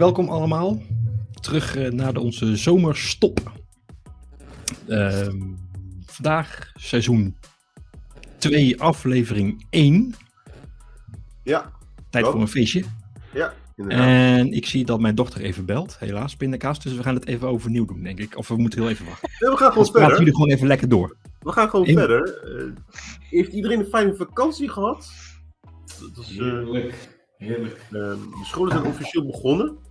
welkom 0.00 0.28
allemaal. 0.28 0.82
Terug 1.40 1.76
uh, 1.76 1.90
naar 1.90 2.12
de, 2.12 2.20
onze 2.20 2.56
zomerstop. 2.56 3.52
Uh, 4.88 5.28
vandaag 6.06 6.70
seizoen 6.74 7.36
2, 8.38 8.80
aflevering 8.80 9.66
1. 9.70 10.14
Ja. 11.42 11.72
Tijd 12.10 12.26
voor 12.26 12.40
een 12.40 12.48
feestje. 12.48 12.84
Ja, 13.32 13.54
inderdaad. 13.76 14.06
En 14.06 14.52
ik 14.52 14.66
zie 14.66 14.84
dat 14.84 15.00
mijn 15.00 15.14
dochter 15.14 15.40
even 15.40 15.64
belt, 15.64 15.98
helaas, 15.98 16.36
pindakaas. 16.36 16.80
Dus 16.80 16.94
we 16.94 17.02
gaan 17.02 17.14
het 17.14 17.26
even 17.26 17.48
overnieuw 17.48 17.84
doen, 17.84 18.02
denk 18.02 18.18
ik. 18.18 18.36
Of 18.36 18.48
we 18.48 18.56
moeten 18.56 18.80
heel 18.80 18.90
even 18.90 19.06
wachten. 19.06 19.30
Nee, 19.38 19.50
we 19.50 19.56
gaan 19.56 19.72
gewoon 19.72 19.86
verder. 19.86 20.18
jullie 20.18 20.34
gewoon 20.34 20.50
even 20.50 20.66
lekker 20.66 20.88
door. 20.88 21.16
We 21.40 21.52
gaan 21.52 21.70
gewoon 21.70 21.86
verder. 21.86 22.40
Uh, 22.44 22.72
heeft 23.28 23.52
iedereen 23.52 23.78
een 23.78 23.86
fijne 23.86 24.14
vakantie 24.14 24.68
gehad? 24.68 25.10
Dat 26.14 26.24
is, 26.24 26.36
uh, 26.36 26.42
Heerlijk. 26.42 27.08
Heerlijk. 27.36 27.76
Uh, 27.90 28.00
de 28.00 28.40
scholen 28.42 28.72
zijn 28.72 28.84
officieel 28.86 29.26
begonnen. 29.26 29.88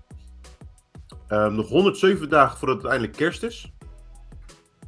Ehm, 1.30 1.56
nog 1.56 1.68
107 1.68 2.30
dagen 2.30 2.58
voordat 2.58 2.78
het 2.78 2.86
uiteindelijk 2.86 3.18
kerst 3.18 3.44
is. 3.44 3.72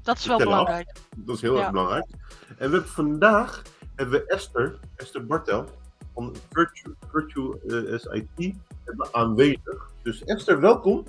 Dat 0.01 0.17
is 0.17 0.25
wel 0.25 0.37
belangrijk. 0.37 0.89
Af. 0.89 1.07
Dat 1.15 1.35
is 1.35 1.41
heel 1.41 1.55
ja. 1.55 1.61
erg 1.61 1.71
belangrijk. 1.71 2.05
En 2.47 2.69
we 2.69 2.75
hebben 2.75 2.87
vandaag 2.87 3.61
hebben 3.95 4.19
we 4.19 4.25
Esther, 4.25 4.79
Esther 4.95 5.25
Bartel, 5.25 5.65
van 6.13 6.35
Virtue, 6.51 6.93
Virtue 7.11 7.59
uh, 7.65 7.97
SIT, 7.97 8.55
hebben 8.85 9.07
aanwezig. 9.11 9.91
Dus 10.03 10.23
Esther, 10.23 10.59
welkom. 10.59 11.05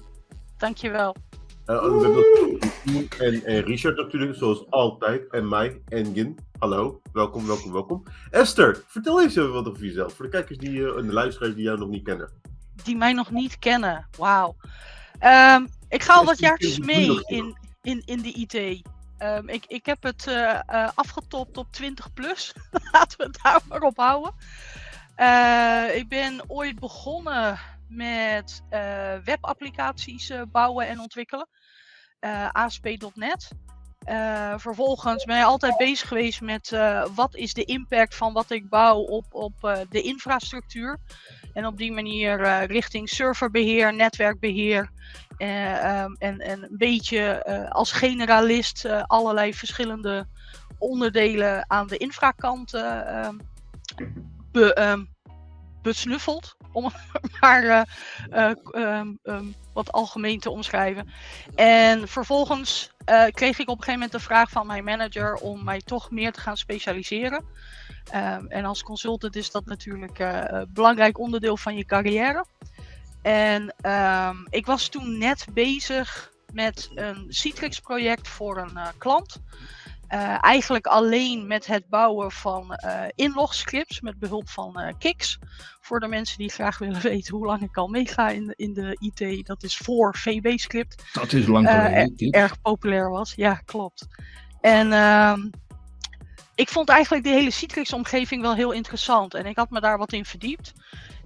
Dankjewel. 0.57 1.17
Uh, 1.67 1.85
en, 3.19 3.45
en 3.45 3.62
Richard 3.62 3.97
natuurlijk, 3.97 4.35
zoals 4.35 4.71
altijd. 4.71 5.31
En 5.31 5.49
mij, 5.49 5.83
en 5.89 6.15
Gin. 6.15 6.39
Hallo, 6.59 7.01
welkom, 7.12 7.47
welkom, 7.47 7.73
welkom. 7.73 8.03
Esther, 8.31 8.84
vertel 8.87 9.23
eens 9.23 9.37
even 9.37 9.53
wat 9.53 9.69
over 9.69 9.84
jezelf. 9.84 10.15
Voor 10.15 10.25
de 10.25 10.31
kijkers 10.31 10.59
die, 10.59 10.71
uh, 10.71 10.97
en 10.97 11.06
de 11.06 11.12
luisteraars 11.12 11.55
die 11.55 11.65
jou 11.65 11.78
nog 11.78 11.89
niet 11.89 12.05
kennen. 12.05 12.31
Die 12.84 12.97
mij 12.97 13.12
nog 13.12 13.31
niet 13.31 13.59
kennen, 13.59 14.06
wauw. 14.19 14.56
Um, 15.25 15.69
ik 15.89 16.03
ga 16.03 16.15
al 16.15 16.25
wat 16.25 16.39
jaartjes 16.39 16.78
mee 16.78 17.25
in, 17.25 17.56
in, 17.83 18.03
in 18.05 18.23
de 18.23 18.33
IT. 18.33 18.83
Um, 19.19 19.48
ik, 19.48 19.65
ik 19.67 19.87
heb 19.87 20.03
het 20.03 20.27
uh, 20.27 20.61
uh, 20.70 20.89
afgetopt 20.95 21.56
op 21.56 21.73
20 21.73 22.12
plus. 22.12 22.53
Laten 22.92 23.19
we 23.19 23.25
het 23.25 23.39
daar 23.43 23.61
maar 23.69 23.81
op 23.81 23.97
houden. 23.97 24.34
Uh, 25.17 25.97
ik 25.97 26.09
ben 26.09 26.50
ooit 26.50 26.78
begonnen 26.78 27.59
met 27.89 28.62
webapplicaties 29.25 30.33
bouwen 30.53 30.89
en 30.89 31.00
ontwikkelen. 31.00 31.48
ASP.NET. 32.53 33.50
Uh, 34.08 34.55
vervolgens 34.56 35.25
ben 35.25 35.36
je 35.36 35.45
altijd 35.45 35.77
bezig 35.77 36.08
geweest 36.08 36.41
met 36.41 36.70
uh, 36.70 37.06
wat 37.14 37.36
is 37.36 37.55
de 37.55 37.64
impact 37.64 38.14
van 38.14 38.33
wat 38.33 38.50
ik 38.50 38.69
bouw 38.69 38.98
op, 38.98 39.25
op 39.31 39.53
uh, 39.62 39.78
de 39.89 40.03
infrastructuur. 40.03 40.98
En 41.53 41.67
op 41.67 41.78
die 41.78 41.92
manier 41.92 42.64
richting 42.64 43.09
serverbeheer, 43.09 43.94
netwerkbeheer. 43.94 44.91
Um, 45.39 46.17
en, 46.19 46.39
en 46.39 46.62
een 46.62 46.77
beetje 46.77 47.44
als 47.69 47.92
generalist 47.92 48.86
allerlei 49.06 49.55
verschillende 49.55 50.27
onderdelen 50.78 51.70
aan 51.70 51.87
de 51.87 51.97
infrakant 51.97 52.75
um, 52.75 53.41
be, 54.53 54.81
um, 54.81 55.09
besnuffeld. 55.83 56.56
Om 56.72 56.84
het 56.84 57.41
maar 57.41 57.87
wat 59.72 59.92
algemeen 59.92 60.41
te 60.41 60.50
omschrijven. 60.50 61.09
En 61.55 62.09
vervolgens 62.09 62.92
uh, 63.06 63.25
kreeg 63.31 63.58
ik 63.58 63.69
op 63.69 63.78
een 63.78 63.84
gegeven 63.84 63.92
moment 63.92 64.12
de 64.12 64.20
vraag 64.20 64.50
van 64.50 64.67
mijn 64.67 64.84
manager 64.84 65.34
om 65.34 65.64
mij 65.64 65.81
toch 65.81 66.11
meer 66.11 66.33
te 66.33 66.41
gaan 66.41 66.56
specialiseren. 66.56 67.44
Um, 68.14 68.47
en 68.48 68.64
als 68.64 68.83
consultant 68.83 69.36
is 69.36 69.50
dat 69.50 69.64
natuurlijk 69.64 70.19
uh, 70.19 70.42
een 70.44 70.67
belangrijk 70.69 71.19
onderdeel 71.19 71.56
van 71.56 71.77
je 71.77 71.84
carrière. 71.84 72.47
En 73.22 73.75
um, 73.91 74.47
ik 74.50 74.66
was 74.66 74.88
toen 74.88 75.19
net 75.19 75.47
bezig 75.53 76.32
met 76.53 76.91
een 76.94 77.27
Citrix-project 77.28 78.28
voor 78.28 78.59
een 78.59 78.78
klant. 78.99 79.43
Uh, 80.12 80.37
eigenlijk 80.41 80.87
alleen 80.87 81.47
met 81.47 81.67
het 81.67 81.89
bouwen 81.89 82.31
van 82.31 82.78
uh, 82.84 83.05
inlogscripts 83.15 84.00
met 84.00 84.19
behulp 84.19 84.49
van 84.49 84.81
uh, 84.81 84.89
Kix. 84.99 85.39
Voor 85.81 86.00
de 86.00 86.06
mensen 86.06 86.39
die 86.39 86.50
graag 86.50 86.78
willen 86.78 87.00
weten 87.11 87.37
hoe 87.37 87.47
lang 87.47 87.62
ik 87.62 87.77
al 87.77 87.89
meega 87.89 88.28
in, 88.28 88.47
de, 88.47 88.55
in 88.56 88.72
de 88.75 88.97
IT. 89.01 89.47
Dat 89.47 89.62
is 89.62 89.77
voor 89.77 90.17
VB-script. 90.17 91.03
Dat 91.12 91.33
is 91.33 91.47
lang 91.47 91.69
geleden. 91.69 92.31
erg 92.31 92.61
populair 92.61 93.11
was, 93.11 93.33
ja 93.34 93.55
klopt. 93.55 94.06
En 94.61 94.93
ehm, 94.93 95.51
ik 96.55 96.69
vond 96.69 96.89
eigenlijk 96.89 97.25
de 97.25 97.31
hele 97.31 97.51
Citrix-omgeving 97.51 98.43
wel 98.43 98.55
heel 98.55 98.72
interessant. 98.72 99.34
En 99.34 99.47
ik 99.47 99.56
had 99.56 99.71
me 99.71 99.81
daar 99.81 99.99
wat 99.99 100.12
in 100.12 100.25
verdiept. 100.25 100.72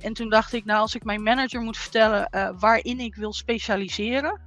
En 0.00 0.12
toen 0.12 0.28
dacht 0.28 0.52
ik, 0.52 0.64
nou 0.64 0.80
als 0.80 0.94
ik 0.94 1.04
mijn 1.04 1.22
manager 1.22 1.60
moet 1.60 1.78
vertellen 1.78 2.56
waarin 2.58 3.00
ik 3.00 3.14
wil 3.14 3.32
specialiseren. 3.32 4.40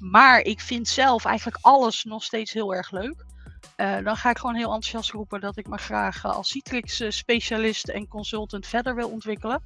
Maar 0.00 0.40
ik 0.40 0.60
vind 0.60 0.88
zelf 0.88 1.24
eigenlijk 1.24 1.58
alles 1.60 2.04
nog 2.04 2.24
steeds 2.24 2.52
heel 2.52 2.74
erg 2.74 2.90
leuk. 2.90 3.28
Uh, 3.76 4.04
dan 4.04 4.16
ga 4.16 4.30
ik 4.30 4.38
gewoon 4.38 4.54
heel 4.54 4.72
enthousiast 4.72 5.10
roepen 5.10 5.40
dat 5.40 5.56
ik 5.56 5.66
me 5.66 5.76
graag 5.76 6.24
uh, 6.24 6.36
als 6.36 6.48
Citrix-specialist 6.48 7.88
en 7.88 8.08
consultant 8.08 8.66
verder 8.66 8.94
wil 8.94 9.10
ontwikkelen. 9.10 9.62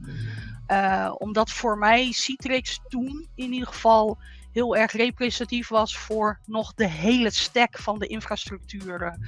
Omdat 1.18 1.50
voor 1.50 1.78
mij 1.78 2.12
Citrix 2.12 2.80
toen 2.88 3.28
in 3.34 3.52
ieder 3.52 3.68
geval 3.68 4.18
heel 4.52 4.76
erg 4.76 4.92
representatief 4.92 5.68
was 5.68 5.96
voor 5.96 6.40
nog 6.46 6.74
de 6.74 6.88
hele 6.88 7.30
stack 7.30 7.78
van 7.78 7.98
de 7.98 8.06
infrastructuur 8.06 9.18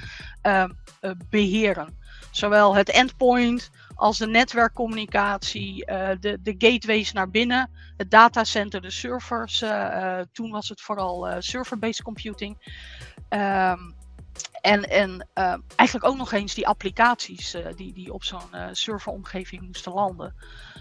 beheren. 1.31 1.99
Zowel 2.31 2.75
het 2.75 2.91
endpoint 2.91 3.71
als 3.94 4.19
de 4.19 4.26
netwerkcommunicatie, 4.26 5.84
de, 6.21 6.38
de 6.43 6.55
gateways 6.59 7.12
naar 7.12 7.31
binnen, 7.31 7.71
het 7.97 8.10
datacenter, 8.10 8.81
de 8.81 8.91
servers. 8.91 9.65
toen 10.32 10.50
was 10.50 10.69
het 10.69 10.81
vooral 10.81 11.26
server-based 11.38 12.03
computing. 12.03 12.56
Um, 13.28 13.94
en, 14.67 14.91
en 14.91 15.29
uh, 15.35 15.55
eigenlijk 15.77 16.09
ook 16.09 16.17
nog 16.17 16.33
eens 16.33 16.55
die 16.55 16.67
applicaties 16.67 17.55
uh, 17.55 17.67
die, 17.77 17.93
die 17.93 18.13
op 18.13 18.25
zo'n 18.25 18.41
uh, 18.53 18.67
serveromgeving 18.73 19.63
moesten 19.63 19.93
landen. 19.93 20.35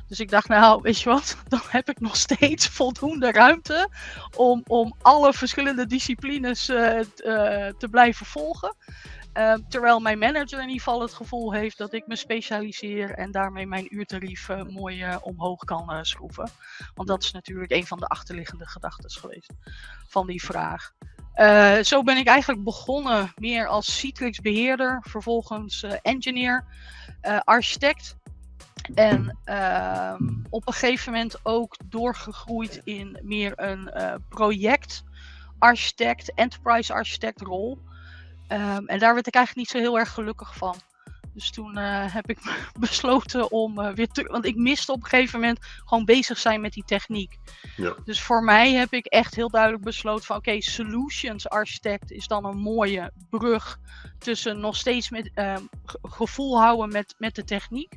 Dus 0.08 0.20
ik 0.20 0.30
dacht, 0.30 0.48
nou, 0.48 0.82
weet 0.82 1.00
je 1.00 1.10
wat, 1.10 1.38
dan 1.48 1.62
heb 1.68 1.90
ik 1.90 2.00
nog 2.00 2.16
steeds 2.16 2.68
voldoende 2.68 3.32
ruimte 3.32 3.90
om, 4.36 4.64
om 4.68 4.96
alle 5.02 5.34
verschillende 5.34 5.86
disciplines 5.86 6.66
te 6.66 7.88
blijven 7.92 8.26
volgen. 8.26 8.76
terwijl 9.70 10.00
mijn 10.00 10.20
manager 10.20 10.60
in 10.60 10.68
ieder 10.68 10.84
geval 10.84 11.02
het 11.02 11.14
gevoel 11.14 11.54
heeft 11.54 11.78
dat 11.78 11.94
ik 11.94 12.08
me 12.08 12.16
specialiseer 12.16 13.12
en 13.12 13.32
daarmee 13.32 13.68
mijn 13.68 13.96
uurtarief 13.96 14.50
mooi 14.70 15.18
omhoog 15.22 15.64
kan 15.64 16.06
schroeven. 16.06 16.50
Want 16.94 17.08
dat 17.08 17.24
is 17.24 17.32
natuurlijk 17.32 17.72
een 17.72 17.88
van 17.88 18.00
de 18.00 18.08
achterliggende 18.08 18.68
gedachten 18.68 19.12
geweest 19.12 19.54
van 20.08 20.28
die 20.28 20.44
vraag. 20.44 20.94
Uh, 21.36 21.78
zo 21.84 22.04
ben 22.04 22.18
ik 22.18 22.28
eigenlijk 22.28 22.64
begonnen 22.64 23.34
meer 23.36 23.68
als 23.68 24.00
Citrix 24.00 24.40
beheerder, 24.40 25.04
vervolgens 25.08 25.84
uh, 25.84 25.92
engineer, 26.02 26.66
uh, 27.22 27.40
architect. 27.44 28.16
En 28.94 29.38
uh, 29.46 30.14
op 30.50 30.68
een 30.68 30.74
gegeven 30.74 31.12
moment 31.12 31.40
ook 31.44 31.76
doorgegroeid 31.86 32.82
in 32.84 33.20
meer 33.22 33.54
een 33.56 33.92
project 34.30 35.04
architect, 35.60 36.34
enterprise 36.34 36.94
architect 36.94 37.42
rol. 37.42 37.80
Um, 38.50 38.88
en 38.88 39.00
daar 39.00 39.14
werd 39.14 39.28
ik 39.28 39.36
eigenlijk 39.36 39.56
niet 39.56 39.70
zo 39.70 39.90
heel 39.90 40.00
erg 40.00 40.14
gelukkig 40.14 40.56
van. 40.56 40.76
Dus 41.36 41.52
toen 41.52 41.78
uh, 41.78 42.14
heb 42.14 42.30
ik 42.30 42.40
besloten 42.80 43.52
om 43.52 43.80
uh, 43.80 43.90
weer 43.94 44.08
te. 44.08 44.24
Want 44.24 44.46
ik 44.46 44.56
miste 44.56 44.92
op 44.92 45.04
een 45.04 45.10
gegeven 45.10 45.40
moment 45.40 45.60
gewoon 45.86 46.06
bezig 46.06 46.38
zijn 46.38 46.62
met 46.62 46.74
die 46.74 46.84
techniek. 46.84 47.38
Ja. 47.76 47.96
Dus 48.06 48.22
voor 48.22 48.44
mij 48.44 48.74
heb 48.74 48.94
ik 48.94 49.06
echt 49.06 49.36
heel 49.36 49.50
duidelijk 49.50 49.84
besloten 49.84 50.26
van 50.26 50.36
oké, 50.36 50.50
okay, 50.50 50.62
solutions 50.62 51.50
architect 51.50 52.12
is 52.12 52.28
dan 52.28 52.46
een 52.46 52.58
mooie 52.58 53.12
brug 53.30 53.80
tussen 54.20 54.60
nog 54.60 54.76
steeds 54.76 55.10
met 55.10 55.32
uh, 55.36 55.56
gevoel 56.02 56.60
houden 56.60 56.92
met, 56.92 57.16
met 57.18 57.36
de 57.36 57.44
techniek. 57.44 57.94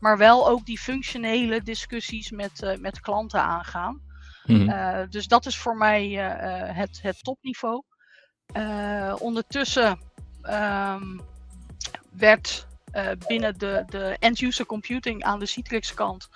Maar 0.00 0.18
wel 0.18 0.48
ook 0.48 0.66
die 0.66 0.78
functionele 0.78 1.62
discussies 1.62 2.30
met, 2.30 2.76
met 2.80 3.00
klanten 3.00 3.42
aangaan. 3.42 4.10
Mm-hmm. 4.44 5.10
dus 5.10 5.26
dat 5.26 5.46
is 5.46 5.58
voor 5.58 5.76
mij 5.76 6.08
het, 6.74 6.98
het 7.02 7.24
topniveau. 7.24 7.82
ondertussen 9.18 9.98
um, 10.42 11.20
werd 12.10 12.66
uh, 12.92 13.08
binnen 13.26 13.58
de, 13.58 13.82
de 13.86 14.16
end-user 14.18 14.66
computing 14.66 15.22
aan 15.22 15.38
de 15.38 15.46
Citrix 15.46 15.94
kant 15.94 16.28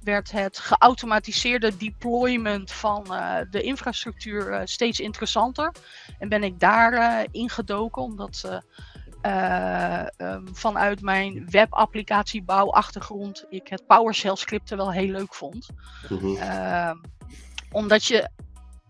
werd 0.00 0.30
het 0.30 0.58
geautomatiseerde 0.58 1.76
deployment 1.76 2.72
van 2.72 3.06
uh, 3.10 3.36
de 3.50 3.62
infrastructuur 3.62 4.52
uh, 4.52 4.60
steeds 4.64 5.00
interessanter. 5.00 5.72
En 6.18 6.28
ben 6.28 6.42
ik 6.42 6.60
daar 6.60 7.26
ingedoken, 7.30 8.02
omdat 8.02 8.62
um, 9.22 10.48
vanuit 10.52 11.00
mijn 11.00 11.50
webapplicatiebouwachtergrond 11.50 13.44
ik 13.48 13.68
het 13.68 13.86
PowerShell 13.86 14.36
scripten 14.36 14.76
wel 14.76 14.92
heel 14.92 15.10
leuk 15.10 15.34
vond. 15.34 15.68
Mhm. 16.08 16.24
-hmm. 16.24 17.00
omdat 17.70 18.04
je 18.04 18.28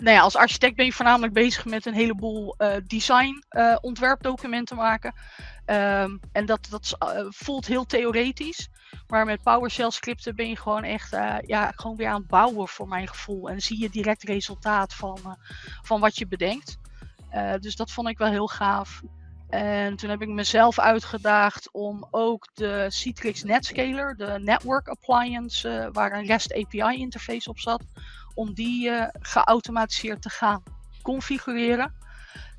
nou 0.03 0.17
ja, 0.17 0.23
als 0.23 0.37
architect 0.37 0.77
ben 0.77 0.85
je 0.85 0.93
voornamelijk 0.93 1.33
bezig 1.33 1.65
met 1.65 1.87
een 1.87 1.95
heleboel 1.95 2.55
uh, 2.59 2.75
design 2.87 3.45
uh, 3.51 3.77
ontwerpdocumenten 3.81 4.77
maken. 4.77 5.15
Um, 5.67 6.21
en 6.33 6.47
dat, 6.47 6.67
dat 6.71 6.97
uh, 7.03 7.27
voelt 7.29 7.67
heel 7.67 7.85
theoretisch. 7.85 8.69
Maar 9.07 9.25
met 9.25 9.43
PowerShell 9.43 9.91
scripten 9.91 10.37
ben 10.37 10.49
je 10.49 10.57
gewoon 10.57 10.85
echt 10.85 11.11
ja, 11.47 11.73
gewoon 11.77 11.97
weer 11.97 12.09
aan 12.09 12.21
het 12.21 12.27
bouwen 12.27 12.69
voor 12.69 12.89
mijn 12.89 13.09
gevoel. 13.09 13.51
En 13.51 13.61
zie 13.61 13.81
je 13.81 13.91
direct 13.91 14.23
resultaat 14.23 14.95
van, 14.95 15.37
van 15.83 16.01
wat 16.01 16.19
je 16.19 16.27
bedenkt. 16.27 16.79
dus 17.61 17.77
dat 17.77 17.91
vond 17.91 18.09
ik 18.09 18.19
wel 18.19 18.31
heel 18.31 18.47
gaaf. 18.47 19.03
En 19.49 19.97
toen 19.97 20.11
heb 20.11 20.23
ik 20.23 20.29
mezelf 20.29 20.79
uitgedaagd 20.79 21.69
om 21.73 22.07
ook 22.11 22.49
de 22.55 22.87
Citrix 22.89 23.43
Netscaler, 23.43 24.17
de 24.17 24.39
network 24.43 24.89
appliance, 24.89 25.89
waar 25.93 26.13
een 26.13 26.27
REST 26.27 26.53
API 26.55 26.99
interface 26.99 27.49
op 27.49 27.59
zat, 27.59 27.83
om 28.35 28.55
die 28.55 28.89
uh, 28.89 29.07
geautomatiseerd 29.21 30.23
te 30.23 30.31
gaan 30.31 30.63
configureren. 31.03 31.95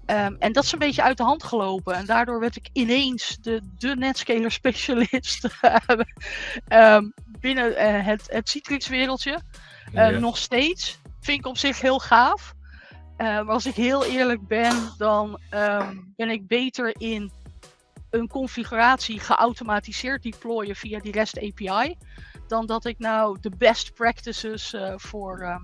Um, 0.05 0.35
en 0.39 0.53
dat 0.53 0.63
is 0.63 0.71
een 0.71 0.79
beetje 0.79 1.03
uit 1.03 1.17
de 1.17 1.23
hand 1.23 1.43
gelopen. 1.43 1.95
En 1.95 2.05
daardoor 2.05 2.39
werd 2.39 2.55
ik 2.55 2.69
ineens 2.73 3.37
de, 3.41 3.61
de 3.77 3.95
Netscaler 3.95 4.51
specialist 4.51 5.49
um, 6.69 7.13
binnen 7.39 7.71
uh, 7.71 8.05
het, 8.05 8.23
het 8.27 8.49
Citrix-wereldje. 8.49 9.39
Uh, 9.93 10.09
yes. 10.09 10.19
Nog 10.19 10.37
steeds. 10.37 10.99
Vind 11.21 11.39
ik 11.39 11.45
op 11.45 11.57
zich 11.57 11.81
heel 11.81 11.99
gaaf. 11.99 12.53
maar 13.17 13.49
als 13.49 13.65
ik 13.65 13.75
heel 13.75 14.05
eerlijk 14.05 14.47
ben, 14.47 14.93
dan 14.97 15.39
um, 15.51 16.13
ben 16.15 16.29
ik 16.29 16.47
beter 16.47 16.95
in 16.97 17.31
een 18.09 18.27
configuratie 18.27 19.19
geautomatiseerd 19.19 20.23
deployen 20.23 20.75
via 20.75 20.99
die 20.99 21.11
REST 21.11 21.37
API 21.37 21.97
dan 22.47 22.65
dat 22.65 22.85
ik 22.85 22.99
nou 22.99 23.37
de 23.41 23.49
best 23.57 23.93
practices 23.93 24.73
uh, 24.73 24.93
voor 24.97 25.41
uh, 25.41 25.55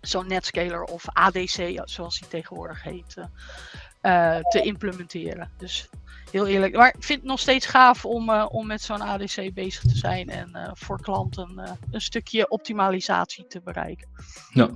zo'n 0.00 0.26
Netscaler 0.26 0.82
of 0.82 1.04
ADC, 1.08 1.80
zoals 1.84 2.18
die 2.18 2.28
tegenwoordig 2.28 2.82
heet, 2.82 3.16
uh, 3.16 4.38
te 4.38 4.60
implementeren. 4.60 5.50
Dus 5.58 5.88
heel 6.30 6.46
eerlijk. 6.46 6.76
Maar 6.76 6.94
ik 6.96 7.04
vind 7.04 7.20
het 7.20 7.28
nog 7.28 7.40
steeds 7.40 7.66
gaaf 7.66 8.04
om, 8.04 8.30
om 8.30 8.66
met 8.66 8.82
zo'n 8.82 9.00
ADC 9.00 9.54
bezig 9.54 9.82
te 9.82 9.96
zijn 9.96 10.28
en 10.28 10.70
voor 10.72 11.00
klanten 11.00 11.78
een 11.90 12.00
stukje 12.00 12.50
optimalisatie 12.50 13.46
te 13.46 13.60
bereiken. 13.60 14.08
Ja. 14.50 14.70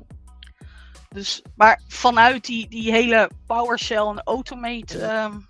Dus, 1.09 1.43
maar 1.57 1.81
vanuit 1.89 2.45
die, 2.45 2.69
die 2.69 2.93
hele 2.93 3.31
PowerShell 3.47 4.07
en 4.07 4.23
Automate 4.23 5.13
um, 5.13 5.47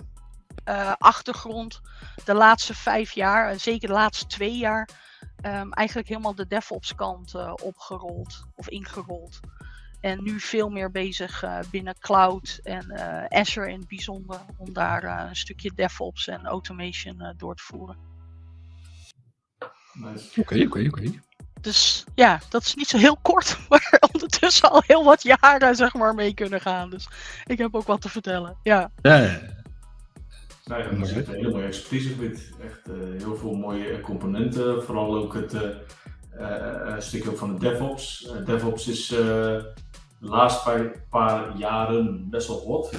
achtergrond, 0.98 1.80
de 2.24 2.34
laatste 2.34 2.74
vijf 2.74 3.12
jaar, 3.12 3.50
en 3.50 3.60
zeker 3.60 3.88
de 3.88 3.94
laatste 3.94 4.26
twee 4.26 4.56
jaar, 4.56 4.88
um, 5.42 5.72
eigenlijk 5.72 6.08
helemaal 6.08 6.34
de 6.34 6.46
DevOps 6.46 6.94
kant 6.94 7.34
uh, 7.34 7.52
opgerold 7.62 8.44
of 8.54 8.68
ingerold. 8.68 9.40
En 10.00 10.22
nu 10.22 10.40
veel 10.40 10.68
meer 10.68 10.90
bezig 10.90 11.44
uh, 11.44 11.58
binnen 11.70 11.98
cloud 11.98 12.60
en 12.62 12.84
uh, 12.88 13.24
Azure 13.24 13.70
in 13.70 13.78
het 13.78 13.88
bijzonder 13.88 14.40
om 14.56 14.72
daar 14.72 15.28
een 15.28 15.36
stukje 15.36 15.72
DevOps 15.74 16.28
en 16.28 16.46
automation 16.46 17.34
door 17.36 17.54
te 17.54 17.62
voeren. 17.62 17.96
Oké, 20.36 20.62
oké, 20.62 20.86
oké. 20.86 21.20
Dus 21.60 22.04
ja, 22.14 22.40
dat 22.48 22.64
is 22.64 22.74
niet 22.74 22.88
zo 22.88 22.98
heel 22.98 23.18
kort, 23.22 23.58
maar 23.68 23.98
ondertussen 24.12 24.70
al 24.70 24.82
heel 24.86 25.04
wat 25.04 25.22
jaren 25.22 25.76
zeg 25.76 25.94
maar 25.94 26.14
mee 26.14 26.34
kunnen 26.34 26.60
gaan. 26.60 26.90
Dus 26.90 27.08
ik 27.44 27.58
heb 27.58 27.74
ook 27.74 27.86
wat 27.86 28.00
te 28.00 28.08
vertellen. 28.08 28.56
Ja. 28.62 28.90
Ja, 29.02 29.16
ja. 29.16 29.40
Nou 30.68 30.82
ja, 30.82 30.88
dat 30.88 31.08
is 31.08 31.12
een 31.12 31.34
hele 31.34 31.50
mooie 31.50 31.64
expertisegebied. 31.64 32.50
Echt 32.64 32.88
uh, 32.88 33.22
heel 33.22 33.36
veel 33.36 33.54
mooie 33.54 34.00
componenten. 34.00 34.82
Vooral 34.82 35.16
ook 35.16 35.34
het 35.34 35.54
uh, 35.54 36.98
stukje 36.98 37.36
van 37.36 37.52
de 37.52 37.60
DevOps. 37.60 38.32
DevOps 38.44 38.88
is 38.88 39.06
de 39.06 39.72
laatste 40.20 40.92
paar 41.10 41.56
jaren 41.56 42.30
best 42.30 42.48
wel 42.48 42.58
hot. 42.58 42.96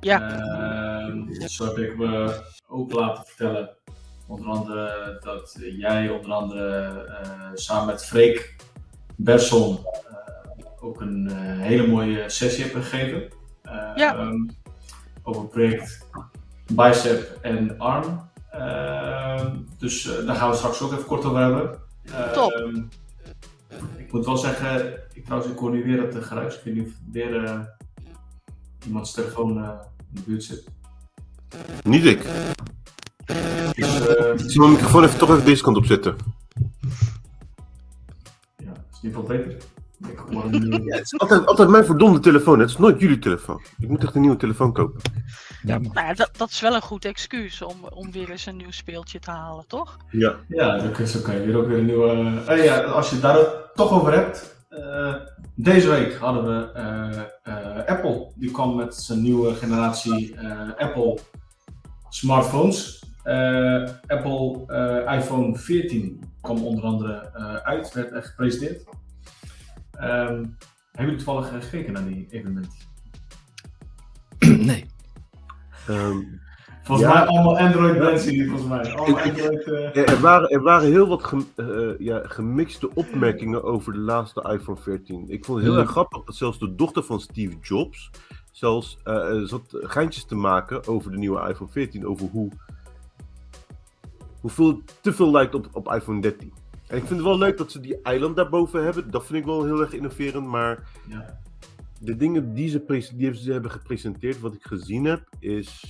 Ja. 0.00 0.38
Ehm, 0.38 1.48
zo 1.48 1.64
heb 1.64 1.78
ik 1.78 1.96
me 1.96 2.42
ook 2.68 2.92
laten 2.92 3.24
vertellen. 3.24 3.70
Onder 4.26 4.46
andere 4.46 5.18
dat 5.24 5.56
jij 5.76 6.08
onder 6.08 6.32
andere 6.32 7.52
samen 7.54 7.86
met 7.86 8.04
Freek 8.04 8.56
Berson 9.16 9.78
ook 10.80 11.00
een 11.00 11.30
hele 11.36 11.86
mooie 11.86 12.28
sessie 12.28 12.64
hebt 12.64 12.76
gegeven. 12.76 13.32
ja. 13.94 14.18
Um, 14.18 14.50
over 15.22 15.42
het 15.42 15.50
project 15.50 16.08
bicep 16.70 17.38
en 17.42 17.78
arm. 17.78 18.28
Uh, 18.54 19.46
dus 19.78 20.04
uh, 20.04 20.26
daar 20.26 20.36
gaan 20.36 20.50
we 20.50 20.56
straks 20.56 20.82
ook 20.82 20.92
even 20.92 21.04
kort 21.04 21.24
over 21.24 21.40
hebben. 21.40 21.78
Uh, 22.04 22.32
Top. 22.32 22.72
Ik 23.96 24.12
moet 24.12 24.26
wel 24.26 24.36
zeggen, 24.36 25.00
ik, 25.12 25.24
trouwens, 25.24 25.52
ik 25.52 25.58
hoor 25.58 25.70
nu 25.70 25.84
weer 25.84 26.02
het 26.02 26.24
geruis. 26.24 26.56
Ik 26.56 26.64
weet 26.64 26.74
niet 26.74 26.86
of 26.86 26.92
weer 27.12 27.44
eh, 27.44 27.60
iemands 28.86 29.12
telefoon 29.12 29.48
in 29.50 29.64
de 30.10 30.20
buurt 30.20 30.44
zit. 30.44 30.64
Niet 31.82 32.04
ik. 32.04 32.22
Dus, 33.74 34.00
ik 34.44 34.50
zal 34.50 34.62
mijn 34.62 34.72
microfoon 34.72 35.04
even 35.04 35.18
toch 35.18 35.30
even 35.30 35.44
deze 35.44 35.62
kant 35.62 35.76
op 35.76 35.84
zetten. 35.84 36.16
Ja, 38.56 38.72
is 38.92 39.00
niet 39.02 39.12
veel 39.12 39.22
beter. 39.22 39.56
Ja, 40.00 40.96
het 40.96 41.04
is 41.04 41.18
altijd, 41.18 41.46
altijd 41.46 41.68
mijn 41.68 41.84
verdomde 41.84 42.20
telefoon. 42.20 42.58
Het 42.58 42.70
is 42.70 42.76
nooit 42.76 43.00
jullie 43.00 43.18
telefoon. 43.18 43.62
Ik 43.78 43.88
moet 43.88 44.02
echt 44.02 44.14
een 44.14 44.20
nieuwe 44.20 44.36
telefoon 44.36 44.72
kopen. 44.72 45.00
Ja, 45.62 45.78
maar... 45.78 45.92
Nou 45.92 46.06
ja, 46.06 46.14
dat, 46.14 46.30
dat 46.36 46.50
is 46.50 46.60
wel 46.60 46.74
een 46.74 46.82
goed 46.82 47.04
excuus 47.04 47.62
om, 47.62 47.76
om 47.84 48.12
weer 48.12 48.30
eens 48.30 48.46
een 48.46 48.56
nieuw 48.56 48.70
speeltje 48.70 49.18
te 49.18 49.30
halen, 49.30 49.64
toch? 49.66 49.96
Ja. 50.10 50.36
Ja, 50.48 50.78
dan 50.78 51.06
zo 51.06 51.20
kan 51.20 51.34
je 51.34 51.46
weer 51.46 51.56
ook 51.56 51.66
weer 51.66 51.78
een 51.78 51.86
nieuwe... 51.86 52.42
Uh, 52.48 52.64
ja, 52.64 52.80
als 52.80 53.08
je 53.08 53.12
het 53.12 53.22
daar 53.22 53.46
toch 53.74 53.92
over 53.92 54.12
hebt. 54.12 54.58
Uh, 54.70 55.14
deze 55.54 55.88
week 55.88 56.14
hadden 56.14 56.44
we 56.44 56.80
uh, 57.46 57.86
Apple. 57.86 58.32
Die 58.34 58.50
kwam 58.50 58.76
met 58.76 58.94
zijn 58.94 59.22
nieuwe 59.22 59.54
generatie 59.54 60.36
Apple 60.78 61.18
smartphones. 62.08 63.04
Apple 64.06 64.64
iPhone 65.08 65.56
14 65.56 66.22
kwam 66.40 66.64
onder 66.64 66.84
andere 66.84 67.32
uit, 67.62 67.92
werd 67.92 68.12
echt 68.12 68.28
gepresenteerd. 68.28 68.84
Um, 70.02 70.56
hebben 70.92 71.14
jullie 71.14 71.16
toevallig 71.16 71.48
gekeken 71.48 71.92
naar 71.92 72.04
die 72.04 72.26
evenement? 72.30 72.68
nee. 74.66 74.86
Um, 75.88 76.40
volgens 76.82 77.08
ja. 77.08 77.14
mij 77.14 77.26
allemaal 77.26 77.58
Android 77.58 77.98
mensen 77.98 78.32
hier, 78.32 78.48
volgens 78.48 78.68
mij. 78.68 78.94
Android, 78.94 79.66
uh... 79.66 79.96
er, 80.08 80.20
waren, 80.20 80.48
er 80.48 80.62
waren 80.62 80.88
heel 80.88 81.08
wat 81.08 81.24
gem, 81.24 81.46
uh, 81.56 81.98
ja, 81.98 82.20
gemixte 82.24 82.94
opmerkingen 82.94 83.62
over 83.62 83.92
de 83.92 83.98
laatste 83.98 84.48
iPhone 84.52 84.80
14. 84.80 85.24
Ik 85.28 85.44
vond 85.44 85.58
het 85.58 85.66
heel 85.66 85.76
Mm. 85.76 85.82
erg 85.82 85.90
grappig 85.90 86.24
dat 86.24 86.36
zelfs 86.36 86.58
de 86.58 86.74
dochter 86.74 87.02
van 87.02 87.20
Steve 87.20 87.56
Jobs 87.60 88.10
zelfs 88.52 88.98
uh, 89.04 89.42
zat 89.42 89.62
geintjes 89.70 90.24
te 90.24 90.34
maken 90.34 90.86
over 90.86 91.10
de 91.10 91.16
nieuwe 91.18 91.48
iPhone 91.48 91.70
14, 91.70 92.06
over 92.06 92.26
hoe 92.26 92.50
hoeveel 94.40 94.66
het 94.66 94.98
te 95.00 95.12
veel 95.12 95.30
lijkt 95.30 95.54
op, 95.54 95.68
op 95.72 95.92
iPhone 95.92 96.20
13. 96.20 96.52
En 96.90 96.96
ik 96.96 97.04
vind 97.04 97.18
het 97.20 97.28
wel 97.28 97.38
leuk 97.38 97.58
dat 97.58 97.72
ze 97.72 97.80
die 97.80 98.02
eiland 98.02 98.36
daarboven 98.36 98.84
hebben. 98.84 99.10
Dat 99.10 99.26
vind 99.26 99.38
ik 99.38 99.44
wel 99.44 99.64
heel 99.64 99.80
erg 99.80 99.92
innoverend. 99.92 100.46
Maar 100.46 100.88
Ja. 101.08 101.38
de 102.00 102.16
dingen 102.16 102.54
die 102.54 102.68
ze, 102.68 103.10
die 103.16 103.34
ze 103.34 103.52
hebben 103.52 103.70
gepresenteerd, 103.70 104.40
wat 104.40 104.54
ik 104.54 104.62
gezien 104.62 105.04
heb, 105.04 105.28
is, 105.38 105.84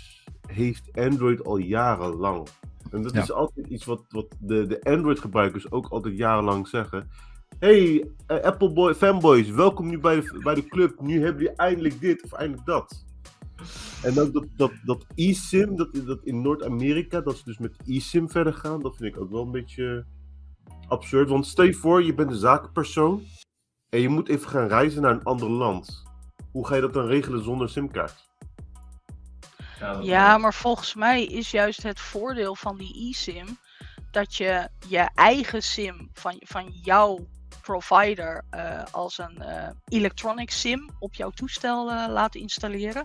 heeft 0.47 0.89
Android 0.95 1.45
al 1.45 1.57
jarenlang. 1.57 2.47
En 2.91 3.03
dat 3.03 3.13
Ja. 3.13 3.23
is 3.23 3.33
altijd 3.33 3.67
iets 3.67 3.85
wat, 3.85 4.05
wat 4.09 4.27
de, 4.41 4.67
de 4.67 4.83
Android-gebruikers 4.83 5.71
ook 5.71 5.89
altijd 5.89 6.17
jarenlang 6.17 6.69
zeggen. 6.69 7.09
Hey, 7.59 8.09
eh, 8.27 8.41
Apple 8.41 8.73
boy, 8.73 8.95
fanboys, 8.95 9.51
welkom 9.51 9.87
nu 9.89 9.99
bij 9.99 10.21
de, 10.21 10.41
bij 10.43 10.55
de 10.55 10.67
club. 10.67 11.01
Nu 11.01 11.23
hebben 11.23 11.43
jullie 11.43 11.57
eindelijk 11.57 12.01
dit 12.01 12.23
of 12.25 12.33
eindelijk 12.33 12.67
dat. 12.67 13.05
En 14.03 14.19
ook 14.21 14.33
dat, 14.33 14.45
dat, 14.57 14.73
dat 14.85 15.07
eSIM, 15.15 15.77
dat, 15.77 15.89
dat 16.07 16.21
in 16.25 16.43
Noord-Amerika, 16.43 17.21
dat 17.21 17.37
ze 17.37 17.45
dus 17.45 17.59
met 17.59 17.77
eSIM 17.87 18.31
verder 18.31 18.53
gaan, 18.55 18.81
dat 18.83 18.97
vind 18.97 19.15
ik 19.15 19.21
ook 19.21 19.31
wel 19.31 19.43
een 19.43 19.51
beetje 19.51 20.05
absurd. 20.91 21.29
Want 21.29 21.47
stel 21.47 21.65
je 21.65 21.75
voor, 21.75 22.03
je 22.03 22.15
bent 22.15 22.31
een 22.31 22.37
zakenpersoon 22.37 23.25
en 23.89 24.01
je 24.01 24.09
moet 24.09 24.29
even 24.29 24.49
gaan 24.49 24.69
reizen 24.69 25.03
naar 25.03 25.13
een 25.13 25.25
ander 25.25 25.51
land. 25.51 26.03
Hoe 26.53 26.67
ga 26.67 26.75
je 26.75 26.81
dat 26.81 26.93
dan 26.93 27.07
regelen 27.07 27.45
zonder 27.45 27.69
simkaart? 27.69 28.29
Ja, 30.03 30.39
maar 30.39 30.55
volgens 30.55 30.95
mij 30.95 31.25
is 31.25 31.51
juist 31.51 31.83
het 31.83 32.01
voordeel 32.01 32.55
van 32.55 32.77
die 32.77 33.11
eSIM 33.11 33.59
dat 34.11 34.35
je 34.35 34.69
je 34.89 35.09
eigen 35.15 35.63
SIM 35.63 36.11
van, 36.13 36.37
van 36.39 36.71
jouw 36.83 37.27
provider 37.63 38.45
eh, 38.51 38.83
als 38.91 39.19
een 39.19 39.43
eh, 39.43 39.69
electronic 39.89 40.51
SIM 40.51 40.91
op 40.99 41.15
jouw 41.15 41.31
toestel 41.31 41.91
eh, 41.91 42.09
laat 42.09 42.35
installeren. 42.35 43.05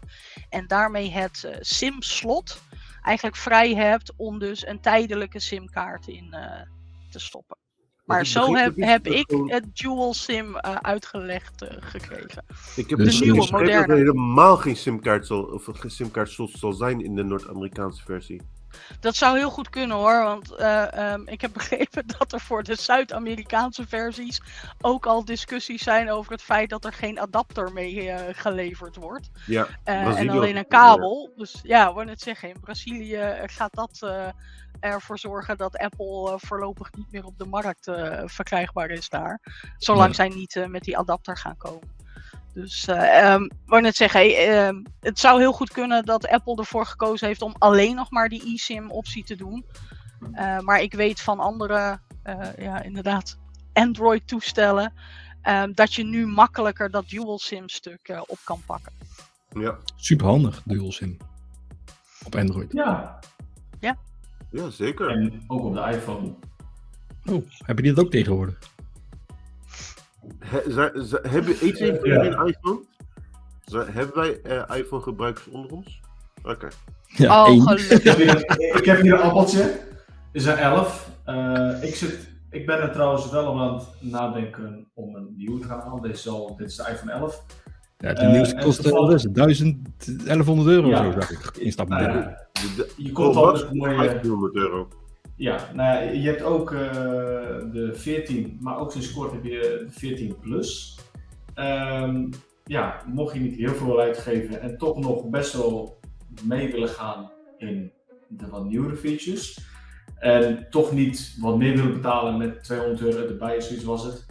En 0.50 0.68
daarmee 0.68 1.10
het 1.10 1.58
SIM-slot 1.60 2.62
eigenlijk 3.06 3.36
vrij 3.36 3.74
hebt 3.74 4.14
om 4.16 4.40
dus 4.40 4.68
een 4.68 4.82
tijdelijke 4.82 5.40
SIM-kaart 5.40 6.08
in 6.08 6.34
eh, 6.34 6.62
te 7.10 7.20
stoppen. 7.20 7.58
Maar 8.06 8.26
zo 8.26 8.56
heb, 8.56 8.76
heb 8.76 9.04
dat 9.04 9.14
ik 9.14 9.30
gewoon- 9.30 9.52
het 9.52 9.78
dual 9.78 10.14
SIM 10.14 10.56
eh, 10.56 10.76
uitgelegd 10.76 11.62
eh, 11.62 11.78
gekregen. 11.80 12.46
Ik 12.76 12.90
heb 12.90 12.98
De 13.00 13.04
dus 13.06 13.20
nieuwe, 13.22 13.38
begrepen 13.38 13.66
dat 13.66 13.74
er 13.74 13.80
moderne. 13.82 13.96
helemaal 13.96 14.58
geen 14.58 14.76
simkaart 14.76 15.28
zal, 15.28 15.44
of 15.44 15.68
geen 15.74 15.92
simkaart 15.92 16.30
zal, 16.32 16.48
zal 16.54 16.74
zijn 16.74 17.02
in 17.04 17.16
de 17.16 17.24
Noord-Amerikaanse 17.24 18.04
versie. 18.04 18.42
dat 19.00 19.16
zou 19.16 19.38
heel 19.38 19.50
goed 19.50 19.70
kunnen 19.70 19.98
hoor. 19.98 20.24
Want 20.24 20.52
eh, 20.56 21.12
ehm, 21.14 21.22
ik 21.26 21.42
heb 21.42 21.54
begrepen 21.60 22.04
dat 22.20 22.34
er 22.34 22.40
voor 22.40 22.64
de 22.64 22.76
Zuid-Amerikaanse 22.76 23.88
versies 23.88 24.42
ook 24.82 25.06
al 25.06 25.26
discussies 25.26 25.84
zijn 25.84 26.12
over 26.12 26.32
het 26.32 26.42
feit 26.42 26.70
dat 26.70 26.86
er 26.86 26.94
geen 26.94 27.20
adapter 27.20 27.74
mee 27.74 28.12
geleverd 28.32 28.96
wordt. 28.96 29.30
Ja, 29.46 29.68
en 29.84 30.30
alleen 30.30 30.56
een 30.58 30.68
kabel. 30.68 31.34
Dus 31.36 31.60
ja, 31.64 31.88
ik 31.88 31.94
wou 31.94 32.06
net 32.06 32.22
zeggen, 32.22 32.50
in 32.50 32.60
Brazilië 32.60 33.34
gaat 33.46 33.74
dat 33.74 33.98
eh, 34.02 34.28
ervoor 34.92 35.20
zorgen 35.20 35.58
dat 35.58 35.78
Apple 35.78 36.32
eh, 36.32 36.38
voorlopig 36.38 36.90
niet 36.94 37.12
meer 37.12 37.24
op 37.26 37.38
de 37.38 37.46
markt 37.46 37.88
eh, 37.88 38.22
verkrijgbaar 38.26 38.90
is 38.90 39.10
daar. 39.10 39.40
Zolang 39.78 40.06
Nee. 40.06 40.14
zij 40.16 40.28
niet 40.30 40.56
eh, 40.56 40.66
met 40.68 40.84
die 40.84 40.98
adapter 40.98 41.38
gaan 41.38 41.58
komen. 41.58 41.94
Dus 42.54 42.88
eh 42.88 43.18
ehm, 43.34 43.44
ik 43.44 43.52
wou 43.66 43.82
net 43.82 43.96
zeggen, 43.96 44.20
hey, 44.20 44.48
ehm, 44.48 44.84
het 45.00 45.20
zou 45.20 45.40
heel 45.40 45.54
goed 45.54 45.72
kunnen 45.72 46.06
dat 46.06 46.28
Apple 46.28 46.56
ervoor 46.56 46.86
gekozen 46.86 47.28
heeft 47.28 47.42
om 47.42 47.56
alleen 47.58 47.96
nog 47.96 48.12
maar 48.12 48.30
die 48.30 48.54
eSIM 48.54 48.92
optie 48.92 49.24
te 49.24 49.36
doen. 49.36 49.66
Eh, 50.34 50.60
maar 50.60 50.82
ik 50.82 50.94
weet 50.94 51.22
van 51.22 51.40
andere, 51.40 52.00
eh, 52.24 52.54
ja 52.58 52.82
inderdaad, 52.82 53.38
Android 53.74 54.28
toestellen. 54.28 54.94
ehm, 55.42 55.72
dat 55.74 55.94
je 55.94 56.04
nu 56.04 56.28
makkelijker 56.28 56.92
dat 56.92 57.10
dual 57.10 57.40
SIM 57.40 57.70
stuk 57.70 58.08
eh, 58.08 58.22
op 58.28 58.38
kan 58.44 58.62
pakken. 58.66 58.94
ja, 59.50 59.78
Super 59.96 60.26
handig, 60.28 60.62
dual 60.66 60.92
SIM. 60.92 61.18
Op 62.26 62.36
Android. 62.36 62.72
Ja, 62.74 63.20
ja, 63.80 63.98
zeker. 64.70 65.10
en 65.10 65.44
ook 65.48 65.64
op 65.64 65.74
de 65.74 65.80
iPhone. 65.82 66.34
Oh, 67.32 67.46
heb 67.66 67.78
je 67.78 67.84
dit 67.84 68.00
ook 68.00 68.12
tegenwoordig? 68.12 68.58
He, 70.40 70.60
zij- 70.72 70.92
zij- 70.94 71.20
hebben, 71.30 71.56
eet 71.62 71.78
je 71.78 72.00
Ja. 72.04 72.24
een 72.26 72.48
iPhone? 72.48 72.80
Hebben 73.92 74.16
wij 74.16 74.42
eh, 74.42 74.78
iPhone 74.78 75.02
gebruikers 75.04 75.48
onder 75.48 75.72
ons? 75.72 76.02
Oké. 76.44 76.68
Ja, 77.08 77.46
oh. 77.46 77.72
Ik 77.80 78.04
heb 78.04 78.18
hier 78.18 79.00
een, 79.00 79.06
heb 79.08 79.20
appeltje. 79.20 79.80
is 80.32 80.46
een 80.46 80.58
11. 80.58 81.10
Eh, 81.26 81.72
ik, 81.84 81.96
zit, 81.96 82.30
ik 82.50 82.66
ben 82.66 82.78
er 82.82 82.92
trouwens 82.92 83.30
wel 83.32 83.52
om 83.52 83.60
aan 83.62 83.74
het 83.76 83.86
nadenken 84.00 84.88
om 84.94 85.16
een 85.16 85.34
nieuwe 85.38 85.60
te 85.60 85.68
gaan 85.68 85.80
halen. 85.80 86.02
Dit 86.02 86.16
is, 86.16 86.28
al, 86.28 86.56
dit 86.58 86.70
is 86.70 86.76
de 86.76 86.88
iPhone 86.92 87.12
11. 87.12 87.44
Ja, 87.98 88.14
de 88.14 88.22
Eh, 88.22 88.32
nieuwste 88.32 88.56
kost 88.56 88.86
eh? 88.86 89.34
1000, 89.34 89.78
1100 90.26 90.68
euro 90.70 90.88
Ja. 90.88 91.08
of 91.08 91.14
zo, 91.14 91.20
zag 91.20 91.32
ik. 91.32 91.58
Instappen. 91.58 92.38
De- 92.76 92.92
je 92.98 93.12
komt 93.12 93.36
al 93.36 93.46
met 93.46 93.54
Max 93.54 93.72
een 93.72 93.78
mooie... 93.78 93.96
1500 93.96 94.56
euro. 94.56 94.88
Ja, 95.36 95.70
nou 95.74 96.04
ja, 96.04 96.12
je 96.12 96.28
hebt 96.28 96.42
ook 96.42 96.72
eh, 96.72 96.80
de 97.72 97.92
14, 97.94 98.58
maar 98.62 98.80
ook 98.80 98.92
sinds 98.92 99.14
kort 99.14 99.32
heb 99.32 99.44
je 99.44 99.50
de 99.50 99.86
14 99.90 100.36
Plus. 100.40 101.00
Ehm, 101.54 102.30
ja, 102.66 103.04
mocht 103.08 103.34
je 103.34 103.40
niet 103.40 103.56
heel 103.56 103.74
veel 103.74 104.00
uitgeven 104.00 104.62
en 104.62 104.78
toch 104.78 105.00
nog 105.00 105.30
best 105.30 105.54
wel 105.54 106.00
mee 106.44 106.72
willen 106.72 106.90
gaan 106.90 107.32
in 107.58 107.92
de 108.28 108.48
wat 108.50 108.66
nieuwere 108.66 108.96
features. 108.96 109.60
En 110.20 110.68
toch 110.70 110.92
niet 110.92 111.38
wat 111.40 111.58
meer 111.58 111.76
willen 111.76 111.94
betalen 111.94 112.38
met 112.38 112.64
200 112.64 113.02
euro 113.02 113.28
erbij, 113.28 113.62
zoiets 113.62 113.84
was 113.84 114.04
het. 114.04 114.26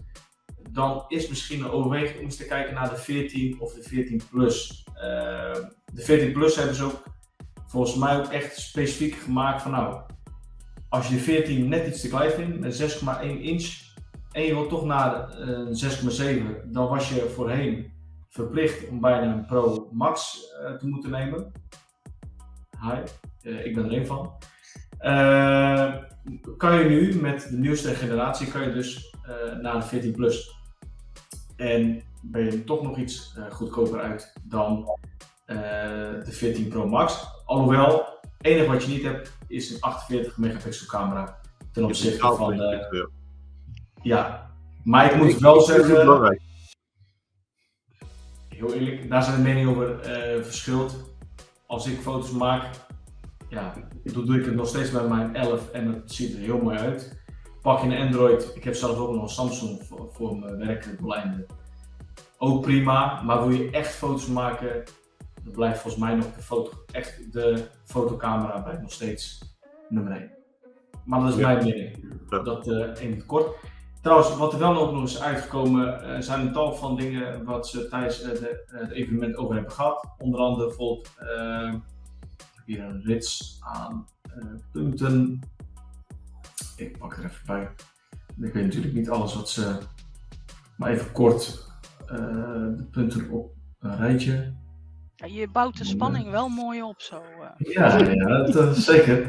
Dan 0.70 1.04
is 1.08 1.28
misschien 1.28 1.60
een 1.60 1.70
overweging 1.70 2.18
om 2.18 2.24
eens 2.24 2.36
te 2.36 2.46
kijken 2.46 2.74
naar 2.74 2.90
de 2.90 2.96
14 2.96 3.60
of 3.60 3.74
de 3.74 3.82
14 3.82 4.20
Plus. 4.30 4.86
Ehm, 4.94 5.62
de 5.92 6.02
14 6.02 6.32
Plus 6.32 6.56
hebben 6.56 6.74
ze 6.74 6.84
ook 6.84 7.02
volgens 7.66 7.96
mij 7.96 8.18
ook 8.18 8.26
echt 8.26 8.58
specifiek 8.58 9.14
gemaakt 9.14 9.62
van 9.62 9.70
nou, 9.70 10.00
als 10.88 11.08
je 11.08 11.14
de 11.14 11.20
14 11.20 11.68
net 11.68 11.86
iets 11.86 12.00
te 12.00 12.08
klein 12.08 12.30
vindt, 12.30 12.60
met 12.60 13.00
6,1 13.02 13.40
inch, 13.40 13.82
en 14.32 14.42
je 14.42 14.54
wilt 14.54 14.68
toch 14.68 14.84
naar 14.84 15.30
eh, 15.30 15.48
een 15.48 16.62
6,7, 16.64 16.70
dan 16.70 16.88
was 16.88 17.08
je 17.08 17.30
voorheen 17.34 17.92
verplicht 18.28 18.88
om 18.88 19.00
bijna 19.00 19.32
een 19.32 19.46
Pro 19.46 19.88
Max 19.92 20.40
eh, 20.60 20.72
te 20.72 20.86
moeten 20.86 21.10
nemen. 21.10 21.52
Hi, 22.80 22.98
eh, 23.42 23.66
ik 23.66 23.74
ben 23.74 23.84
er 23.84 23.92
één 23.92 24.06
van. 24.06 24.32
Eh, 24.98 25.94
kan 26.56 26.78
je 26.78 26.84
nu 26.84 27.20
met 27.20 27.46
de 27.50 27.56
nieuwste 27.56 27.94
generatie 27.94 28.46
kan 28.46 28.62
je 28.62 28.72
dus 28.72 29.14
eh, 29.22 29.58
naar 29.58 29.74
de 29.74 29.82
14 29.82 30.12
Plus. 30.12 30.54
En 31.56 32.02
ben 32.22 32.44
je 32.44 32.64
toch 32.64 32.82
nog 32.82 32.98
iets 32.98 33.34
eh, 33.36 33.50
goedkoper 33.50 34.00
uit 34.00 34.32
dan 34.42 34.98
eh, 35.44 35.56
de 36.24 36.32
14 36.32 36.68
Pro 36.68 36.88
Max. 36.88 37.26
Alhoewel, 37.44 38.06
het 38.20 38.46
enige 38.46 38.66
wat 38.66 38.84
je 38.84 38.90
niet 38.90 39.02
hebt 39.02 39.36
is 39.46 39.70
een 39.70 39.80
48 39.80 40.36
megapixel 40.36 40.86
camera 40.86 41.40
ten 41.72 41.84
opzichte 41.84 42.34
van 42.36 42.56
de... 42.56 43.10
Ja. 44.02 44.50
Maar 44.84 45.12
ik 45.12 45.16
moet 45.16 45.38
wel 45.38 45.60
zeggen, 45.60 46.38
heel 48.48 48.72
eerlijk, 48.72 49.10
daar 49.10 49.22
zijn 49.22 49.36
de 49.36 49.42
meningen 49.42 49.70
over 49.70 50.00
eh 50.00 50.42
verschild. 50.42 51.12
Als 51.66 51.86
ik 51.86 52.00
foto's 52.00 52.30
maak, 52.30 52.64
ja, 53.48 53.74
dan 54.04 54.26
doe 54.26 54.38
ik 54.38 54.44
het 54.44 54.54
nog 54.54 54.68
steeds 54.68 54.90
met 54.90 55.08
mijn 55.08 55.36
11 55.36 55.70
en 55.70 55.94
het 55.94 56.12
ziet 56.12 56.34
er 56.34 56.40
heel 56.40 56.58
mooi 56.58 56.78
uit. 56.78 57.22
Pak 57.62 57.80
je 57.80 57.86
een 57.86 58.06
Android, 58.06 58.52
ik 58.54 58.64
heb 58.64 58.74
zelf 58.74 58.98
ook 58.98 59.14
nog 59.14 59.22
een 59.22 59.28
Samsung 59.28 59.82
voor, 59.82 60.08
voor 60.12 60.38
mijn 60.38 60.58
werkdoeleinden. 60.58 61.46
Ook 62.38 62.62
prima, 62.62 63.22
maar 63.22 63.46
wil 63.46 63.56
je 63.56 63.70
echt 63.70 63.94
foto's 63.94 64.26
maken, 64.26 64.82
dan 65.44 65.52
blijft 65.52 65.80
volgens 65.80 66.02
mij 66.02 66.14
nog 66.14 66.34
de, 66.34 66.42
foto, 66.42 66.70
echt 66.92 67.32
de 67.32 67.68
fotocamera 67.84 68.62
bij 68.62 68.78
nog 68.80 68.92
steeds 68.92 69.54
nummer 69.88 70.12
1. 70.12 70.30
Maar 71.04 71.20
dat 71.20 71.28
is 71.32 71.36
Ja. 71.36 71.52
mijn 71.52 71.64
mening. 71.64 72.16
Ja. 72.28 72.38
Dat 72.38 72.68
eh 72.68 73.02
in 73.02 73.10
het 73.12 73.26
kort. 73.26 73.56
Trouwens, 74.02 74.36
wat 74.36 74.52
er 74.52 74.58
wel 74.58 74.76
ook 74.76 74.92
nog 74.92 75.00
eens 75.00 75.20
uitgekomen 75.22 76.02
eh, 76.02 76.20
zijn 76.20 76.40
een 76.40 76.52
tal 76.52 76.74
van 76.74 76.96
dingen 76.96 77.44
wat 77.44 77.68
ze 77.68 77.88
tijdens 77.88 78.22
eh, 78.22 78.30
de, 78.30 78.64
het 78.66 78.90
evenement 78.90 79.36
over 79.36 79.54
hebben 79.54 79.72
gehad. 79.72 80.08
Onder 80.18 80.40
andere 80.40 80.66
bijvoorbeeld 80.66 81.06
ik 82.28 82.50
heb 82.54 82.66
hier 82.66 82.84
een 82.84 83.02
rits 83.02 83.58
aan 83.60 84.06
punten. 84.72 85.40
Ik 86.76 86.98
pak 86.98 87.16
er 87.16 87.24
even 87.24 87.46
bij. 87.46 87.70
Ik 88.46 88.52
weet 88.52 88.64
natuurlijk 88.64 88.94
niet 88.94 89.10
alles 89.10 89.34
wat 89.34 89.50
ze. 89.50 89.78
Maar 90.76 90.90
even 90.90 91.12
kort 91.12 91.68
de 92.06 92.86
punten 92.90 93.30
op 93.30 93.52
een 93.78 93.96
rijtje. 93.96 94.54
Ja, 95.26 95.40
je 95.40 95.48
bouwt 95.48 95.78
de 95.78 95.84
spanning 95.84 96.30
wel 96.30 96.48
mooi 96.48 96.82
op 96.82 97.00
zo. 97.00 97.16
eh. 97.16 97.72
Ja, 97.72 97.96
ja 97.98 98.26
dat, 98.26 98.56
eh, 98.56 98.70
zeker. 98.72 99.26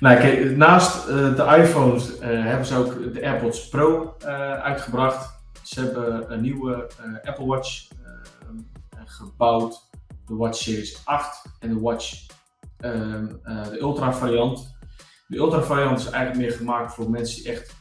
Nou, 0.00 0.16
kijk, 0.18 0.56
naast 0.56 1.06
eh, 1.06 1.36
de 1.36 1.56
iPhones 1.62 2.10
hebben 2.20 2.66
ze 2.66 2.76
ook 2.76 3.14
de 3.14 3.22
AirPods 3.22 3.68
Pro 3.68 4.16
uitgebracht. 4.62 5.36
Ze 5.62 5.80
hebben 5.80 6.32
een 6.32 6.40
nieuwe 6.40 6.90
Apple 7.24 7.46
Watch 7.46 7.88
gebouwd, 9.04 9.88
de 10.26 10.34
Watch 10.34 10.58
Series 10.58 11.00
8 11.04 11.44
en 11.60 11.68
de 11.68 11.80
Watch, 11.80 12.26
ehm, 12.78 13.26
eh, 13.42 13.64
de 13.64 13.80
Ultra 13.80 14.12
variant. 14.12 14.76
De 15.26 15.36
Ultra 15.36 15.60
variant 15.62 15.98
is 15.98 16.10
eigenlijk 16.10 16.46
meer 16.48 16.56
gemaakt 16.56 16.94
voor 16.94 17.10
mensen 17.10 17.42
die 17.42 17.52
echt 17.52 17.76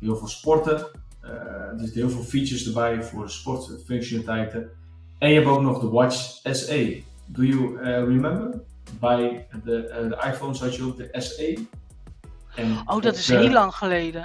heel 0.00 0.16
veel 0.16 0.28
sporten. 0.28 0.86
Er 1.22 1.72
zitten 1.76 2.00
heel 2.00 2.10
veel 2.10 2.22
features 2.22 2.66
erbij 2.66 3.02
voor 3.02 3.30
sportfunctionaliteiten. 3.30 4.70
En 5.18 5.28
je 5.28 5.34
hebt 5.34 5.46
ook 5.46 5.60
nog 5.60 5.80
de 5.80 5.88
Watch 5.88 6.16
SE. 6.42 7.02
Do 7.26 7.42
you 7.42 7.78
eh, 7.80 7.84
remember? 8.04 8.60
Bij 9.00 9.46
de, 9.64 10.06
de 10.08 10.22
iPhones 10.26 10.60
had 10.60 10.74
je 10.76 10.82
ook 10.82 10.96
de 10.96 11.08
SE. 11.20 11.66
En 12.54 12.78
Oh, 12.86 13.02
dat 13.02 13.16
is 13.16 13.26
de- 13.26 13.36
heel 13.36 13.50
lang 13.52 13.74
geleden. 13.74 14.24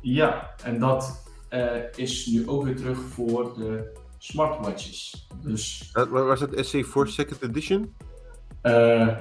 Ja, 0.00 0.50
en 0.64 0.78
dat 0.78 1.22
eh, 1.48 1.66
is 1.96 2.26
nu 2.26 2.48
ook 2.48 2.64
weer 2.64 2.76
terug 2.76 2.98
voor 2.98 3.54
de 3.56 3.98
smartwatches. 4.18 5.26
Dus 5.42 5.90
waar 6.10 6.36
staat 6.36 6.66
SC 6.66 6.84
voor 6.84 7.08
Second 7.08 7.42
Edition? 7.42 7.94
eh, 8.62 9.16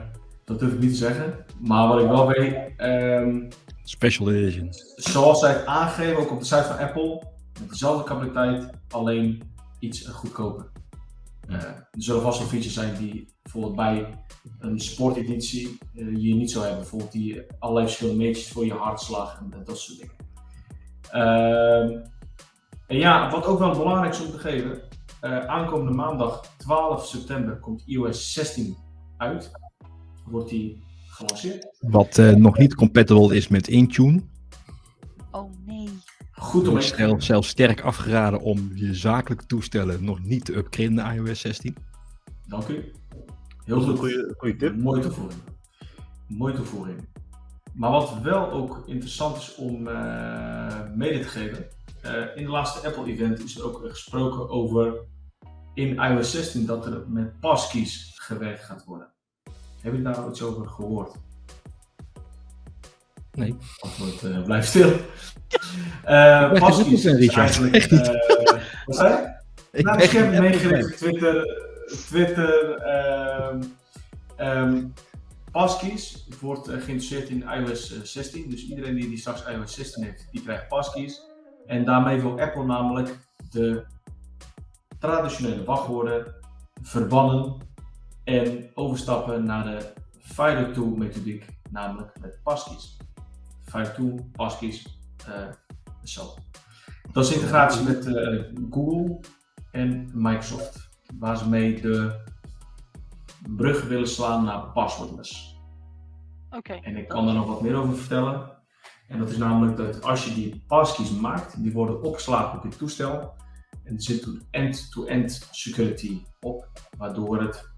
dat 0.46 0.60
durf 0.60 0.74
ik 0.74 0.80
niet 0.80 0.90
te 0.90 0.96
zeggen. 0.98 1.46
Maar 1.60 1.88
wat 1.88 2.02
ik 2.02 2.08
wel 2.08 2.28
weet, 2.28 2.56
ehm, 2.78 3.50
Special 3.84 4.32
edition. 4.32 4.68
zoals 4.96 5.40
zij 5.40 5.52
het 5.54 5.66
aangeven, 5.66 6.18
ook 6.18 6.32
op 6.32 6.40
de 6.40 6.46
site 6.46 6.64
van 6.64 6.78
Apple, 6.78 7.24
met 7.60 7.70
dezelfde 7.70 8.04
kwaliteit, 8.04 8.70
alleen 8.90 9.52
iets 9.80 10.08
goedkoper. 10.08 10.66
Eh, 11.50 11.64
er 11.64 11.88
zullen 11.92 12.22
vast 12.22 12.40
wel 12.40 12.48
features 12.48 12.74
zijn 12.74 12.98
die 12.98 13.34
bijvoorbeeld 13.42 13.76
bij 13.76 14.24
een 14.60 14.80
sporteditie 14.80 15.78
eh, 15.96 16.06
je 16.16 16.36
niet 16.36 16.52
zou 16.52 16.64
hebben. 16.64 16.82
Bijvoorbeeld 16.82 17.12
die 17.12 17.42
allerlei 17.60 17.86
verschillende 17.88 18.24
meetjes 18.24 18.52
voor 18.52 18.66
je 18.66 18.74
hartslag 18.74 19.40
en 19.40 19.64
dat, 19.64 19.80
soort 19.80 20.00
dingen. 20.00 20.16
Ehm, 21.12 22.08
en 22.88 22.98
ja, 22.98 23.32
wat 23.32 23.46
ook 23.46 23.60
wel 23.60 23.78
belangrijk 23.78 24.14
is 24.14 24.26
om 24.26 24.32
te 24.32 24.38
geven, 24.38 24.82
eh, 25.22 25.46
aankomende 25.46 25.92
maandag 25.92 26.54
12 26.58 27.06
september 27.06 27.60
komt 27.60 27.84
iOS 27.86 28.34
16 28.34 28.78
uit. 29.18 29.52
Wordt 30.26 30.50
die 30.50 30.84
gelanceerd. 31.08 31.68
Wat 31.80 32.18
nog 32.36 32.58
niet 32.58 32.76
compatible 32.76 33.36
is 33.36 33.48
met 33.48 33.68
Intune. 33.68 34.22
Goed 36.40 36.68
om 36.68 36.70
Wordt 36.70 36.98
even 36.98 37.22
zelfs, 37.22 37.48
sterk 37.48 37.82
afgeraden 37.82 38.40
om 38.42 38.72
je 38.74 38.94
zakelijke 38.94 39.46
toestellen 39.46 40.04
nog 40.04 40.24
niet 40.24 40.46
te 40.46 40.56
upgraden 40.56 40.94
naar 40.94 41.16
iOS 41.16 41.40
16. 41.40 41.76
Dank 42.48 42.68
u. 42.68 42.92
Heel 43.66 43.82
goed. 43.82 44.00
goede, 44.00 44.34
goede 44.38 44.56
tip. 44.56 44.76
Mooie 44.76 45.02
toevoeging. 45.02 45.42
Mooie 46.28 46.54
toevoeging. 46.54 47.08
Maar 47.74 47.92
wat 47.92 48.22
wel 48.22 48.52
ook 48.52 48.84
interessant 48.86 49.38
is 49.38 49.56
om 49.56 49.88
eh, 49.88 50.92
mede 50.96 51.20
te 51.20 51.28
geven. 51.28 51.68
eh, 52.02 52.36
in 52.36 52.44
de 52.44 52.52
laatste 52.52 52.88
Apple-event 52.88 53.44
is 53.44 53.58
er 53.58 53.66
ook 53.66 53.90
gesproken 53.90 54.50
over 54.50 54.94
in 55.74 55.96
iOS 55.96 56.32
16 56.32 56.66
dat 56.66 56.86
er 56.86 57.04
met 57.08 57.40
passkeys 57.40 58.14
gewerkt 58.16 58.64
gaat 58.64 58.86
worden. 58.86 59.14
Heb 59.82 59.94
je 59.94 60.02
daar 60.02 60.30
iets 60.30 60.42
over 60.42 60.68
gehoord? 60.68 61.16
Nee. 63.40 63.56
Antwoord 63.80 64.24
eh, 64.24 64.44
blijft 64.44 64.68
stil. 64.68 64.92
Eh 66.04 66.52
ben 66.52 66.60
passkeys 66.60 67.02
geen 67.02 67.14
is 67.14 67.20
Richard. 67.20 67.38
eigenlijk... 67.38 67.76
Echt 67.76 67.92
niet. 67.92 68.08
eh, 68.08 68.62
wat 68.86 68.96
zei 68.96 69.10
je? 69.10 69.38
Ik 69.72 69.86
nou, 69.86 70.02
ik 70.02 70.10
heb 70.10 70.86
op 70.86 70.92
Twitter. 70.92 71.68
Twitter 72.08 72.76
ehm 72.76 73.62
ehm, 74.36 74.88
passkeys 75.52 76.28
wordt 76.40 76.68
eh, 76.68 76.74
geïnteresseerd 76.74 77.30
in 77.30 77.46
iOS 77.58 77.94
eh, 77.94 78.02
16. 78.04 78.50
Dus 78.50 78.68
iedereen 78.68 78.96
die, 78.96 79.10
die 79.10 79.18
straks 79.18 79.46
iOS 79.46 79.74
16 79.74 80.04
heeft, 80.04 80.28
die 80.32 80.42
krijgt 80.42 80.68
passkeys. 80.68 81.22
En 81.66 81.86
daarmee 81.86 82.22
wil 82.22 82.40
Apple 82.40 82.66
namelijk 82.66 83.18
de 83.50 83.84
traditionele 85.00 85.64
wachtwoorden 85.64 86.36
verbannen 86.82 87.58
en 88.24 88.70
overstappen 88.74 89.46
naar 89.46 89.64
de 89.64 89.94
FIDO2 90.34 90.98
methodiek, 90.98 91.46
namelijk 91.70 92.12
met 92.22 92.40
passkeys. 92.44 92.98
FIDO2, 93.70 94.32
passkeys, 94.32 95.00
eh 95.28 95.48
zo. 96.04 96.34
Dat 97.12 97.26
is 97.26 97.34
integratie 97.34 97.84
met 97.84 98.06
eh, 98.06 98.44
Google 98.70 99.20
en 99.72 100.10
Microsoft, 100.14 100.90
waar 101.20 101.38
ze 101.38 101.50
mee 101.50 101.82
de 101.82 102.26
brug 103.56 103.88
willen 103.88 104.08
slaan 104.08 104.44
naar 104.44 104.72
passwordless. 104.72 105.58
Oké. 106.50 106.74
En 106.74 106.98
ik 106.98 107.08
kan 107.08 107.26
daar 107.26 107.36
nog 107.36 107.48
wat 107.48 107.62
meer 107.62 107.76
over 107.76 107.98
vertellen. 107.98 108.58
En 109.08 109.20
dat 109.20 109.30
is 109.30 109.38
namelijk 109.38 109.78
dat 109.78 110.04
als 110.04 110.26
je 110.26 110.34
die 110.34 110.64
passkeys 110.68 111.12
maakt, 111.12 111.64
die 111.64 111.72
worden 111.72 112.04
opgeslagen 112.04 112.58
op 112.58 112.64
je 112.64 112.78
toestel. 112.78 113.34
En 113.84 113.96
er 113.96 114.02
zit 114.02 114.26
een 114.26 114.44
end-to-end 114.52 115.48
security 115.52 116.22
op, 116.40 116.68
waardoor 116.98 117.42
het 117.42 117.70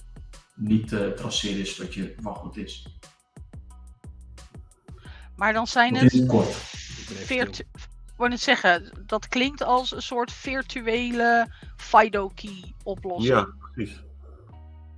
niet 0.56 0.88
te 0.88 1.14
traceren 1.16 1.60
is 1.60 1.78
wat 1.78 1.94
je 1.94 2.16
wachtwoord 2.22 2.58
is. 2.58 3.00
Maar 5.42 5.54
dan 5.54 5.68
zijn 5.68 5.96
het 5.96 6.12
het 6.12 6.26
kort. 6.26 6.54
virtu- 7.26 7.64
ik 7.74 8.14
wou 8.18 8.30
net 8.30 8.40
zeggen, 8.40 9.04
dat 9.06 9.28
klinkt 9.28 9.64
als 9.64 9.96
een 9.96 10.02
soort 10.02 10.32
virtuele 10.32 11.48
FIDO-key 11.76 12.74
oplossing. 12.84 13.36
Ja, 13.36 13.48
precies. 13.72 14.04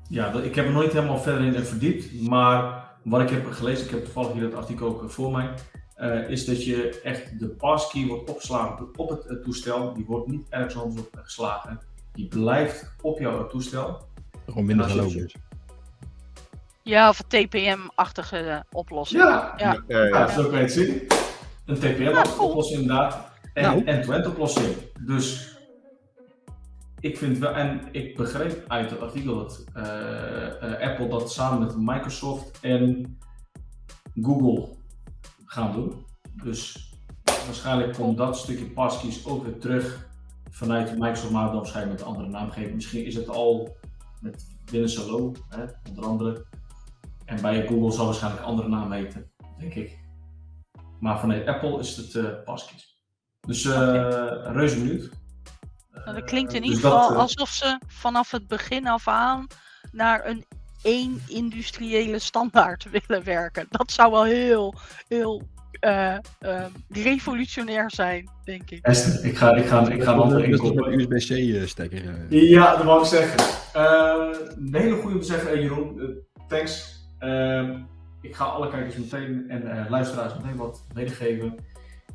Ja, 0.10 0.34
ik 0.34 0.56
heb 0.56 0.66
er 0.66 0.72
nooit 0.72 0.94
helemaal 0.94 1.20
verder 1.20 1.56
in 1.56 1.66
verdiept, 1.66 2.22
maar 2.22 2.86
wat 3.04 3.22
ik 3.22 3.30
heb 3.30 3.52
gelezen, 3.52 3.86
ik 3.86 3.92
heb 3.92 4.04
toevallig 4.04 4.34
hier 4.34 4.42
dat 4.42 4.54
artikel 4.54 4.88
ook 4.88 5.04
eh, 5.04 5.10
voor 5.10 5.32
mij, 5.32 5.54
eh, 5.96 6.30
is 6.30 6.46
dat 6.46 6.66
je 6.66 7.02
echt 7.04 7.40
de 7.40 7.48
passkey 7.48 8.06
wordt 8.06 8.30
opgeslagen 8.30 8.88
op 8.96 9.10
het 9.10 9.26
eh, 9.26 9.36
toestel. 9.36 9.94
Die 9.94 10.06
wordt 10.06 10.28
niet 10.28 10.46
ergens 10.50 10.78
anders 10.78 11.02
op 11.02 11.20
geslagen. 11.24 11.80
Die 12.14 12.28
blijft 12.28 12.96
op 13.02 13.20
jouw 13.20 13.48
toestel. 13.48 14.08
Gewoon 14.46 14.66
minder 14.66 14.90
En 14.90 15.30
Ja, 16.84 17.10
of 17.10 17.20
een 17.28 17.48
TPM-achtige 17.48 18.38
eh, 18.38 18.60
oplossing. 18.72 19.22
Ja, 19.24 19.54
Ja. 19.58 19.72
Ja, 19.72 19.84
ja, 19.88 20.04
ja, 20.04 20.20
ja. 20.20 20.28
zo 20.28 20.44
kan 20.44 20.52
je 20.58 20.58
het 20.58 20.72
zien. 20.72 20.90
Een 21.66 21.76
Ja, 21.76 21.82
cool. 21.82 22.24
TPM-oplossing 22.34 22.82
inderdaad. 22.82 23.32
En 23.54 23.64
Nou. 23.64 23.84
end-to-end 23.86 24.28
oplossing. 24.28 24.76
Dus 25.00 25.58
ik 27.00 27.18
vind 27.18 27.38
wel, 27.38 27.52
en 27.54 27.82
ik 27.92 28.16
begreep 28.18 28.64
uit 28.68 28.90
het 28.90 29.02
artikel 29.02 29.36
dat 29.36 29.64
eh, 29.74 30.64
eh, 30.82 30.90
Apple 30.90 31.08
dat 31.08 31.32
samen 31.32 31.60
met 31.60 31.78
Microsoft 31.78 32.60
en 32.62 33.18
Google 34.22 34.76
gaan 35.46 35.72
doen. 35.72 36.06
Dus 36.44 36.92
waarschijnlijk 37.24 37.94
komt 37.94 38.18
dat 38.18 38.38
stukje 38.38 38.66
passkeys 38.66 39.26
ook 39.26 39.44
weer 39.44 39.58
terug 39.58 40.08
vanuit 40.50 40.98
Microsoft, 41.00 41.32
maar 41.32 41.46
dan 41.46 41.56
waarschijnlijk 41.56 41.98
met 41.98 42.02
een 42.08 42.14
andere 42.14 42.30
naamgeving. 42.30 42.74
Misschien 42.76 43.06
is 43.06 43.16
het 43.16 43.30
al 43.30 43.78
met 44.22 44.48
Windows 44.72 44.96
Hello, 44.96 45.32
hè, 45.50 45.64
onder 45.90 46.06
andere. 46.06 46.46
En 47.26 47.42
bij 47.42 47.68
Google 47.68 47.92
zal 47.92 48.06
waarschijnlijk 48.06 48.44
andere 48.44 48.68
naam 48.70 48.92
heten, 48.92 49.32
denk 49.58 49.74
ik. 49.74 50.00
Maar 51.00 51.20
vanuit 51.20 51.48
Apple 51.48 51.80
is 51.80 51.98
het 51.98 52.16
eh 52.16 52.44
passkeys. 52.44 53.02
Dus 53.40 53.66
eh 53.66 53.74
reuze 54.44 54.78
benieuwd. 54.78 55.10
Nou, 55.92 56.16
dat 56.16 56.24
klinkt 56.24 56.54
in 56.54 56.62
Eh, 56.62 56.68
ieder 56.68 56.82
dus 56.82 56.92
dat, 56.92 57.02
geval 57.02 57.22
alsof 57.22 57.50
ze 57.50 57.80
vanaf 57.88 58.32
het 58.32 58.48
begin 58.48 58.88
af 58.88 59.08
aan 59.08 59.48
naar 59.92 60.26
een 60.28 60.46
één 60.82 61.22
industriële 61.28 62.20
standaard 62.20 62.88
willen 63.08 63.24
werken. 63.24 63.68
Dat 63.70 63.92
zou 63.92 64.12
wel 64.12 64.24
heel, 64.24 64.76
heel 65.08 65.42
revolutionair 66.90 67.92
zijn, 67.92 68.30
denk 68.44 68.70
ik. 68.70 68.86
Esther, 68.86 69.26
ik 69.26 69.38
ga, 69.38 69.56
ik 69.56 69.66
ga, 69.66 69.90
ik 69.90 70.04
ga 70.04 70.14
een 70.14 70.44
inkopen. 70.44 71.00
USB-C-stekker. 71.00 72.26
Ja, 72.30 72.76
dat 72.76 72.86
wou 72.86 73.02
ik 73.02 73.08
zeggen. 73.08 73.40
Een 73.74 74.76
hele 74.76 74.96
goede 74.96 75.16
om 75.16 75.22
te 75.22 75.28
zeggen, 75.28 75.62
Jeroen. 75.62 76.22
Thanks. 76.48 77.03
Ehm, 77.24 77.82
ik 78.22 78.36
ga 78.36 78.46
alle 78.46 78.70
kijkers 78.70 78.98
meteen 78.98 79.50
en 79.50 79.72
eh, 79.72 79.90
luisteraars 79.90 80.34
meteen 80.34 80.56
wat 80.56 80.86
meegeven. 80.94 81.56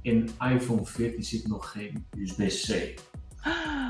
In 0.03 0.31
iPhone 0.51 0.85
14 0.85 1.23
zit 1.23 1.49
nog 1.49 1.71
geen 1.71 2.07
USB-C. 2.17 2.95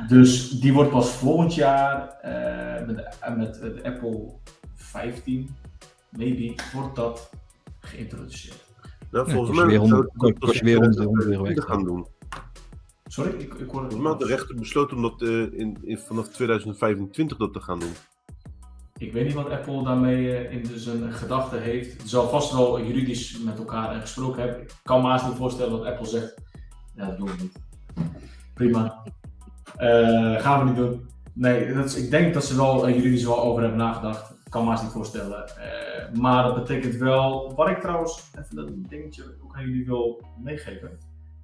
Dus 0.09 0.51
die 0.51 0.73
wordt 0.73 0.91
pas 0.91 1.11
volgend 1.11 1.55
jaar 1.55 2.09
eh, 2.09 2.87
met, 2.87 2.97
de, 2.97 3.35
met 3.37 3.55
de 3.55 3.81
Apple 3.83 4.33
15, 4.75 5.57
maybe, 6.11 6.55
wordt 6.73 6.97
dat 6.97 7.31
geïntroduceerd. 7.81 8.65
Nou, 9.11 9.27
Ja, 9.27 9.35
volgens 9.35 9.57
mij 9.59 9.67
weer 9.67 10.07
kost 10.39 10.61
weer 10.61 11.45
extra. 11.45 11.75
gaan 11.75 11.85
doen. 11.85 12.07
Sorry, 13.07 13.31
ik, 13.31 13.55
ik 13.55 13.71
hoor 13.71 13.83
het 13.83 13.93
Volgens 13.93 14.01
mij 14.01 14.11
had 14.11 14.21
de 14.21 14.27
rechter 14.27 14.55
besloten 14.55 14.97
om 14.97 15.03
dat 15.03 15.23
eh, 15.23 15.59
in, 15.61 15.79
in, 15.83 15.99
vanaf 15.99 16.29
2025 16.29 17.37
dat 17.37 17.53
te 17.53 17.61
gaan 17.61 17.79
doen. 17.79 17.93
Ik 18.99 19.13
weet 19.13 19.25
niet 19.25 19.35
wat 19.35 19.51
Apple 19.51 19.83
daarmee 19.83 20.37
eh, 20.37 20.53
in 20.53 20.67
zijn 20.79 21.13
gedachten 21.13 21.63
heeft. 21.63 21.99
Het 21.99 22.09
zal 22.09 22.29
vast 22.29 22.53
wel 22.53 22.83
juridisch 22.83 23.39
met 23.39 23.59
elkaar 23.59 23.95
eh, 23.95 24.01
gesproken 24.01 24.43
hebben. 24.43 24.63
Ik 24.63 24.73
kan 24.83 25.03
me 25.03 25.13
niet 25.13 25.37
voorstellen 25.37 25.73
dat 25.73 25.85
Apple 25.85 26.07
zegt: 26.07 26.35
Ja, 26.95 27.07
dat 27.07 27.19
doen 27.19 27.27
we 27.27 27.35
niet. 27.41 27.59
Prima. 28.55 29.03
Eh, 29.77 30.41
gaan 30.41 30.59
we 30.59 30.65
niet 30.65 30.77
doen. 30.77 31.09
Nee, 31.33 31.75
dat 31.75 31.97
ik 31.97 32.11
denk 32.11 32.35
dat 32.35 32.45
ze 32.45 32.57
wel 32.57 32.91
juridisch 32.91 33.25
wel 33.25 33.43
over 33.43 33.61
hebben 33.61 33.79
nagedacht. 33.79 34.31
Ik 34.31 34.51
kan 34.51 34.65
me 34.65 34.71
niet 34.71 34.91
voorstellen. 34.91 35.51
Maar 36.15 36.43
dat 36.43 36.55
betekent 36.55 36.95
wel. 36.95 37.55
Wat 37.55 37.69
ik 37.69 37.81
trouwens, 37.81 38.31
even 38.39 38.59
een 38.59 38.87
dingetje 38.89 39.25
ook 39.45 39.57
aan 39.57 39.65
jullie 39.65 39.87
wil 39.87 40.23
meegeven. 40.43 40.99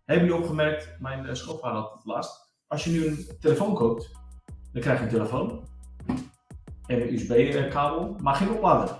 Hebben 0.04 0.26
jullie 0.26 0.40
opgemerkt, 0.42 0.96
mijn 0.98 1.36
schoonvader 1.36 1.80
had 1.80 1.92
het 1.92 2.04
laatst. 2.04 2.52
Als 2.66 2.84
je 2.84 2.90
nu 2.90 3.06
een 3.06 3.26
telefoon 3.40 3.74
koopt, 3.74 4.10
dan 4.72 4.82
krijg 4.82 4.98
je 4.98 5.04
een 5.04 5.10
telefoon 5.10 5.62
en 6.86 7.00
een 7.02 7.12
USB-kabel, 7.14 8.16
maar 8.22 8.34
geen 8.34 8.50
oplader. 8.50 8.96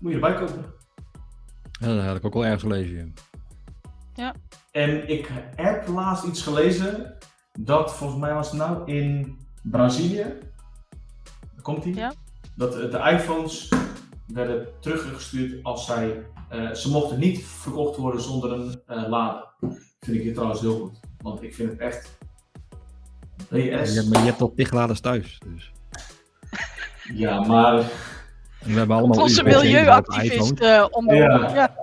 Moet 0.00 0.12
je 0.12 0.18
erbij 0.20 0.34
kopen. 0.34 0.64
Ja, 1.80 1.94
dat 1.94 2.04
had 2.04 2.16
ik 2.16 2.24
ook 2.24 2.34
al 2.34 2.44
ergens 2.44 2.62
gelezen. 2.62 3.14
ja. 4.14 4.34
En 4.70 5.08
ik 5.08 5.30
heb 5.56 5.88
laatst 5.88 6.24
iets 6.24 6.42
gelezen 6.42 7.16
dat 7.58 7.94
volgens 7.94 8.20
mij 8.20 8.34
was 8.34 8.50
het 8.50 8.58
nou 8.58 8.92
in 8.92 9.38
Brazilië. 9.62 10.22
Daar 11.54 11.62
komt 11.62 11.84
ie. 11.84 11.94
Ja. 11.94 12.12
Dat 12.54 12.72
de 12.72 12.98
iPhones 13.12 13.68
werden 14.26 14.66
teruggestuurd 14.80 15.64
als 15.64 15.86
zij. 15.86 16.22
eh, 16.48 16.70
ze 16.72 16.90
mochten 16.90 17.18
niet 17.18 17.44
verkocht 17.46 17.96
worden 17.96 18.20
zonder 18.22 18.52
een 18.52 18.80
eh, 18.86 19.08
lader. 19.08 19.48
Vind 20.00 20.16
ik 20.16 20.22
hier 20.22 20.34
trouwens 20.34 20.60
heel 20.60 20.78
goed. 20.78 21.00
Want 21.22 21.42
ik 21.42 21.54
vind 21.54 21.70
het 21.70 21.78
echt. 21.78 22.18
Ja, 23.50 23.80
BS. 23.82 23.94
je- 23.94 24.08
maar 24.10 24.18
je 24.20 24.26
hebt 24.26 24.40
al 24.40 24.54
tigladers 24.54 25.00
thuis. 25.00 25.38
Dus. 25.54 25.72
Ja, 27.14 27.40
maar. 27.40 27.74
En 27.74 28.72
we 28.72 28.78
hebben 28.78 28.96
allemaal 28.96 29.20
Onze 29.20 29.42
milieuactivist 29.42 30.60
eh 30.60 30.86
onder 30.90 31.16
Ja. 31.16 31.54
ja. 31.54 31.74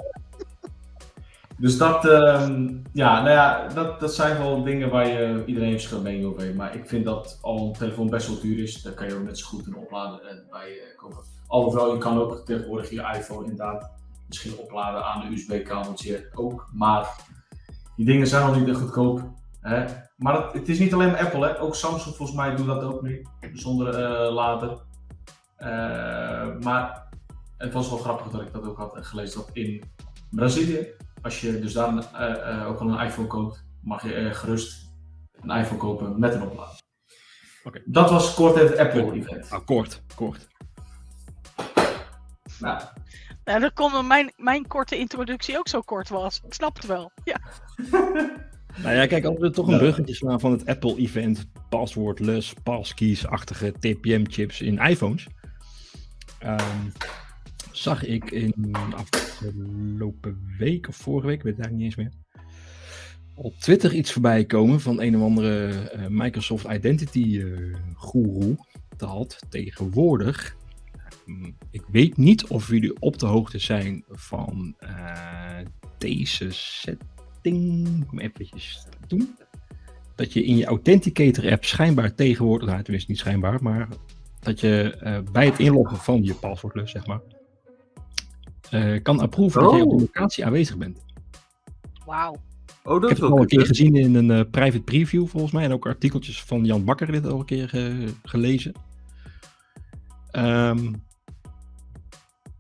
Dus 1.58 1.78
dat, 1.78 2.06
ehm, 2.06 2.76
ja, 2.94 3.22
nou 3.22 3.30
ja, 3.30 3.68
dat, 3.68 4.00
dat 4.00 4.14
zijn 4.14 4.38
wel 4.38 4.64
dingen 4.64 4.90
waar 4.90 5.08
je 5.08 5.44
iedereen 5.46 5.72
verschillende 5.72 6.10
mening 6.10 6.28
over 6.28 6.42
heeft. 6.42 6.56
Maar 6.56 6.76
ik 6.76 6.88
vind 6.88 7.06
dat 7.06 7.40
al 7.42 7.68
een 7.68 7.74
telefoon 7.74 8.10
best 8.10 8.28
wel 8.28 8.42
duur 8.42 8.64
is, 8.64 8.82
dan 8.82 8.94
kan 8.94 9.08
je 9.08 9.16
ook 9.16 9.24
net 9.24 9.38
zo 9.38 9.48
goed 9.48 9.68
een 9.68 9.76
oplader 9.76 10.20
eh, 10.20 10.36
bij 10.50 10.68
eh, 10.68 10.98
kopen. 10.98 11.18
Alhoewel, 11.48 11.94
je 11.94 12.00
kan 12.00 12.20
ook 12.20 12.42
tegenwoordig 12.46 12.90
je 12.90 13.14
iPhone 13.16 13.42
inderdaad 13.42 13.92
misschien 14.28 14.58
opladen 14.58 15.06
aan 15.06 15.22
een 15.22 15.34
USB-kabeltje 15.34 16.30
ook. 16.34 16.70
Maar 16.74 17.16
die 17.96 18.06
dingen 18.06 18.28
zijn 18.28 18.44
al 18.44 18.56
niet 18.56 18.68
echt 18.68 18.80
goedkoop. 18.80 19.22
Hè? 19.62 19.86
Maar 20.18 20.44
het, 20.44 20.54
het 20.54 20.70
is 20.70 20.80
niet 20.80 20.94
alleen 20.94 21.18
Apple, 21.18 21.48
hè? 21.48 21.62
ook 21.62 21.76
Samsung 21.76 22.16
volgens 22.16 22.38
mij 22.38 22.56
doet 22.56 22.66
dat 22.66 22.84
ook 22.84 23.02
nu, 23.02 23.26
zonder 23.54 23.96
eh, 23.96 24.34
lader. 24.34 24.86
Eh, 25.58 26.60
maar 26.60 27.08
het 27.58 27.74
was 27.74 27.90
wel 27.90 27.98
grappig 27.98 28.28
dat 28.32 28.42
ik 28.42 28.54
dat 28.54 28.68
ook 28.68 28.78
had 28.78 28.98
gelezen, 29.06 29.40
dat 29.40 29.50
in 29.54 29.84
Brazilië 30.30 30.88
als 31.22 31.42
je 31.42 31.60
dus 31.60 31.74
daar 31.74 31.98
eh, 32.14 32.50
eh, 32.62 32.68
ook 32.68 32.80
al 32.80 32.90
een 32.90 33.06
iPhone 33.06 33.28
koopt, 33.28 33.66
mag 33.82 34.04
je 34.04 34.30
gerust 34.34 34.90
een 35.42 35.50
iPhone 35.50 35.80
kopen 35.80 36.20
met 36.20 36.34
een 36.34 36.42
oplader. 36.42 36.80
Oké. 37.64 37.82
Dat 37.86 38.10
was 38.10 38.34
kort 38.34 38.56
het 38.56 38.78
Apple-event. 38.78 39.52
Ah, 39.52 39.66
kort, 39.66 40.02
kort. 40.16 40.48
Nou, 42.60 42.82
Nou, 43.44 43.60
dat 43.60 43.74
komt 43.74 43.92
omdat 43.92 44.08
mijn, 44.08 44.34
mijn 44.36 44.68
korte 44.68 44.98
introductie 44.98 45.58
ook 45.58 45.68
zo 45.68 45.82
kort 45.82 46.10
was. 46.10 46.42
Ik 46.46 46.54
snap 46.54 46.76
het 46.76 46.86
wel. 46.86 47.12
Ja. 47.24 47.40
Nou 48.84 48.96
ja, 48.96 49.06
kijk, 49.06 49.26
als 49.26 49.38
we 49.38 49.50
toch 49.50 49.66
een 49.68 49.72
Ja. 49.74 49.78
bruggetje 49.80 50.14
slaan 50.14 50.40
van 50.40 50.52
het 50.52 50.66
Apple-event, 50.66 51.46
passwordless, 51.70 52.54
passkeys-achtige 52.64 53.72
TPM-chips 53.72 54.62
in 54.62 54.78
iPhones. 54.78 55.28
Ehm, 56.40 56.90
zag 57.72 58.06
ik 58.06 58.32
in 58.32 58.76
afgelopen 58.96 60.56
week 60.58 60.88
of 60.88 60.96
vorige 60.96 61.28
week, 61.28 61.44
weet 61.44 61.60
eigenlijk 61.60 61.84
niet 61.84 61.86
eens 61.86 61.96
meer, 61.96 62.12
op 63.38 63.60
Twitter 63.60 63.94
iets 63.94 64.12
voorbij 64.12 64.46
komen 64.46 64.82
van 64.82 65.02
een 65.02 65.16
of 65.16 65.22
andere 65.22 65.70
eh, 65.90 66.08
Microsoft 66.08 66.68
Identity 66.68 67.40
eh 67.40 67.76
guru. 67.96 68.56
Dat 68.98 69.40
tegenwoordig, 69.50 70.56
hm, 71.26 71.52
ik 71.72 71.84
weet 71.92 72.18
niet 72.18 72.48
of 72.48 72.68
jullie 72.68 73.00
op 73.00 73.20
de 73.20 73.26
hoogte 73.26 73.60
zijn 73.60 74.04
van 74.10 74.76
eh, 74.78 75.58
deze 75.98 76.48
setting. 76.52 78.08
Om 78.12 78.20
eventjes 78.20 78.88
doen. 79.08 79.36
Dat 80.16 80.34
je 80.34 80.44
in 80.44 80.58
je 80.58 80.66
Authenticator 80.66 81.52
app 81.52 81.66
schijnbaar 81.66 82.16
tegenwoordig, 82.16 82.70
nou 82.70 82.84
tenminste 82.84 83.12
niet 83.12 83.20
schijnbaar, 83.20 83.64
maar 83.64 83.88
dat 84.40 84.60
je 84.60 84.96
eh, 85.00 85.20
bij 85.32 85.46
het 85.46 85.60
inloggen 85.60 85.98
van 85.98 86.24
je 86.24 86.34
paswoordlus, 86.34 86.92
zeg 86.92 87.08
maar, 87.08 87.22
eh, 88.70 89.02
kan 89.04 89.20
approven 89.20 89.62
dat 89.62 89.72
je 89.76 89.84
op 89.84 89.90
de 89.90 89.96
Oh. 89.96 90.02
locatie 90.02 90.46
aanwezig 90.46 90.78
bent. 90.78 91.06
Wauw. 92.06 92.36
Oh, 92.84 93.02
dat 93.02 93.04
Ik 93.04 93.10
heb 93.10 93.18
het 93.26 93.32
al 93.32 93.40
een 93.40 93.48
keer 93.48 93.66
gezien 93.66 93.96
in 93.96 94.16
een 94.16 94.32
eh, 94.32 94.52
private 94.52 94.82
preview 94.84 95.28
volgens 95.28 95.52
mij. 95.52 95.64
En 95.64 95.74
ook 95.74 95.86
artikeltjes 95.86 96.44
van 96.44 96.66
Jan 96.66 96.84
Bakker 96.86 97.12
dit 97.12 97.26
al 97.26 97.40
een 97.40 97.46
keer 97.46 97.70
gelezen. 98.24 98.74
Ehm, 100.32 100.94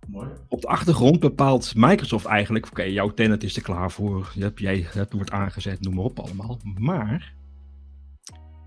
Mooi. 0.08 0.30
op 0.48 0.62
de 0.62 0.68
achtergrond 0.68 1.20
bepaalt 1.20 1.76
Microsoft 1.76 2.26
eigenlijk... 2.26 2.66
Oké, 2.70 2.84
jouw 2.84 3.10
tenant 3.10 3.44
is 3.44 3.56
er 3.56 3.62
klaar 3.62 3.92
voor. 3.92 4.32
Je 4.36 4.42
hebt, 4.42 4.60
jij 4.60 4.88
het 4.90 5.14
wordt 5.14 5.32
aangezet, 5.32 5.82
noem 5.82 5.96
maar 5.96 6.04
op 6.04 6.20
allemaal. 6.20 6.60
Maar, 6.76 7.34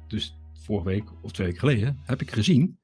dus 0.07 0.39
vorige 0.53 0.89
week 0.89 1.05
of 1.23 1.33
twee 1.33 1.47
weken 1.47 1.61
geleden 1.69 2.01
heb 2.05 2.21
ik 2.21 2.31
gezien... 2.31 2.79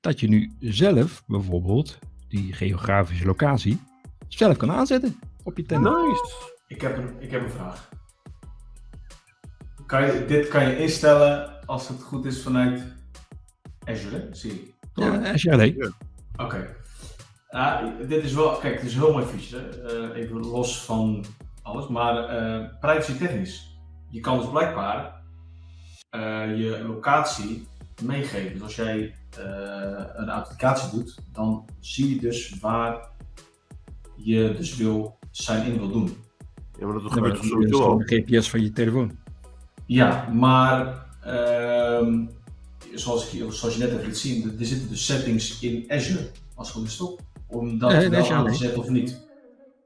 dat 0.00 0.20
je 0.20 0.28
nu 0.28 0.52
zelf 0.60 1.24
bijvoorbeeld 1.26 1.98
die 2.28 2.52
geografische 2.52 3.26
locatie 3.26 3.80
zelf 4.28 4.56
kan 4.56 4.70
aanzetten 4.70 5.20
op 5.42 5.56
je 5.56 5.62
tenant. 5.62 6.08
Nice. 6.08 6.34
Ik 6.66 6.80
heb 6.80 6.96
een, 6.96 7.14
ik 7.18 7.30
heb 7.30 7.42
een 7.42 7.50
vraag. 7.50 7.88
Kan 9.86 10.06
je, 10.06 10.24
dit 10.24 10.48
kan 10.48 10.68
je 10.68 10.78
instellen 10.78 11.66
als 11.66 11.88
het 11.88 12.02
goed 12.02 12.24
is 12.24 12.42
vanuit 12.42 12.82
Azure, 13.84 14.28
zie 14.30 14.52
ik. 14.52 14.74
Ja, 14.94 15.34
jij 15.34 15.56
nee. 15.56 15.76
Oké. 16.36 16.76
Ja, 17.50 17.94
dit 18.08 18.24
is 18.24 18.34
wel, 18.34 18.56
kijk, 18.56 18.74
het 18.74 18.84
is 18.84 18.94
een 18.94 19.00
heel 19.00 19.12
mooi 19.12 19.24
feature. 19.24 19.62
hè. 19.62 20.10
Eh, 20.12 20.22
even 20.22 20.36
los 20.36 20.84
van 20.84 21.24
alles, 21.62 21.88
maar 21.88 22.24
eh 22.24 22.80
privacy 22.80 23.18
technisch. 23.18 23.78
Je 24.10 24.20
kan 24.20 24.38
dus 24.38 24.50
blijkbaar 24.50 25.22
eh, 26.10 26.58
je 26.58 26.84
locatie 26.86 27.68
meegeven. 28.02 28.52
Dus 28.52 28.62
als 28.62 28.76
jij 28.76 29.14
eh, 29.38 30.04
een 30.14 30.28
authenticatie 30.28 30.90
doet, 30.98 31.18
dan 31.32 31.64
zie 31.80 32.14
je 32.14 32.20
dus 32.20 32.58
waar 32.60 33.08
je 34.16 34.54
dus 34.56 34.76
wil 34.76 35.18
sign-in 35.30 35.78
wil 35.78 35.90
doen. 35.90 36.16
Ja, 36.78 36.84
maar 36.84 36.92
dat 36.94 37.02
Dan 37.02 37.12
gebeurt 37.12 37.34
toch 37.36 37.44
sowieso 37.44 37.76
al. 37.76 37.82
gewoon 37.82 37.98
de 38.06 38.22
GPS 38.22 38.50
van 38.50 38.62
je 38.62 38.72
telefoon. 38.72 39.18
Ja, 39.86 40.28
maar 40.32 41.06
ehm, 41.22 42.24
zoals, 42.94 43.32
ik, 43.32 43.52
zoals 43.52 43.74
je 43.74 43.80
net 43.80 43.90
hebt 43.90 44.06
liet 44.06 44.18
zien, 44.18 44.54
er 44.58 44.66
zitten 44.66 44.88
dus 44.88 45.06
settings 45.06 45.60
in 45.60 45.84
Azure, 45.88 46.30
als 46.54 46.68
het 46.68 46.76
goed 46.76 46.86
is 46.86 46.96
toch? 46.96 47.16
Om 47.46 47.78
dat 47.78 47.90
Ja, 47.92 47.98
in 48.00 48.10
wel 48.10 48.20
Azure 48.20 48.34
aan 48.38 48.46
te 48.46 48.54
zetten 48.54 48.78
of 48.82 48.88
niet. 48.88 49.26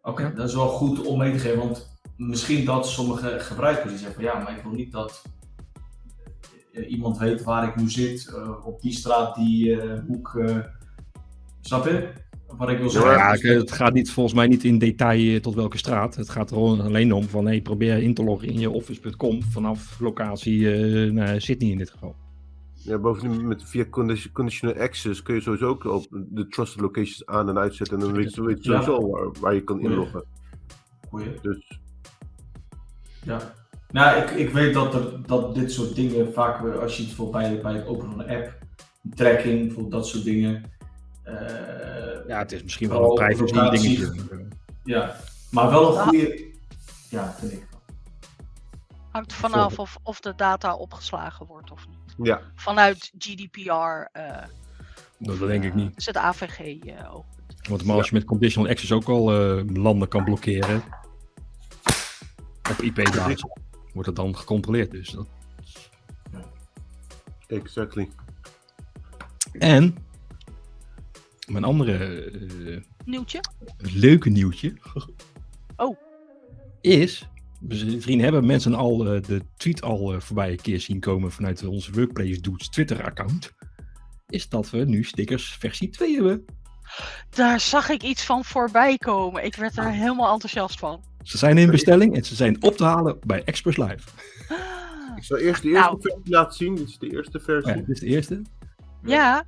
Oké, 0.02 0.22
Ja. 0.22 0.28
dat 0.30 0.48
is 0.48 0.54
wel 0.54 0.68
goed 0.68 1.06
om 1.06 1.18
mee 1.18 1.32
te 1.32 1.38
geven, 1.38 1.58
want 1.58 1.90
misschien 2.16 2.64
dat 2.64 2.88
sommige 2.88 3.36
gebruikers 3.38 3.88
die 3.88 3.98
zeggen 3.98 4.14
van 4.14 4.24
ja, 4.24 4.38
maar 4.38 4.56
ik 4.56 4.62
wil 4.62 4.72
niet 4.72 4.92
dat 4.92 5.22
eh, 5.24 5.41
iemand 6.88 7.18
weet 7.18 7.42
waar 7.42 7.68
ik 7.68 7.76
nu 7.76 7.90
zit, 7.90 8.28
eh, 8.36 8.66
op 8.66 8.80
die 8.80 8.92
straat, 8.92 9.34
die 9.34 9.80
eh, 9.80 10.00
hoek. 10.06 10.34
eh, 10.34 10.56
snap 11.60 11.84
je? 11.84 12.08
Wat 12.56 12.68
ik 12.68 12.78
wil 12.78 12.90
zeggen. 12.90 13.10
Ja, 13.12 13.32
ik- 13.32 13.42
het 13.42 13.72
gaat 13.72 13.92
niet, 13.92 14.10
volgens 14.12 14.34
mij 14.34 14.46
niet 14.46 14.64
in 14.64 14.78
detail 14.78 15.34
eh, 15.34 15.40
tot 15.40 15.54
welke 15.54 15.78
straat. 15.78 16.14
Het 16.14 16.30
gaat 16.30 16.50
er 16.50 16.56
gewoon 16.56 16.80
alleen 16.80 17.12
om 17.12 17.24
van 17.24 17.46
hey, 17.46 17.60
probeer 17.62 18.02
in 18.02 18.14
te 18.14 18.24
loggen 18.24 18.48
in 18.48 18.58
je 18.58 18.70
office.com 18.70 19.42
vanaf 19.42 20.00
locatie 20.00 20.72
eh, 20.74 21.10
nou, 21.12 21.40
Sydney 21.40 21.70
in 21.70 21.78
dit 21.78 21.90
geval. 21.90 22.14
Ja, 22.74 22.98
bovendien 22.98 23.46
met 23.48 23.64
via 23.64 23.84
condi- 23.90 24.30
conditional 24.32 24.76
access 24.76 25.22
kun 25.22 25.34
je 25.34 25.40
sowieso 25.40 25.66
ook 25.66 25.84
op 25.84 26.06
de 26.10 26.48
trusted 26.48 26.80
locations 26.80 27.26
aan 27.26 27.48
en 27.48 27.58
uitzetten. 27.58 27.98
En 27.98 28.04
dan 28.04 28.12
weet 28.12 28.34
je, 28.34 28.42
weet 28.44 28.64
je 28.64 28.70
Ja. 28.70 28.82
sowieso 28.82 29.10
waar, 29.10 29.30
waar 29.40 29.54
je 29.54 29.64
kan 29.64 29.80
inloggen. 29.80 30.24
Goeie. 31.08 31.28
Dus 31.42 31.78
Ja. 33.24 33.52
Nou, 33.92 34.22
ik, 34.22 34.30
ik 34.30 34.50
weet 34.50 34.74
dat, 34.74 34.94
er, 34.94 35.26
dat 35.26 35.54
dit 35.54 35.72
soort 35.72 35.94
dingen 35.94 36.32
vaak, 36.32 36.60
weer, 36.60 36.80
als 36.80 36.96
je 36.96 37.02
het 37.02 37.12
voor 37.12 37.30
bij, 37.30 37.60
bij 37.60 37.72
het 37.74 37.86
openen 37.86 38.10
van 38.10 38.20
een 38.20 38.36
app, 38.36 38.58
tracking, 39.14 39.60
bijvoorbeeld 39.66 39.92
dat 39.92 40.06
soort 40.06 40.24
dingen. 40.24 40.70
eh, 41.22 41.34
Ja, 42.28 42.38
het 42.38 42.52
is 42.52 42.62
misschien 42.62 42.88
wel 42.88 43.18
een 43.20 43.26
privacy 43.26 43.52
dingetje. 43.82 44.46
ja, 44.84 45.16
maar 45.50 45.70
wel 45.70 45.98
een 45.98 46.02
goede. 46.02 46.50
Ja, 47.10 47.34
vind 47.38 47.52
ik. 47.52 47.66
Hangt 49.10 49.32
vanaf 49.32 49.78
of, 49.78 49.96
of 50.02 50.20
de 50.20 50.32
data 50.36 50.74
opgeslagen 50.74 51.46
wordt 51.46 51.70
of 51.70 51.86
niet. 51.88 52.26
ja, 52.26 52.40
Vanuit 52.54 53.12
GDPR 53.18 53.70
eh, 54.12 54.36
Dat, 55.18 55.38
dat 55.38 55.48
denk 55.48 55.64
ik 55.64 55.74
niet. 55.74 55.96
is 55.96 56.06
het 56.06 56.16
AVG 56.16 56.58
eh, 56.78 57.14
ook. 57.14 57.24
Want 57.68 57.84
maar 57.84 57.96
als 57.96 58.08
je 58.08 58.14
met 58.14 58.24
conditional 58.24 58.70
access 58.70 58.92
ook 58.92 59.08
al 59.08 59.32
eh, 59.32 59.64
landen 59.74 60.08
kan 60.08 60.24
blokkeren 60.24 60.82
op 62.70 62.78
IP-basis, 62.82 63.44
wordt 63.92 64.08
het 64.08 64.16
dan 64.16 64.36
gecontroleerd. 64.36 64.90
Dus 64.90 65.10
dat... 65.10 65.28
exactly. 67.46 68.08
En 69.52 69.96
mijn 71.48 71.64
andere 71.64 72.24
eh, 72.24 72.82
Nieuwtje? 73.04 73.40
leuke 73.78 74.28
nieuwtje. 74.28 74.76
Oh. 75.76 75.96
Is, 76.80 77.28
misschien 77.60 78.20
hebben 78.20 78.46
mensen 78.46 78.74
al 78.74 79.14
eh, 79.14 79.22
de 79.22 79.42
tweet 79.56 79.82
al 79.82 80.12
eh, 80.12 80.20
voorbij 80.20 80.50
een 80.50 80.60
keer 80.60 80.80
zien 80.80 81.00
komen 81.00 81.32
vanuit 81.32 81.66
onze 81.66 81.92
Workplace 81.92 82.40
Dudes 82.40 82.68
Twitter 82.68 83.04
account. 83.04 83.52
Is 84.26 84.48
dat 84.48 84.70
we 84.70 84.84
nu 84.84 85.04
stickers 85.04 85.56
versie 85.58 85.88
2 85.88 86.14
hebben. 86.14 86.44
Daar 87.30 87.60
zag 87.60 87.88
ik 87.88 88.02
iets 88.02 88.24
van 88.24 88.44
voorbij 88.44 88.98
komen. 88.98 89.44
Ik 89.44 89.54
werd 89.54 89.76
er 89.76 89.90
helemaal 89.90 90.32
enthousiast 90.32 90.78
van. 90.78 91.04
Ze 91.22 91.38
zijn 91.38 91.58
in 91.58 91.70
bestelling 91.70 92.16
en 92.16 92.24
ze 92.24 92.34
zijn 92.34 92.62
op 92.62 92.76
te 92.76 92.84
halen 92.84 93.18
bij 93.26 93.42
Express 93.44 93.76
Live. 93.78 94.08
Ik 95.16 95.24
zal 95.24 95.36
eerst 95.38 95.62
de 95.62 95.68
eerste 95.68 95.88
Nou. 95.90 95.98
versie 96.00 96.20
laten 96.32 96.52
zien. 96.56 96.74
Dit 96.74 96.88
is 96.88 96.98
de 96.98 97.10
eerste 97.10 97.40
versie. 97.40 97.70
Ja, 97.70 97.76
dit 97.78 97.88
is 97.88 98.00
de 98.00 98.06
eerste. 98.06 98.42
Ja, 99.04 99.44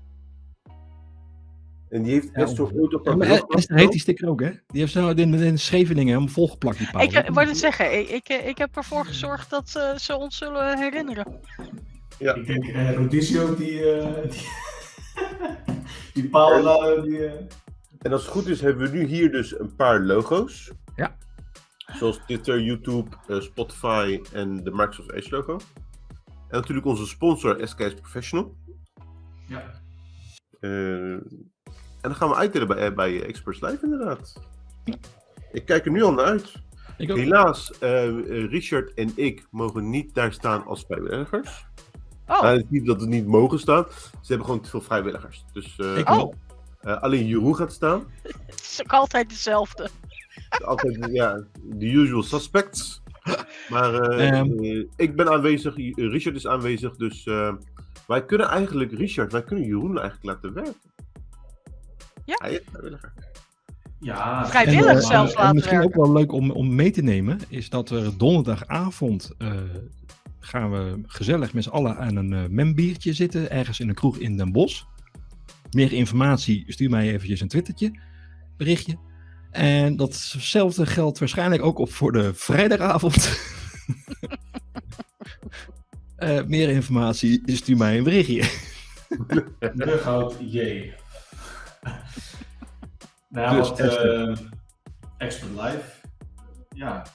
En 1.89 2.03
die 2.03 2.13
heeft 2.13 2.29
Ja, 2.35 2.43
Esther 2.43 2.65
ooit 2.75 2.95
op 2.95 3.05
Ja, 3.05 3.11
haar 3.11 3.19
maar 3.19 3.27
blog 3.39 3.49
Esther 3.49 3.77
heet 3.77 3.91
die 3.91 4.01
sticker 4.01 4.29
ook, 4.29 4.41
hè? 4.41 4.51
Die 4.67 4.81
heeft 4.81 4.93
zo 4.93 5.09
in, 5.11 5.35
in 5.35 5.59
Scheveningen 5.59 6.13
helemaal 6.13 6.35
volgeplakt, 6.35 6.79
die 6.79 6.91
paal. 6.91 7.03
ik 7.03 7.13
eh, 7.13 7.31
wou 7.35 7.49
het 7.49 7.57
zeggen. 7.59 7.99
Ik, 7.99 8.09
ik, 8.09 8.29
ik 8.29 8.59
heb 8.59 8.77
ervoor 8.77 9.05
gezorgd 9.07 9.51
dat 9.51 9.75
eh, 9.77 9.97
ze 9.97 10.17
ons 10.17 10.37
zullen 10.37 10.79
herinneren. 10.79 11.27
Ik 12.19 12.47
denk 12.47 12.65
eh 12.67 12.95
Rodizio, 12.95 13.55
die, 13.57 13.91
eh, 13.93 14.31
die, 14.31 14.41
die 16.23 16.29
paal 16.29 16.63
daar, 16.63 17.03
die. 17.03 17.27
eh, 17.27 17.33
En 17.99 18.13
als 18.13 18.23
het 18.23 18.31
goed 18.31 18.47
is, 18.47 18.61
hebben 18.61 18.91
we 18.91 18.97
nu 18.99 19.05
hier 19.05 19.31
dus 19.33 19.59
een 19.59 19.75
paar 19.77 20.01
logo's. 20.01 20.71
Ja. 20.97 21.17
Zoals 22.05 22.21
Twitter, 22.27 22.61
YouTube, 22.61 23.11
eh, 23.27 23.41
Spotify 23.41 24.21
en 24.33 24.65
de 24.65 24.71
Microsoft 24.71 25.13
Edge 25.13 25.31
logo. 25.31 25.61
En 26.27 26.59
natuurlijk 26.59 26.87
onze 26.87 27.07
sponsor 27.07 27.69
SKS 27.69 27.95
Professional. 27.95 28.57
ja. 29.49 29.83
Eh, 30.61 31.13
en 31.13 31.51
dan 32.01 32.15
gaan 32.15 32.29
we 32.29 32.35
uitdelen 32.35 32.69
bij, 32.69 32.77
eh, 32.77 32.95
bij 32.95 33.23
Experts 33.23 33.61
Live 33.61 33.79
inderdaad. 33.83 34.41
Ik 35.53 35.65
kijk 35.65 35.85
er 35.85 35.91
nu 35.91 36.03
al 36.03 36.13
naar 36.13 36.25
uit. 36.25 36.53
Helaas, 36.97 37.73
Richard 38.29 38.95
en 38.95 39.13
ik 39.15 39.47
mogen 39.51 39.91
niet 39.91 40.15
daar 40.15 40.33
staan 40.33 40.65
als 40.65 40.85
vrijwilligers. 40.87 41.67
Oh, 42.27 42.41
Nou, 42.41 42.47
het 42.47 42.65
is 42.65 42.71
niet 42.71 42.87
dat 42.87 43.01
we 43.01 43.07
niet 43.07 43.27
mogen 43.27 43.59
staan. 43.59 43.87
Ze 44.11 44.27
hebben 44.27 44.47
gewoon 44.47 44.61
te 44.61 44.71
veel 44.71 44.81
vrijwilligers. 44.81 45.45
Dus 45.53 45.79
Ik 45.79 46.11
oh 46.11 46.35
alleen 46.81 47.27
Jeroen 47.27 47.57
gaat 47.57 47.73
staan. 47.73 48.07
het 48.47 48.61
is 48.61 48.81
ook 48.83 48.93
altijd 48.93 49.29
dezelfde. 49.29 49.91
Altijd, 50.63 51.09
ja, 51.13 51.45
de 51.65 51.87
usual 51.87 52.23
suspects. 52.23 53.03
Maar 53.69 53.95
eh, 53.95 54.29
Ehm. 54.39 54.59
eh, 54.59 54.85
ik 54.97 55.17
ben 55.17 55.29
aanwezig, 55.31 55.77
Richard 55.95 56.37
is 56.37 56.47
aanwezig, 56.47 56.97
dus 56.97 57.27
eh, 57.27 57.55
wij 58.07 58.25
kunnen 58.25 58.49
eigenlijk, 58.49 58.93
Richard, 58.93 59.33
wij 59.33 59.43
kunnen 59.43 59.65
Jeroen 59.67 59.99
eigenlijk 59.99 60.25
laten 60.25 60.53
werken. 60.55 60.75
Ja. 62.25 62.35
Hij 62.39 62.53
is 62.53 62.61
vrijwilliger. 62.71 63.13
ja. 64.01 64.47
Vrijwillig 64.47 64.87
En, 64.87 64.97
eh, 64.97 65.03
zelfs 65.07 65.33
en 65.33 65.39
laten 65.39 65.55
misschien 65.55 65.79
werken. 65.79 65.99
ook 66.01 66.05
wel 66.07 66.15
leuk 66.15 66.33
om, 66.33 66.51
om 66.51 66.75
mee 66.75 66.91
te 66.91 67.03
nemen, 67.03 67.39
is 67.49 67.69
dat 67.71 67.89
we 67.89 68.17
donderdagavond 68.17 69.33
eh, 69.39 69.53
gaan 70.41 70.71
we 70.71 71.01
gezellig 71.07 71.53
met 71.55 71.65
z'n 71.65 71.71
allen 71.71 71.97
aan 71.99 72.17
een 72.17 72.31
uh, 72.33 72.47
membiertje 72.49 73.13
zitten, 73.13 73.51
ergens 73.51 73.81
in 73.81 73.89
een 73.89 73.95
kroeg 73.95 74.17
in 74.19 74.37
Den 74.37 74.53
Bosch. 74.53 74.83
Meer 75.71 75.93
informatie, 75.93 76.65
stuur 76.67 76.91
mij 76.91 77.13
eventjes 77.13 77.41
een 77.41 77.49
twittertje, 77.49 78.01
berichtje. 78.57 78.99
En 79.55 79.97
datzelfde 79.97 80.87
geldt 80.87 81.19
waarschijnlijk 81.19 81.63
ook 81.63 81.79
op 81.79 81.93
voor 81.93 82.13
de 82.13 82.35
vrijdagavond. 82.35 83.15
Eh, 86.17 86.45
meer 86.45 86.69
informatie, 86.69 87.43
stuur 87.47 87.77
mij 87.77 87.99
een 87.99 88.05
berichtje. 88.05 88.51
Brughout, 89.75 90.37
jee. 90.41 90.95
Nou 93.29 93.57
ja, 93.57 93.61
Dus, 93.61 93.69
wat 93.69 93.81
eh, 93.81 94.37
Expert 95.19 95.51
Live. 95.51 95.83
Ja, 96.69 97.07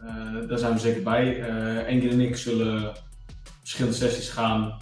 eh, 0.00 0.48
daar 0.48 0.58
zijn 0.58 0.72
we 0.72 0.78
zeker 0.78 1.02
bij. 1.02 1.40
Eh 1.40 1.86
Engel 1.88 2.10
en 2.10 2.20
ik 2.20 2.36
zullen 2.36 2.92
verschillende 3.60 3.96
sessies 3.96 4.28
gaan 4.28 4.78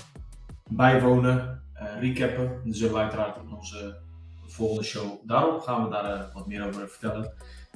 bijwonen, 0.70 1.62
eh, 1.72 2.00
recappen. 2.00 2.44
En 2.44 2.60
dan 2.64 2.74
zullen 2.74 2.94
we 2.94 3.00
uiteraard 3.00 3.36
in 3.36 3.52
onze 3.52 3.98
volgende 4.48 4.84
show 4.84 5.26
daarop 5.26 5.60
gaan 5.60 5.84
we 5.84 5.90
daar 5.90 6.04
eh, 6.04 6.34
wat 6.34 6.46
meer 6.46 6.66
over 6.66 6.88
vertellen. 6.88 7.32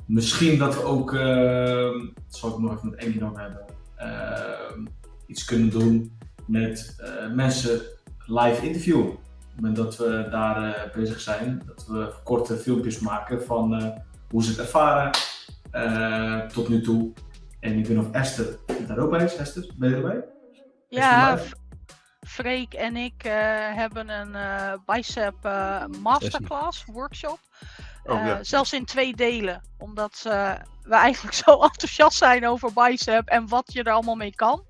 Misschien 0.06 0.58
dat 0.58 0.74
we 0.74 0.82
ook, 0.82 1.14
eh, 1.14 1.90
dat 2.14 2.36
zal 2.36 2.50
ik 2.50 2.58
nog 2.58 2.76
even 2.76 2.90
met 2.90 2.98
Engel 2.98 3.28
over 3.28 3.40
hebben, 3.40 3.64
eh, 4.02 4.76
iets 5.26 5.44
kunnen 5.44 5.70
doen 5.70 6.18
met 6.46 6.96
eh, 6.98 7.32
mensen 7.34 7.80
live 8.26 8.66
interviewen. 8.66 9.08
Op 9.08 9.18
het 9.46 9.56
moment 9.56 9.76
dat 9.76 9.96
we 9.96 10.26
daar 10.30 10.74
eh, 10.74 10.94
bezig 10.94 11.20
zijn, 11.20 11.62
dat 11.66 11.86
we 11.86 12.12
korte 12.24 12.56
filmpjes 12.56 12.98
maken 12.98 13.42
van 13.42 13.92
hoe 14.30 14.42
ze 14.42 14.50
het 14.50 14.58
ervaren 14.58 15.10
tot 16.52 16.68
nu 16.68 16.80
toe. 16.80 17.12
En 17.60 17.78
ik 17.78 17.86
weet 17.86 17.98
of 17.98 18.10
Esther 18.10 18.58
daar 18.86 18.98
ook 18.98 19.10
bij 19.10 19.24
is. 19.24 19.36
Esther, 19.36 19.70
ben 19.76 19.90
je 19.90 19.96
erbij? 19.96 20.24
Ja, 20.88 21.38
Freek 22.26 22.74
en 22.74 22.96
ik 22.96 23.24
eh, 23.24 23.32
hebben 23.74 24.08
een 24.08 24.34
eh, 24.34 24.72
bicep 24.86 25.34
eh, 25.42 25.84
masterclass 25.86 26.84
workshop. 26.84 27.38
Oh, 28.04 28.26
ja. 28.26 28.44
Zelfs 28.44 28.72
in 28.72 28.84
twee 28.84 29.16
delen. 29.16 29.62
Omdat 29.78 30.20
we 30.82 30.94
eigenlijk 30.94 31.34
zo 31.44 31.62
enthousiast 31.62 32.18
zijn 32.18 32.46
over 32.46 32.72
bicep 32.72 33.28
en 33.28 33.48
wat 33.48 33.72
je 33.72 33.82
er 33.82 33.92
allemaal 33.92 34.14
mee 34.14 34.34
kan. 34.34 34.64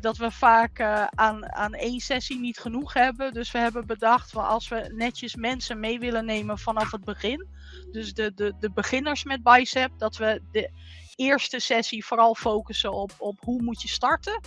dat 0.00 0.16
we 0.16 0.30
vaak 0.30 0.80
aan, 1.14 1.52
aan 1.52 1.74
één 1.74 2.00
sessie 2.00 2.40
niet 2.40 2.58
genoeg 2.58 2.92
hebben. 2.92 3.32
Dus 3.32 3.50
we 3.50 3.58
hebben 3.58 3.86
bedacht, 3.86 4.30
van 4.30 4.46
als 4.46 4.68
we 4.68 4.92
netjes 4.94 5.34
mensen 5.34 5.80
mee 5.80 5.98
willen 5.98 6.24
nemen 6.24 6.58
vanaf 6.58 6.90
het 6.90 7.04
begin. 7.04 7.46
Dus 7.92 8.14
de, 8.14 8.34
de, 8.34 8.54
de 8.60 8.70
beginners 8.70 9.24
met 9.24 9.42
bicep. 9.42 9.90
Dat 9.98 10.16
we 10.16 10.42
de 10.50 10.70
eerste 11.16 11.60
sessie 11.60 12.06
vooral 12.06 12.34
focussen 12.34 12.92
op, 12.92 13.12
op 13.18 13.36
hoe 13.40 13.62
moet 13.62 13.82
je 13.82 13.88
starten. 13.88 14.40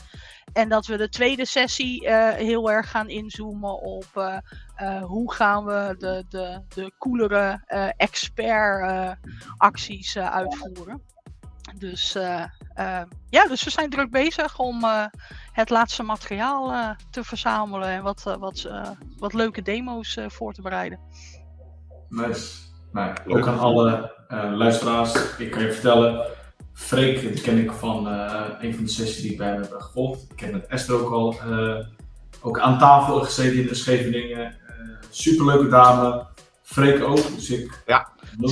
En 0.54 0.70
dat 0.70 0.86
we 0.86 0.98
de 0.98 1.10
tweede 1.10 1.46
sessie 1.46 2.08
eh, 2.08 2.34
heel 2.34 2.72
erg 2.72 2.90
gaan 2.90 3.10
inzoomen 3.10 3.82
op 3.82 4.06
eh, 4.14 4.38
eh, 4.76 5.04
hoe 5.04 5.34
gaan 5.34 5.66
we 5.66 5.96
de, 5.98 6.26
de, 6.30 6.62
de 6.76 6.92
coolere 6.98 7.62
eh, 7.66 7.90
expert 7.98 8.90
eh, 8.90 9.12
acties 9.58 10.16
eh, 10.16 10.32
uitvoeren. 10.32 11.02
Dus, 11.76 12.16
eh, 12.16 12.44
eh, 12.74 13.02
ja, 13.30 13.48
dus 13.48 13.64
we 13.64 13.70
zijn 13.70 13.90
druk 13.90 14.12
bezig 14.12 14.60
om 14.60 14.84
eh, 14.84 15.06
het 15.52 15.70
laatste 15.70 16.04
materiaal 16.04 16.72
eh, 16.72 16.90
te 17.10 17.24
verzamelen 17.24 17.90
en 17.90 18.04
wat, 18.04 18.24
wat, 18.40 18.64
eh, 18.64 18.90
wat 19.18 19.34
leuke 19.34 19.62
demo's 19.62 20.18
eh, 20.18 20.30
voor 20.30 20.54
te 20.54 20.62
bereiden. 20.62 21.00
Nice. 22.10 22.68
Nou, 22.92 23.16
ook 23.28 23.48
aan 23.48 23.60
alle 23.60 24.16
eh, 24.28 24.52
luisteraars, 24.54 25.38
ik 25.38 25.52
kan 25.52 25.62
je 25.62 25.72
vertellen, 25.72 26.28
Freek, 26.80 27.22
die 27.34 27.42
ken 27.42 27.58
ik 27.58 27.72
van 27.72 28.08
eh, 28.08 28.46
een 28.62 28.76
van 28.76 28.84
de 28.84 28.90
sessies 28.90 29.22
die 29.22 29.32
ik 29.32 29.38
bij 29.38 29.48
hem 29.48 29.62
heb 29.62 29.72
gevolgd. 29.80 30.22
Ik 30.30 30.36
ken 30.36 30.52
met 30.52 30.68
Esther 30.68 30.96
ook 31.06 31.12
al, 31.12 31.36
eh, 31.40 31.86
ook 32.42 32.60
aan 32.60 32.78
tafel 32.80 33.20
gezeten 33.22 33.70
in 33.70 33.76
Scheveningen. 33.76 34.46
Eh 34.46 34.54
superleuke 35.10 35.68
dame. 35.70 36.26
Freek 36.64 37.04
ook, 37.04 37.36
dus 37.36 37.50
ik... 37.50 37.82
Ja. 37.86 38.08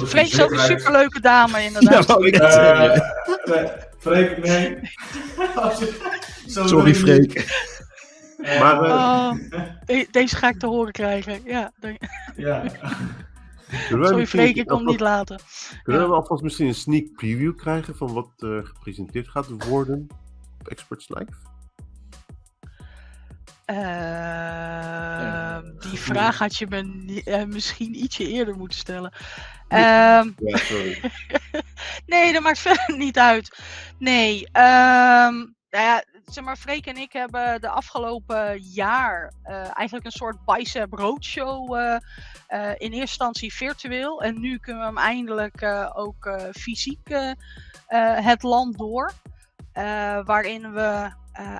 Freek 0.05 0.25
is 0.25 0.41
ook 0.41 0.51
een 0.51 0.59
superleuke 0.59 1.19
dame 1.19 1.57
Ja, 1.59 1.65
inderdaad. 1.65 2.05
wou 2.05 2.27
ik 2.27 2.37
nee, 3.45 3.67
Freek, 3.99 4.37
nee. 4.37 4.77
Sorry. 6.65 6.95
Freek. 6.95 7.55
Maar, 8.37 8.83
eh, 8.83 8.91
Oh, 8.91 9.33
de- 9.85 10.07
deze 10.11 10.35
ga 10.35 10.49
ik 10.49 10.59
te 10.59 10.67
horen 10.67 10.91
krijgen. 10.91 11.41
Ja, 11.45 11.71
dank- 11.79 12.01
ja. 12.35 12.63
Sorry 13.89 14.27
Freek, 14.27 14.55
ik 14.55 14.69
alvast- 14.69 14.89
niet 14.89 14.99
laten. 14.99 15.39
Kunnen 15.83 16.01
Ja. 16.01 16.07
we 16.07 16.13
alvast 16.15 16.43
misschien 16.43 16.67
een 16.67 16.75
sneak 16.75 17.11
preview 17.15 17.55
krijgen 17.55 17.95
van 17.95 18.13
wat 18.13 18.29
eh, 18.37 18.49
gepresenteerd 18.63 19.27
gaat 19.27 19.47
worden 19.67 20.07
op 20.59 20.67
Experts 20.67 21.09
Live? 21.09 21.31
Ehm, 23.65 25.63
die 25.89 25.99
vraag 25.99 26.37
had 26.37 26.55
je 26.57 26.67
me 26.69 27.21
eh, 27.25 27.43
misschien 27.45 27.95
ietsje 28.03 28.27
eerder 28.27 28.55
moeten 28.57 28.77
stellen. 28.77 29.11
Ehm, 29.67 30.29
Ja, 30.37 30.57
sorry. 30.57 31.11
nee, 32.05 32.33
dat 32.33 32.41
maakt 32.41 32.59
verder 32.67 32.97
niet 32.97 33.19
uit. 33.19 33.59
Nee, 33.99 34.47
ehm, 34.51 35.33
nou 35.69 35.83
ja, 35.85 36.03
zeg 36.31 36.43
maar, 36.43 36.57
Freek 36.57 36.85
en 36.85 36.97
ik 36.97 37.13
hebben 37.13 37.61
de 37.61 37.69
afgelopen 37.69 38.59
jaar 38.59 39.33
eh, 39.43 39.77
eigenlijk 39.77 40.05
een 40.05 40.11
soort 40.11 40.45
bicep 40.45 40.93
roadshow 40.93 41.75
eh, 41.75 41.95
eh, 42.47 42.69
in 42.69 42.77
eerste 42.77 42.99
instantie 42.99 43.53
virtueel. 43.53 44.21
En 44.21 44.39
nu 44.39 44.57
kunnen 44.57 44.81
we 44.81 44.87
hem 44.87 44.97
eindelijk 44.97 45.63
ook 45.93 46.51
fysiek 46.51 47.09
het 48.23 48.43
land 48.43 48.77
door. 48.77 49.13
Waarin 50.23 50.73
we 50.73 51.11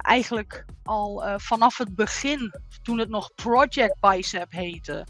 eigenlijk 0.02 0.66
al 0.84 1.24
vanaf 1.38 1.78
het 1.78 1.96
begin, 1.96 2.54
toen 2.82 2.98
het 2.98 3.10
nog 3.10 3.34
Project 3.36 4.00
Bicep 4.00 4.52
heette, 4.52 5.06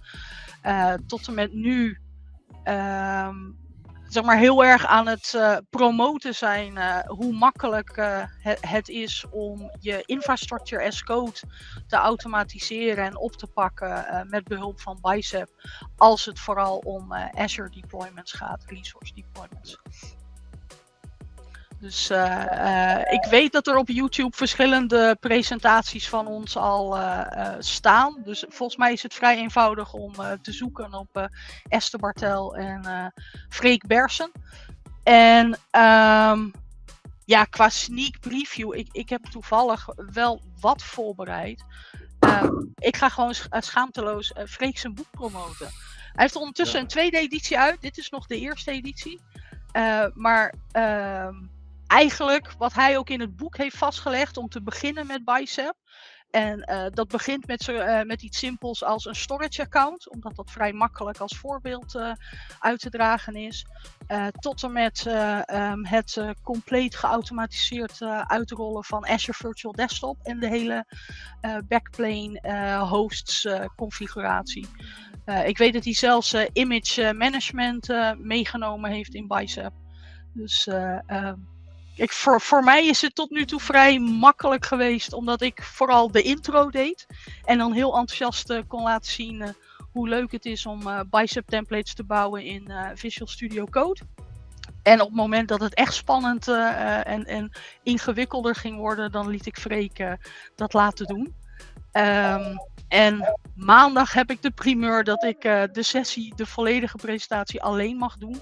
tot 1.07 1.27
en 1.27 1.33
met 1.33 1.53
nu 1.53 1.99
ehm, 2.63 3.35
zeg 4.07 4.23
maar 4.23 4.37
heel 4.37 4.65
erg 4.65 4.85
aan 4.85 5.07
het 5.07 5.33
eh, 5.33 5.57
promoten 5.69 6.35
zijn 6.35 6.77
eh, 6.77 6.99
hoe 7.05 7.33
makkelijk 7.33 7.89
eh, 7.89 8.23
het, 8.25 8.57
het 8.61 8.89
is 8.89 9.25
om 9.31 9.71
je 9.79 10.03
infrastructure 10.05 10.85
as 10.85 11.03
code 11.03 11.39
te 11.87 11.95
automatiseren 11.95 13.05
en 13.05 13.17
op 13.17 13.31
te 13.31 13.47
pakken 13.47 14.27
met 14.29 14.43
behulp 14.43 14.79
van 14.79 14.99
Bicep, 15.01 15.49
als 15.97 16.25
het 16.25 16.39
vooral 16.39 16.77
om 16.77 17.13
Azure 17.13 17.69
deployments 17.69 18.31
gaat, 18.31 18.63
resource 18.65 19.13
deployments. 19.13 19.79
Dus 21.79 22.09
eh, 22.09 22.97
eh, 22.99 23.13
ik 23.13 23.25
weet 23.29 23.51
dat 23.51 23.67
er 23.67 23.75
op 23.75 23.87
YouTube 23.89 24.35
verschillende 24.37 25.17
presentaties 25.19 26.09
van 26.09 26.27
ons 26.27 26.57
al 26.57 26.97
eh, 26.97 27.55
staan. 27.59 28.21
Dus 28.23 28.45
volgens 28.47 28.77
mij 28.77 28.93
is 28.93 29.03
het 29.03 29.13
vrij 29.13 29.37
eenvoudig 29.37 29.93
om 29.93 30.13
te 30.41 30.51
zoeken 30.51 30.93
op 30.93 31.29
Esther 31.67 31.99
Bartel 31.99 32.55
en 32.55 32.85
eh 32.85 33.05
Freek 33.49 33.87
Bersen. 33.87 34.31
En 35.03 35.59
ehm, 35.71 36.49
ja, 37.25 37.43
qua 37.43 37.69
sneak 37.69 38.19
preview, 38.19 38.73
ik, 38.75 38.87
ik 38.91 39.09
heb 39.09 39.25
toevallig 39.25 39.87
wel 39.95 40.41
wat 40.59 40.83
voorbereid. 40.83 41.63
Ehm, 42.19 42.51
ik 42.75 42.95
ga 42.97 43.09
gewoon 43.09 43.33
scha- 43.33 43.61
schaamteloos 43.61 44.33
Freek 44.47 44.77
zijn 44.77 44.93
boek 44.93 45.11
promoten. 45.11 45.67
Hij 46.13 46.25
heeft 46.25 46.35
ondertussen 46.35 46.75
Ja. 46.77 46.81
een 46.81 46.87
tweede 46.89 47.17
editie 47.17 47.59
uit. 47.59 47.81
Dit 47.81 47.97
is 47.97 48.09
nog 48.09 48.27
de 48.27 48.39
eerste 48.39 48.71
editie. 48.71 49.19
Eh, 49.71 50.05
maar 50.13 50.53
ehm, 50.71 51.35
eigenlijk 51.87 52.53
wat 52.57 52.73
hij 52.73 52.97
ook 52.97 53.09
in 53.09 53.19
het 53.19 53.35
boek 53.35 53.57
heeft 53.57 53.77
vastgelegd 53.77 54.37
om 54.37 54.49
te 54.49 54.61
beginnen 54.61 55.07
met 55.07 55.25
Bicep. 55.25 55.75
En 56.29 56.61
eh, 56.61 56.85
dat 56.89 57.07
begint 57.07 57.47
met, 57.47 57.61
zo, 57.61 57.75
eh, 57.75 58.05
met 58.05 58.21
iets 58.21 58.37
simpels 58.37 58.83
als 58.83 59.05
een 59.05 59.15
storage 59.15 59.61
account, 59.61 60.09
omdat 60.09 60.35
dat 60.35 60.51
vrij 60.51 60.73
makkelijk 60.73 61.17
als 61.17 61.37
voorbeeld 61.37 61.95
eh, 61.95 62.11
uit 62.59 62.79
te 62.79 62.89
dragen 62.89 63.35
is. 63.35 63.65
Tot 64.39 64.63
en 64.63 64.71
met 64.71 65.05
eh, 65.05 65.49
ehm, 65.49 65.85
het 65.85 66.21
compleet 66.43 66.95
geautomatiseerd 66.95 68.01
uitrollen 68.27 68.83
van 68.83 69.07
Azure 69.07 69.37
Virtual 69.37 69.73
Desktop 69.73 70.17
en 70.23 70.39
de 70.39 70.47
hele 70.47 70.85
backplane 71.67 72.39
hosts 72.89 73.47
configuratie. 73.75 74.67
Ik 75.45 75.57
weet 75.57 75.73
dat 75.73 75.83
hij 75.83 75.93
zelfs 75.93 76.35
image 76.53 77.13
management 77.13 77.87
meegenomen 78.17 78.91
heeft 78.91 79.13
in 79.13 79.27
Bicep. 79.27 79.73
Dus 80.37 80.67
eh, 80.67 80.99
ehm, 81.05 81.35
ik, 81.97 82.11
voor, 82.11 82.41
voor 82.41 82.63
mij 82.63 82.85
is 82.85 83.01
het 83.01 83.15
tot 83.15 83.29
nu 83.29 83.45
toe 83.45 83.59
vrij 83.59 83.99
makkelijk 83.99 84.65
geweest, 84.65 85.13
omdat 85.13 85.41
ik 85.41 85.63
vooral 85.63 86.11
de 86.11 86.21
intro 86.21 86.69
deed. 86.69 87.07
En 87.43 87.57
dan 87.57 87.71
heel 87.73 87.97
enthousiast 87.97 88.49
eh, 88.49 88.61
kon 88.67 88.83
laten 88.83 89.11
zien 89.11 89.41
eh, 89.41 89.49
hoe 89.91 90.09
leuk 90.09 90.31
het 90.31 90.45
is 90.45 90.65
om 90.65 90.87
eh, 90.87 90.99
bicep 91.09 91.47
templates 91.47 91.93
te 91.93 92.03
bouwen 92.03 92.43
in 92.43 92.71
Visual 92.93 93.27
Studio 93.27 93.65
Code. 93.65 94.01
En 94.83 95.01
op 95.01 95.07
het 95.07 95.15
moment 95.15 95.47
dat 95.47 95.59
het 95.59 95.73
echt 95.73 95.93
spannend 95.93 96.47
en, 96.47 97.25
en 97.25 97.51
ingewikkelder 97.83 98.55
ging 98.55 98.77
worden, 98.77 99.11
dan 99.11 99.27
liet 99.27 99.45
ik 99.45 99.57
Freek 99.57 100.17
dat 100.55 100.73
laten 100.73 101.05
doen. 101.05 101.35
Ehm, 101.91 102.55
en 102.87 103.37
maandag 103.55 104.13
heb 104.13 104.29
ik 104.29 104.41
de 104.41 104.51
primeur 104.51 105.03
dat 105.03 105.23
ik 105.23 105.41
de 105.41 105.83
sessie, 105.83 106.33
de 106.35 106.45
volledige 106.45 106.97
presentatie 106.97 107.63
alleen 107.63 107.97
mag 107.97 108.17
doen. 108.17 108.41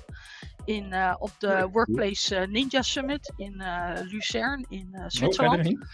In, 0.66 0.94
eh, 0.94 1.16
op 1.20 1.32
de 1.40 1.70
Workplace 1.72 2.36
eh, 2.36 2.48
Ninja 2.48 2.82
Summit 2.82 3.34
in 3.36 3.62
eh, 3.62 4.02
Lucerne 4.02 4.66
in 4.70 4.90
Oh, 4.94 5.04
Zwitserland. 5.08 5.88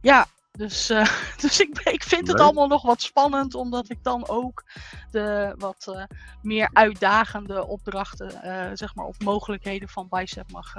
Ja, 0.00 0.26
dus, 0.52 0.86
dus 1.42 1.60
ik, 1.60 1.78
ik 1.78 2.02
vind 2.02 2.26
het 2.28 2.36
Leuk. 2.36 2.46
allemaal 2.46 2.66
nog 2.66 2.82
wat 2.82 3.02
spannend, 3.02 3.54
omdat 3.54 3.90
ik 3.90 4.02
dan 4.02 4.28
ook 4.28 4.64
de 5.10 5.54
wat 5.58 6.06
meer 6.42 6.70
uitdagende 6.72 7.66
opdrachten, 7.66 8.30
zeg 8.78 8.94
maar, 8.94 9.06
of 9.06 9.20
mogelijkheden 9.20 9.88
van 9.88 10.06
Bicep 10.10 10.50
mag, 10.52 10.74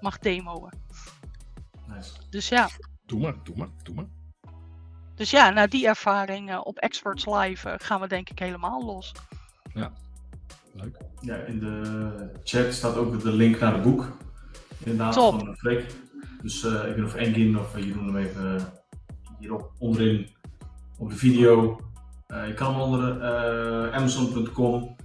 mag 0.00 0.18
demoen. 0.18 0.72
Nice. 1.86 2.10
Dus 2.30 2.48
ja, 2.48 2.68
Doe 3.06 3.20
maar, 3.20 3.34
doe 3.42 3.56
maar, 3.56 3.68
doe 3.82 3.94
maar. 3.94 4.06
dus 5.14 5.30
ja, 5.30 5.50
na 5.50 5.66
die 5.66 5.86
ervaring 5.86 6.56
op 6.56 6.78
Experts 6.78 7.26
Live 7.26 7.74
gaan 7.82 8.00
we 8.00 8.06
denk 8.08 8.30
ik 8.30 8.38
helemaal 8.38 8.84
los. 8.84 9.12
Leuk. 10.74 10.96
Ja, 11.20 11.36
in 11.36 11.58
de 11.58 12.30
chat 12.44 12.72
staat 12.72 12.96
ook 12.96 13.22
de 13.22 13.32
link 13.32 13.58
naar 13.58 13.72
het 13.72 13.82
boek. 13.82 14.16
Inderdaad, 14.78 15.12
Top. 15.12 15.38
van 15.38 15.56
Freek. 15.56 15.86
Dus 16.42 16.64
eh, 16.64 16.72
ik 16.72 16.80
weet 16.82 16.96
niet 16.96 17.04
of 17.04 17.14
Engin 17.14 17.58
of 17.58 17.76
uh, 17.76 17.84
Jeroen 17.84 18.06
hem 18.06 18.16
even 18.16 18.54
uh, 18.54 18.62
hierop 19.38 19.72
onderin 19.78 20.28
op 20.98 21.10
de 21.10 21.16
video. 21.16 21.80
Uh, 22.28 22.46
je 22.46 22.54
kan 22.54 22.72
hem 22.72 22.80
onder 22.80 23.16
uh, 23.16 23.94
Amazon.com 23.94 24.96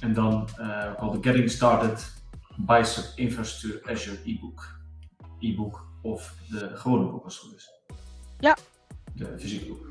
en 0.00 0.14
dan 0.14 0.48
uh, 0.60 0.94
called 0.94 1.22
the 1.22 1.28
Getting 1.28 1.50
Started 1.50 2.12
Bicep 2.56 3.04
Infrastructure 3.16 3.92
Azure 3.92 4.18
e-book. 4.24 4.80
E-book 5.38 5.86
of 6.02 6.34
de 6.50 6.70
gewone 6.74 7.10
boek 7.10 7.24
als 7.24 7.34
het 7.34 7.44
goed 7.44 7.56
is. 7.56 7.70
Ja. 8.38 8.56
De 9.14 9.34
fysieke 9.38 9.66
boek. 9.66 9.88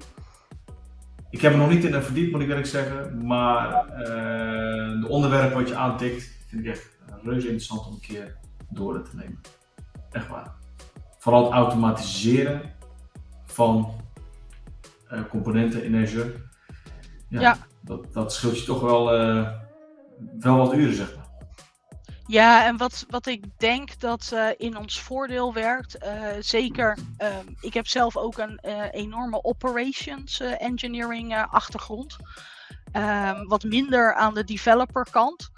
Ik 1.31 1.41
heb 1.41 1.51
er 1.51 1.57
nog 1.57 1.69
niet 1.69 1.83
in 1.83 2.01
verdiept, 2.01 2.31
moet 2.31 2.41
ik 2.41 2.47
eerlijk 2.47 2.67
zeggen. 2.67 3.25
Maar 3.25 3.85
uh, 3.89 5.01
de 5.01 5.05
onderwerp 5.07 5.53
wat 5.53 5.67
je 5.67 5.75
aantikt, 5.75 6.31
vind 6.47 6.65
ik 6.65 6.71
echt 6.71 6.89
reuze 7.23 7.47
interessant 7.47 7.87
om 7.87 7.93
een 7.93 7.99
keer 7.99 8.37
door 8.69 9.03
te 9.03 9.15
nemen. 9.15 9.39
Echt 10.11 10.27
waar. 10.27 10.51
Vooral 11.17 11.43
het 11.43 11.53
automatiseren 11.53 12.61
van 13.45 13.93
uh, 15.11 15.19
componenten 15.29 15.83
in 15.83 16.03
Azure. 16.03 16.33
Ja, 17.27 17.39
Ja. 17.39 17.57
Dat, 17.83 18.13
dat 18.13 18.33
scheelt 18.33 18.59
je 18.59 18.65
toch 18.65 18.81
wel, 18.81 19.19
uh, 19.19 19.49
wel 20.39 20.57
wat 20.57 20.73
uren, 20.73 20.95
zeg 20.95 21.15
maar. 21.15 21.20
Ja, 22.31 22.65
en 22.65 22.77
wat, 22.77 23.05
wat 23.09 23.25
ik 23.25 23.43
denk 23.57 23.99
dat 23.99 24.31
uh, 24.33 24.49
in 24.57 24.77
ons 24.77 24.99
voordeel 24.99 25.53
werkt, 25.53 26.03
uh, 26.03 26.27
zeker, 26.39 26.97
uh, 27.21 27.27
ik 27.59 27.73
heb 27.73 27.87
zelf 27.87 28.17
ook 28.17 28.37
een 28.37 28.59
enorme 28.91 29.43
operations 29.43 30.39
engineering 30.39 31.45
achtergrond. 31.49 32.17
Ehm, 32.91 33.45
wat 33.47 33.63
minder 33.63 34.13
aan 34.13 34.33
de 34.33 34.43
developer 34.43 35.07
kant. 35.11 35.50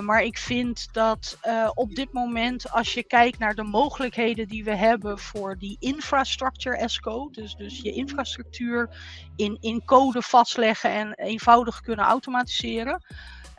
Maar 0.00 0.22
ik 0.22 0.38
vind 0.38 0.88
dat 0.92 1.38
op 1.74 1.94
dit 1.94 2.12
moment, 2.12 2.70
als 2.70 2.94
je 2.94 3.02
kijkt 3.04 3.38
naar 3.38 3.54
de 3.54 3.62
mogelijkheden 3.62 4.48
die 4.48 4.64
we 4.64 4.74
hebben 4.76 5.18
voor 5.18 5.58
die 5.58 5.76
infrastructure 5.80 6.82
as 6.82 7.00
code, 7.00 7.40
dus, 7.40 7.54
dus 7.54 7.80
je 7.80 7.92
infrastructuur 7.92 8.88
in, 9.36 9.56
in 9.60 9.84
code 9.84 10.22
vastleggen 10.22 10.90
en 10.90 11.14
eenvoudig 11.14 11.80
kunnen 11.80 12.04
automatiseren. 12.04 13.04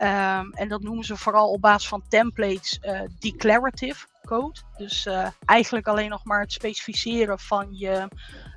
Um, 0.00 0.52
en 0.52 0.68
dat 0.68 0.82
noemen 0.82 1.04
ze 1.04 1.16
vooral 1.16 1.50
op 1.50 1.60
basis 1.60 1.88
van 1.88 2.02
templates 2.08 2.78
uh, 2.82 3.00
declarative 3.18 4.06
code. 4.24 4.60
Dus 4.76 5.08
eigenlijk 5.44 5.86
alleen 5.86 6.10
nog 6.10 6.24
maar 6.24 6.40
het 6.40 6.52
specificeren 6.52 7.38
van 7.38 7.66
je 7.70 8.08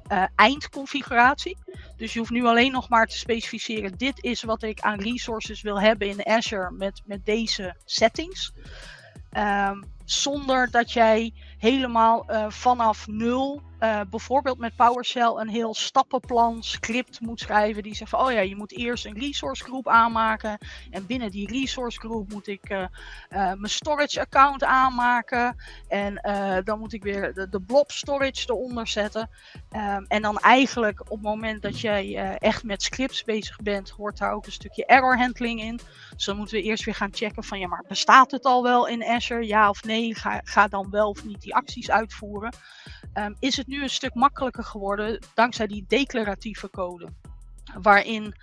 uh, 0.10 0.24
eindconfiguratie. 0.36 1.58
Dus 1.98 2.14
je 2.14 2.20
hoeft 2.20 2.32
nu 2.32 2.46
alleen 2.46 2.72
nog 2.72 2.90
maar 2.90 3.08
te 3.08 3.18
specificeren: 3.18 3.98
dit 3.98 4.24
is 4.24 4.44
wat 4.44 4.64
ik 4.64 4.80
aan 4.80 5.00
resources 5.00 5.62
wil 5.62 5.82
hebben 5.82 6.08
in 6.08 6.28
Azure 6.28 6.72
met, 6.72 7.02
met 7.06 7.26
deze 7.26 7.76
settings. 7.86 8.54
Um, 9.38 9.84
zonder 10.06 10.72
dat 10.72 10.92
jij 10.92 11.34
helemaal 11.58 12.26
uh, 12.30 12.46
vanaf 12.50 13.08
nul, 13.08 13.62
uh, 13.84 14.02
bijvoorbeeld 14.10 14.58
met 14.58 14.76
PowerShell, 14.76 15.34
een 15.36 15.50
heel 15.50 15.74
stappenplan 15.74 16.64
script 16.64 17.20
moet 17.20 17.40
schrijven. 17.40 17.84
Die 17.84 17.96
zegt 17.96 18.10
van, 18.10 18.20
oh 18.20 18.32
ja, 18.32 18.40
je 18.40 18.56
moet 18.56 18.72
eerst 18.72 19.06
een 19.06 19.20
resource 19.20 19.64
group 19.64 19.88
aanmaken. 19.88 20.58
En 20.92 21.06
binnen 21.06 21.32
die 21.32 21.48
resource 21.48 22.00
group 22.00 22.32
moet 22.32 22.48
ik 22.48 22.70
uh, 22.70 22.86
mijn 23.30 23.70
storage 23.70 24.20
account 24.20 24.64
aanmaken. 24.64 25.56
En 25.88 26.22
dan 26.64 26.80
moet 26.80 26.94
ik 26.94 27.04
weer 27.04 27.34
de, 27.34 27.62
blob 27.66 27.92
storage 27.92 28.46
eronder 28.46 28.88
zetten. 28.88 29.30
Um, 29.72 30.06
en 30.08 30.22
dan 30.22 30.38
eigenlijk 30.40 31.02
op 31.02 31.10
het 31.10 31.22
moment 31.22 31.62
dat 31.62 31.80
jij 31.80 32.38
echt 32.38 32.64
met 32.64 32.84
scripts 32.84 33.24
bezig 33.24 33.58
bent, 33.58 33.90
hoort 33.90 34.18
daar 34.18 34.34
ook 34.34 34.46
een 34.46 34.52
stukje 34.52 34.86
error 34.86 35.18
handling 35.18 35.62
in. 35.62 35.80
Dus 36.16 36.26
dan 36.26 36.38
moeten 36.38 36.56
we 36.56 36.64
eerst 36.64 36.86
weer 36.86 36.96
gaan 36.96 37.14
checken 37.14 37.44
van, 37.44 37.60
ja, 37.60 37.68
maar 37.68 37.84
bestaat 37.88 38.32
het 38.32 38.46
al 38.46 38.64
wel 38.64 38.88
in 38.88 39.04
Azure? 39.04 39.48
Ja 39.48 39.70
of 39.70 39.84
nee? 39.84 40.16
Ga, 40.16 40.42
ga 40.44 40.68
dan 40.68 40.90
wel 40.90 41.10
of 41.10 41.26
niet 41.26 41.42
die 41.42 41.56
acties 41.56 41.92
uitvoeren. 41.92 42.54
Um, 43.14 43.36
is 43.40 43.58
het 43.58 43.68
nu 43.68 43.84
een 43.84 43.90
stuk 43.90 44.14
makkelijker 44.14 44.64
geworden 44.64 45.20
dankzij 45.34 45.68
die 45.68 45.86
declaratieve 45.88 46.70
code. 46.70 47.08
Waarin 47.82 48.36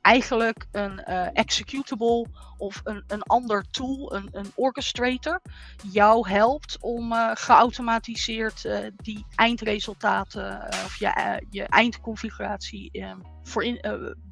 eigenlijk 0.00 0.66
een 0.72 1.02
uh, 1.08 1.36
executable 1.36 2.26
of 2.58 2.80
een, 2.84 3.04
een 3.06 3.22
ander 3.22 3.64
tool, 3.70 4.14
een, 4.14 4.28
een 4.32 4.52
orchestrator, 4.54 5.40
jou 5.92 6.28
helpt 6.28 6.78
om 6.80 7.12
uh, 7.12 7.30
geautomatiseerd 7.34 8.64
uh, 8.64 8.78
die 8.96 9.26
eindresultaten 9.34 10.66
of 10.68 10.96
je, 10.98 11.42
je 11.50 11.62
eindconfiguratie 11.62 13.04
voor 13.42 13.64
in, 13.64 13.80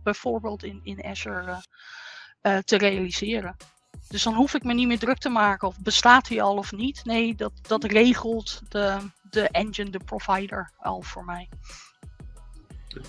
bijvoorbeeld 0.02 0.64
in, 0.64 0.80
in 0.82 1.04
Azure 1.04 1.62
te 2.64 2.76
realiseren. 2.76 3.56
Dus 4.08 4.22
dan 4.22 4.34
hoef 4.34 4.54
ik 4.54 4.62
me 4.62 4.74
niet 4.74 4.86
meer 4.86 4.98
druk 4.98 5.18
te 5.18 5.28
maken 5.28 5.68
of 5.68 5.78
bestaat 5.78 6.28
hij 6.28 6.42
al 6.42 6.56
of 6.56 6.72
niet. 6.72 7.04
Nee, 7.04 7.34
dat, 7.34 7.52
dat 7.62 7.84
regelt 7.84 8.62
de, 8.68 8.98
de 9.32 9.48
engine, 9.48 9.90
de 9.90 10.00
provider 10.04 10.70
al 10.78 11.02
voor 11.02 11.24
mij. 11.24 11.48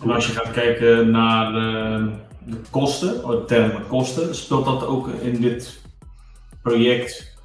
En 0.01 0.11
als 0.11 0.27
je 0.27 0.31
gaat 0.31 0.51
kijken 0.51 1.11
naar 1.11 1.51
de, 1.51 2.11
de 2.39 2.61
kosten, 2.69 3.27
de 3.27 3.43
termen 3.45 3.87
kosten, 3.87 4.35
speelt 4.35 4.65
dat 4.65 4.85
ook 4.85 5.07
in 5.07 5.41
dit 5.41 5.81
project 6.61 7.37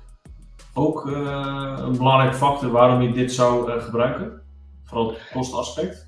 ook 0.74 1.06
uh, 1.06 1.74
een 1.78 1.96
belangrijke 1.96 2.36
factor 2.36 2.70
waarom 2.70 3.02
je 3.02 3.12
dit 3.12 3.32
zou 3.32 3.72
uh, 3.72 3.82
gebruiken? 3.82 4.42
Vooral 4.84 5.08
het 5.08 5.18
kostenaspect? 5.32 6.07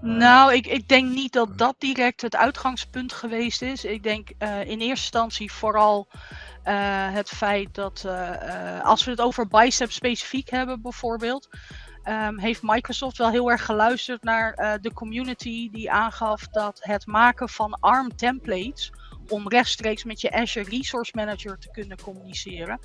Nou, 0.00 0.54
ik, 0.54 0.66
ik 0.66 0.88
denk 0.88 1.14
niet 1.14 1.32
dat 1.32 1.58
dat 1.58 1.74
direct 1.78 2.22
het 2.22 2.36
uitgangspunt 2.36 3.12
geweest 3.12 3.62
is. 3.62 3.84
Ik 3.84 4.02
denk 4.02 4.30
uh, 4.38 4.60
in 4.60 4.66
eerste 4.66 4.82
instantie 4.88 5.52
vooral 5.52 6.08
uh, 6.10 7.12
het 7.12 7.28
feit 7.28 7.74
dat 7.74 8.02
uh, 8.06 8.84
als 8.84 9.04
we 9.04 9.10
het 9.10 9.20
over 9.20 9.48
bicep 9.48 9.92
specifiek 9.92 10.50
hebben 10.50 10.82
bijvoorbeeld, 10.82 11.48
um, 12.04 12.38
heeft 12.38 12.62
Microsoft 12.62 13.18
wel 13.18 13.30
heel 13.30 13.50
erg 13.50 13.64
geluisterd 13.64 14.22
naar 14.22 14.78
de 14.80 14.92
community 14.92 15.70
die 15.70 15.90
aangaf 15.90 16.48
dat 16.48 16.78
het 16.82 17.06
maken 17.06 17.48
van 17.48 17.76
ARM 17.80 18.16
templates 18.16 18.92
om 19.28 19.48
rechtstreeks 19.48 20.04
met 20.04 20.20
je 20.20 20.32
Azure 20.32 20.70
Resource 20.70 21.12
Manager 21.14 21.58
te 21.58 21.70
kunnen 21.70 22.02
communiceren, 22.02 22.80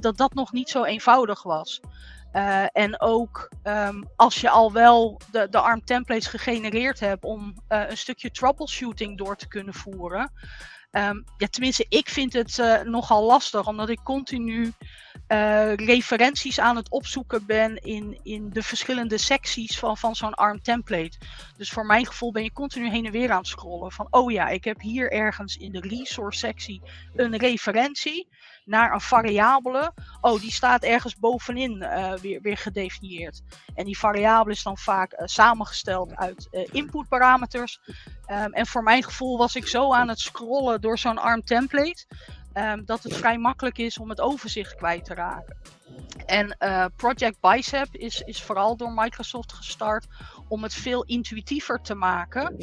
dat 0.00 0.16
dat 0.16 0.34
nog 0.34 0.52
niet 0.52 0.68
zo 0.68 0.84
eenvoudig 0.84 1.42
was. 1.42 1.80
Uh, 2.34 2.64
en 2.72 3.00
ook 3.00 3.48
um, 3.62 4.08
als 4.16 4.40
je 4.40 4.50
al 4.50 4.72
wel 4.72 5.20
de, 5.30 5.48
de 5.50 5.58
ARM 5.58 5.84
templates 5.84 6.26
gegenereerd 6.26 7.00
hebt 7.00 7.24
om 7.24 7.54
uh, 7.68 7.82
een 7.88 7.96
stukje 7.96 8.30
troubleshooting 8.30 9.18
door 9.18 9.36
te 9.36 9.48
kunnen 9.48 9.74
voeren. 9.74 10.32
Um, 10.90 11.24
ja, 11.36 11.46
tenminste, 11.46 11.86
ik 11.88 12.08
vind 12.08 12.32
het 12.32 12.58
uh, 12.58 12.80
nogal 12.80 13.24
lastig, 13.24 13.66
omdat 13.66 13.88
ik 13.88 14.00
continu 14.02 14.72
referenties 15.76 16.60
aan 16.60 16.76
het 16.76 16.90
opzoeken 16.90 17.46
ben 17.46 17.76
in, 17.76 18.18
in 18.22 18.50
de 18.50 18.62
verschillende 18.62 19.18
secties 19.18 19.78
van, 19.78 19.96
van 19.96 20.16
zo'n 20.16 20.34
ARM 20.34 20.62
template. 20.62 21.18
Dus 21.56 21.70
voor 21.70 21.86
mijn 21.86 22.06
gevoel 22.06 22.32
ben 22.32 22.42
je 22.42 22.52
continu 22.52 22.90
heen 22.90 23.06
en 23.06 23.12
weer 23.12 23.30
aan 23.30 23.38
het 23.38 23.46
scrollen. 23.46 23.92
Van, 23.92 24.06
oh 24.10 24.30
ja, 24.30 24.48
ik 24.48 24.64
heb 24.64 24.80
hier 24.80 25.12
ergens 25.12 25.56
in 25.56 25.72
de 25.72 25.80
resource 25.80 26.38
sectie 26.38 26.82
een 27.14 27.36
referentie 27.36 28.28
naar 28.64 28.92
een 28.92 29.00
variabele. 29.00 29.92
Oh, 30.20 30.40
die 30.40 30.52
staat 30.52 30.82
ergens 30.82 31.16
bovenin 31.16 31.82
uh, 31.82 32.12
weer, 32.12 32.40
weer 32.40 32.56
gedefinieerd. 32.56 33.42
En 33.74 33.84
die 33.84 33.98
variabele 33.98 34.54
is 34.54 34.62
dan 34.62 34.78
vaak 34.78 35.12
uh, 35.12 35.18
samengesteld 35.26 36.16
uit 36.16 36.48
uh, 36.50 36.66
inputparameters. 36.70 37.80
Um, 38.30 38.52
en 38.52 38.66
voor 38.66 38.82
mijn 38.82 39.02
gevoel 39.02 39.38
was 39.38 39.56
ik 39.56 39.66
zo 39.66 39.92
aan 39.92 40.08
het 40.08 40.20
scrollen 40.20 40.80
door 40.80 40.98
zo'n 40.98 41.18
ARM 41.18 41.44
template. 41.44 42.06
Um, 42.54 42.84
dat 42.84 43.02
het 43.02 43.16
vrij 43.16 43.38
makkelijk 43.38 43.78
is 43.78 43.98
om 43.98 44.08
het 44.08 44.20
overzicht 44.20 44.74
kwijt 44.74 45.04
te 45.04 45.14
raken. 45.14 45.56
En 46.26 46.56
Project 46.96 47.40
Bicep 47.40 47.88
is, 47.92 48.20
is 48.20 48.42
vooral 48.42 48.76
door 48.76 48.92
Microsoft 48.92 49.52
gestart 49.52 50.06
om 50.48 50.62
het 50.62 50.74
veel 50.74 51.04
intuïtiever 51.04 51.80
te 51.80 51.94
maken 51.94 52.56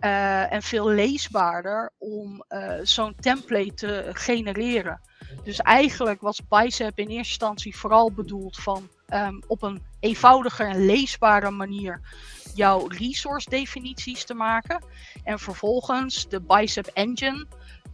uh, 0.00 0.52
en 0.52 0.62
veel 0.62 0.88
leesbaarder 0.88 1.92
om 1.98 2.44
uh, 2.48 2.74
zo'n 2.82 3.14
template 3.20 3.74
te 3.74 4.10
genereren. 4.12 5.00
Dus 5.44 5.58
eigenlijk 5.58 6.20
was 6.20 6.46
Bicep 6.48 6.98
in 6.98 7.08
eerste 7.08 7.16
instantie 7.16 7.76
vooral 7.76 8.12
bedoeld 8.12 8.56
van 8.56 8.88
um, 9.08 9.42
op 9.46 9.62
een 9.62 9.82
eenvoudiger 10.00 10.68
en 10.68 10.86
leesbare 10.86 11.50
manier 11.50 12.00
jouw 12.54 12.86
resource 12.86 13.50
definities 13.50 14.24
te 14.24 14.34
maken. 14.34 14.84
En 15.24 15.38
vervolgens 15.38 16.28
de 16.28 16.40
Bicep 16.40 16.86
Engine 16.86 17.46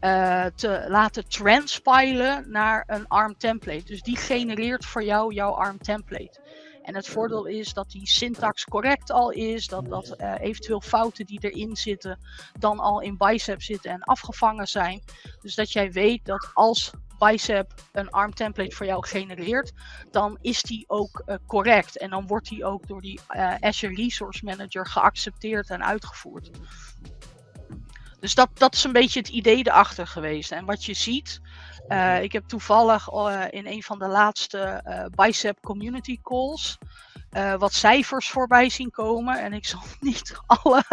uh, 0.05 0.45
te 0.55 0.85
laten 0.89 1.29
transpilen 1.29 2.51
naar 2.51 2.85
een 2.87 3.09
ARM 3.09 3.37
template. 3.37 3.85
Dus 3.85 4.03
die 4.03 4.17
genereert 4.17 4.85
voor 4.85 5.05
jou 5.05 5.35
jouw 5.35 5.53
ARM 5.53 5.79
template. 5.79 6.41
En 6.83 6.95
het 6.95 7.09
voordeel 7.09 7.45
is 7.45 7.73
dat 7.73 7.91
die 7.91 8.07
syntax 8.09 8.65
correct 8.65 9.11
al 9.11 9.31
is, 9.31 9.67
dat, 9.67 9.89
dat 9.89 10.15
uh, 10.19 10.35
eventueel 10.41 10.81
fouten 10.81 11.27
die 11.27 11.39
erin 11.43 11.77
zitten 11.77 12.19
dan 12.59 12.79
al 12.79 13.01
in 13.01 13.17
Bicep 13.17 13.63
zitten 13.63 13.91
en 13.91 14.03
afgevangen 14.03 14.67
zijn. 14.67 15.03
Dus 15.41 15.55
dat 15.55 15.73
jij 15.73 15.93
weet 15.93 16.25
dat 16.25 16.51
als 16.53 16.91
Bicep 17.19 17.75
een 17.93 18.11
ARM 18.11 18.35
template 18.35 18.75
voor 18.77 18.87
jou 18.87 19.07
genereert, 19.07 19.73
dan 20.11 20.39
is 20.41 20.63
die 20.63 20.85
ook 20.87 21.23
uh, 21.27 21.37
correct. 21.47 21.99
En 21.99 22.11
dan 22.11 22.27
wordt 22.27 22.49
die 22.49 22.65
ook 22.65 22.87
door 22.87 23.01
die 23.01 23.21
Azure 23.61 23.95
Resource 23.95 24.45
Manager 24.45 24.87
geaccepteerd 24.87 25.71
en 25.71 25.85
uitgevoerd. 25.85 26.51
Dus 28.23 28.35
dat, 28.35 28.49
dat 28.55 28.75
is 28.75 28.85
een 28.85 28.93
beetje 28.93 29.19
het 29.19 29.29
idee 29.29 29.67
erachter 29.67 30.07
geweest. 30.07 30.53
En 30.53 30.65
wat 30.65 30.85
je 30.85 30.95
ziet, 30.95 31.41
uh, 31.89 32.23
ik 32.23 32.33
heb 32.33 32.45
toevallig 32.47 33.13
uh, 33.13 33.45
in 33.51 33.67
een 33.67 33.83
van 33.83 33.99
de 33.99 34.07
laatste 34.07 34.83
uh, 34.87 35.05
Bicep 35.27 35.61
Community 35.61 36.19
Calls 36.23 36.79
wat 37.59 37.73
cijfers 37.73 38.29
voorbij 38.29 38.69
zien 38.69 38.91
komen. 38.91 39.41
En 39.41 39.53
ik 39.53 39.67
zal 39.73 39.81
niet 40.01 40.35
alle 40.47 40.85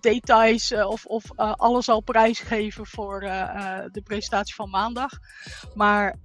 details 0.00 0.72
of, 0.72 1.04
of 1.04 1.22
alles 1.36 1.88
al 1.88 2.00
prijsgeven 2.00 2.86
voor 2.86 3.20
de 3.20 4.02
presentatie 4.04 4.54
van 4.54 4.70
maandag. 4.70 5.10
Maar 5.74 6.16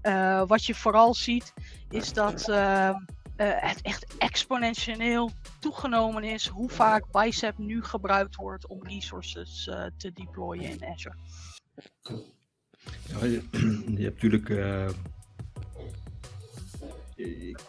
wat 0.48 0.66
je 0.66 0.76
vooral 0.76 1.14
ziet, 1.14 1.54
is 1.90 2.14
dat 2.14 2.52
het 3.44 3.82
echt 3.82 4.18
exponentieel 4.18 5.32
toegenomen 5.60 6.24
is 6.24 6.48
hoe 6.48 6.70
vaak 6.70 7.12
Bicep 7.12 7.58
nu 7.58 7.84
gebruikt 7.84 8.36
wordt 8.36 8.68
om 8.68 8.84
resources 8.84 9.64
te 9.98 10.12
deployen 10.14 10.70
in 10.70 10.86
Azure. 10.86 11.16
Ja, 13.08 13.26
je, 13.26 13.42
je, 13.98 14.04
hebt 14.04 14.22
natuurlijk. 14.22 14.50
Uh, 14.50 14.90
ik, 17.16 17.60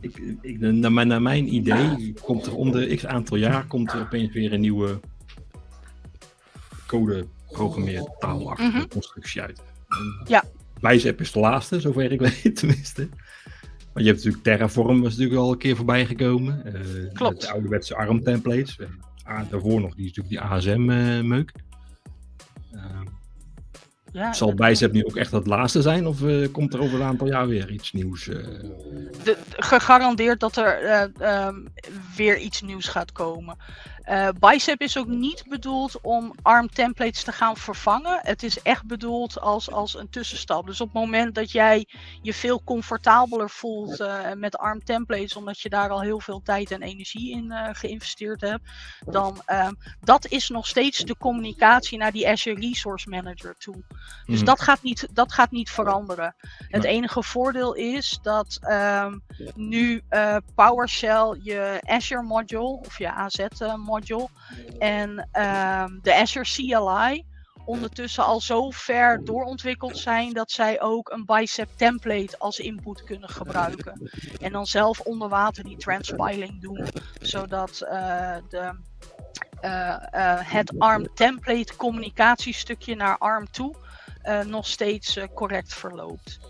ik, 0.00 0.16
ik, 0.40 0.60
naar, 0.60 0.92
mijn, 0.92 1.08
naar 1.08 1.22
mijn 1.22 1.54
idee 1.54 2.14
komt 2.22 2.46
er 2.46 2.54
om 2.54 2.70
de 2.70 2.96
x 2.96 3.06
aantal 3.06 3.36
jaar 3.36 3.66
komt 3.66 3.92
er 3.92 4.00
opeens 4.00 4.32
weer 4.32 4.52
een 4.52 4.60
nieuwe 4.60 5.00
code 6.86 7.26
programmeertaalachtige 7.48 8.68
mm 8.68 8.74
-hmm. 8.74 8.88
constructie 8.88 9.40
uit. 9.40 9.62
En 9.88 10.22
ja. 10.26 10.44
Bicep 10.80 11.20
is 11.20 11.32
de 11.32 11.38
laatste, 11.38 11.80
zover 11.80 12.12
ik 12.12 12.20
weet 12.20 12.56
tenminste. 12.60 13.08
Maar 13.98 14.06
je 14.06 14.12
hebt 14.12 14.24
natuurlijk 14.24 14.58
Terraform, 14.58 15.02
was 15.02 15.16
natuurlijk 15.16 15.40
al 15.40 15.52
een 15.52 15.58
keer 15.58 15.76
voorbij 15.76 16.06
gekomen. 16.06 16.62
Uh, 16.66 17.12
Klopt. 17.12 17.40
De 17.40 17.50
ouderwetse 17.50 17.96
ARM 17.96 18.22
templates. 18.22 18.78
En 18.78 19.00
ah, 19.24 19.50
daarvoor 19.50 19.80
nog 19.80 19.94
die, 19.94 20.04
natuurlijk 20.04 20.28
die 20.28 20.40
ASM-meuk. 20.40 21.52
Uh, 22.72 22.80
ja, 24.12 24.32
Zal 24.32 24.54
Bicep 24.54 24.92
nu 24.92 25.04
ook 25.04 25.16
echt 25.16 25.32
het 25.32 25.46
laatste 25.46 25.82
zijn? 25.82 26.06
Of 26.06 26.20
uh, 26.20 26.48
komt 26.52 26.74
er 26.74 26.80
over 26.80 27.00
een 27.00 27.06
aantal 27.06 27.26
jaar 27.26 27.46
weer 27.46 27.70
iets 27.70 27.92
nieuws? 27.92 28.26
Uh... 28.26 28.36
De, 29.24 29.36
gegarandeerd 29.56 30.40
dat 30.40 30.56
er 30.56 30.82
uh, 31.20 31.46
um, 31.46 31.68
weer 32.16 32.38
iets 32.38 32.62
nieuws 32.62 32.88
gaat 32.88 33.12
komen. 33.12 33.56
Bicep 34.38 34.80
is 34.80 34.98
ook 34.98 35.06
niet 35.06 35.44
bedoeld 35.48 36.00
om 36.00 36.34
ARM 36.42 36.68
templates 36.68 37.22
te 37.22 37.32
gaan 37.32 37.56
vervangen. 37.56 38.18
Het 38.22 38.42
is 38.42 38.62
echt 38.62 38.86
bedoeld 38.86 39.40
als, 39.40 39.70
als 39.70 39.96
een 39.96 40.10
tussenstap. 40.10 40.66
Dus 40.66 40.80
op 40.80 40.86
het 40.92 41.02
moment 41.02 41.34
dat 41.34 41.50
jij 41.50 41.86
je 42.22 42.34
veel 42.34 42.62
comfortabeler 42.64 43.50
voelt 43.50 44.04
met 44.34 44.58
ARM 44.58 44.84
templates, 44.84 45.36
omdat 45.36 45.60
je 45.60 45.68
daar 45.68 45.90
al 45.90 46.00
heel 46.00 46.20
veel 46.20 46.40
tijd 46.42 46.70
en 46.70 46.82
energie 46.82 47.32
in 47.32 47.52
geïnvesteerd 47.72 48.40
hebt, 48.40 48.68
dan 49.06 49.42
um, 49.46 49.76
dat 50.00 50.26
is 50.26 50.48
nog 50.48 50.66
steeds 50.66 50.98
de 50.98 51.16
communicatie 51.16 51.98
naar 51.98 52.12
die 52.12 52.28
Azure 52.28 52.60
Resource 52.60 53.08
Manager 53.08 53.54
toe. 53.58 53.84
Dus 54.26 54.40
mm. 54.40 54.44
dat, 54.44 54.60
gaat 54.60 54.82
niet, 54.82 55.08
dat 55.12 55.32
gaat 55.32 55.50
niet 55.50 55.70
veranderen. 55.70 56.34
Het 56.68 56.84
enige 56.84 57.22
voordeel 57.22 57.74
is 57.74 58.18
dat 58.22 58.58
um, 58.62 59.22
nu 59.54 60.02
PowerShell 60.54 61.38
je 61.42 61.80
Azure 61.84 62.22
module 62.22 62.78
of 62.86 62.98
je 62.98 63.12
AZ 63.12 63.38
uh, 63.62 63.74
en 64.78 65.10
um, 65.10 65.98
de 66.02 66.14
Azure 66.14 66.44
CLI 66.44 67.26
ondertussen 67.68 68.24
al 68.24 68.40
zo 68.40 68.70
ver 68.70 69.24
doorontwikkeld 69.24 69.98
zijn 69.98 70.32
dat 70.32 70.50
zij 70.50 70.80
ook 70.80 71.10
een 71.10 71.24
bicep 71.24 71.68
template 71.76 72.38
als 72.38 72.58
input 72.58 73.04
kunnen 73.04 73.28
gebruiken. 73.28 74.10
En 74.40 74.52
dan 74.52 74.66
zelf 74.66 75.00
onder 75.00 75.28
water 75.28 75.64
die 75.64 75.76
transpiling 75.76 76.60
doen, 76.60 76.86
zodat 77.20 77.80
uh, 77.82 78.36
de, 78.48 78.74
uh, 79.62 79.96
uh, 80.14 80.38
het 80.40 80.78
ARM 80.78 81.14
template 81.14 81.76
communicatiestukje 81.76 82.94
naar 82.94 83.18
ARM 83.18 83.50
toe 83.50 83.74
uh, 84.28 84.40
nog 84.40 84.66
steeds 84.66 85.16
uh, 85.16 85.24
correct 85.34 85.74
verloopt. 85.74 86.40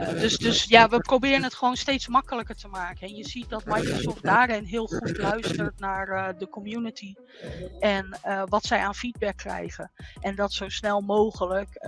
Uh, 0.00 0.08
dus, 0.08 0.38
dus 0.38 0.64
ja, 0.64 0.88
we 0.88 0.98
proberen 0.98 1.42
het 1.42 1.54
gewoon 1.54 1.76
steeds 1.76 2.08
makkelijker 2.08 2.56
te 2.56 2.68
maken. 2.68 3.06
En 3.06 3.14
je 3.14 3.28
ziet 3.28 3.48
dat 3.48 3.64
Microsoft 3.64 4.22
daarin 4.22 4.64
heel 4.64 4.86
goed 4.86 5.18
luistert 5.18 5.78
naar 5.78 6.38
de 6.38 6.48
community 6.48 7.14
en 7.80 8.18
wat 8.48 8.64
zij 8.64 8.78
aan 8.78 8.94
feedback 8.94 9.36
krijgen. 9.36 9.90
En 10.20 10.34
dat 10.34 10.52
zo 10.52 10.68
snel 10.68 11.00
mogelijk 11.00 11.86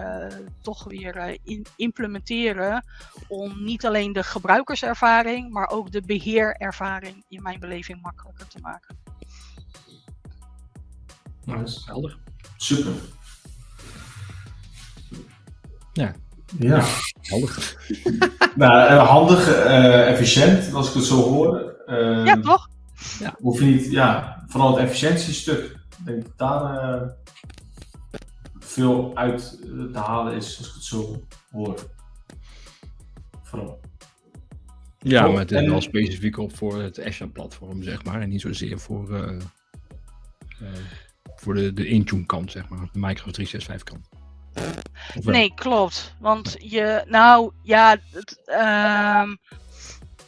toch 0.63 0.85
weer 0.85 1.39
in, 1.43 1.67
implementeren 1.77 2.85
om 3.29 3.65
niet 3.65 3.87
alleen 3.87 4.13
de 4.13 4.23
gebruikerservaring, 4.23 5.53
maar 5.53 5.69
ook 5.69 5.91
de 5.91 6.03
beheerervaring 6.03 7.25
in 7.29 7.43
mijn 7.43 7.61
beleving 7.61 8.03
makkelijker 8.03 8.47
te 8.47 8.59
maken. 8.61 8.97
Nou, 11.45 11.69
helder. 11.85 12.19
Super. 12.57 12.93
Ja. 15.95 16.15
Ja. 16.59 16.85
Handig. 17.23 17.77
nou, 18.57 18.93
uh, 18.93 19.09
handig, 19.09 19.49
uh, 19.49 20.09
efficiënt, 20.09 20.75
als 20.75 20.89
ik 20.89 20.95
het 20.95 21.05
zo 21.05 21.17
hoor. 21.17 21.75
Uh, 21.87 22.25
ja, 22.25 22.41
toch? 22.41 22.69
Ja. 23.19 23.35
Hoef 23.39 23.59
je 23.59 23.65
niet, 23.65 23.91
ja, 23.91 24.45
vooral 24.49 24.71
het 24.71 24.85
efficiëntiestuk. 24.85 25.65
Ik 25.99 26.05
denk 26.05 26.23
dat 26.23 26.39
daar 26.39 27.17
veel 28.59 29.17
uit 29.17 29.59
te 29.93 29.99
halen 29.99 30.35
is, 30.35 30.59
als 30.59 30.69
ik 30.69 30.75
het 30.75 30.85
zo 30.85 31.23
hoor. 31.51 31.75
Vooral. 33.43 33.81
Ja, 34.99 35.27
maar 35.27 35.39
het 35.39 35.53
is 35.53 35.69
wel 35.69 35.81
specifiek 35.81 36.39
op 36.39 36.57
voor 36.57 36.83
het 36.83 37.05
Azure-platform, 37.05 37.83
zeg 37.83 38.05
maar. 38.05 38.21
En 38.21 38.29
niet 38.29 38.41
zozeer 38.41 38.79
voor, 38.79 39.37
voor 41.37 41.55
de, 41.55 41.73
de 41.73 41.87
Intune-kant, 41.87 42.51
zeg 42.51 42.69
maar. 42.69 42.89
De 42.93 42.99
Microsoft 42.99 43.55
365-kant. 43.57 44.09
Nee, 45.23 45.55
klopt. 45.55 46.15
Want 46.19 46.57
je, 46.59 47.05
nou 47.07 47.53
ja, 47.63 47.97
het, 48.11 48.41
um, 48.47 49.39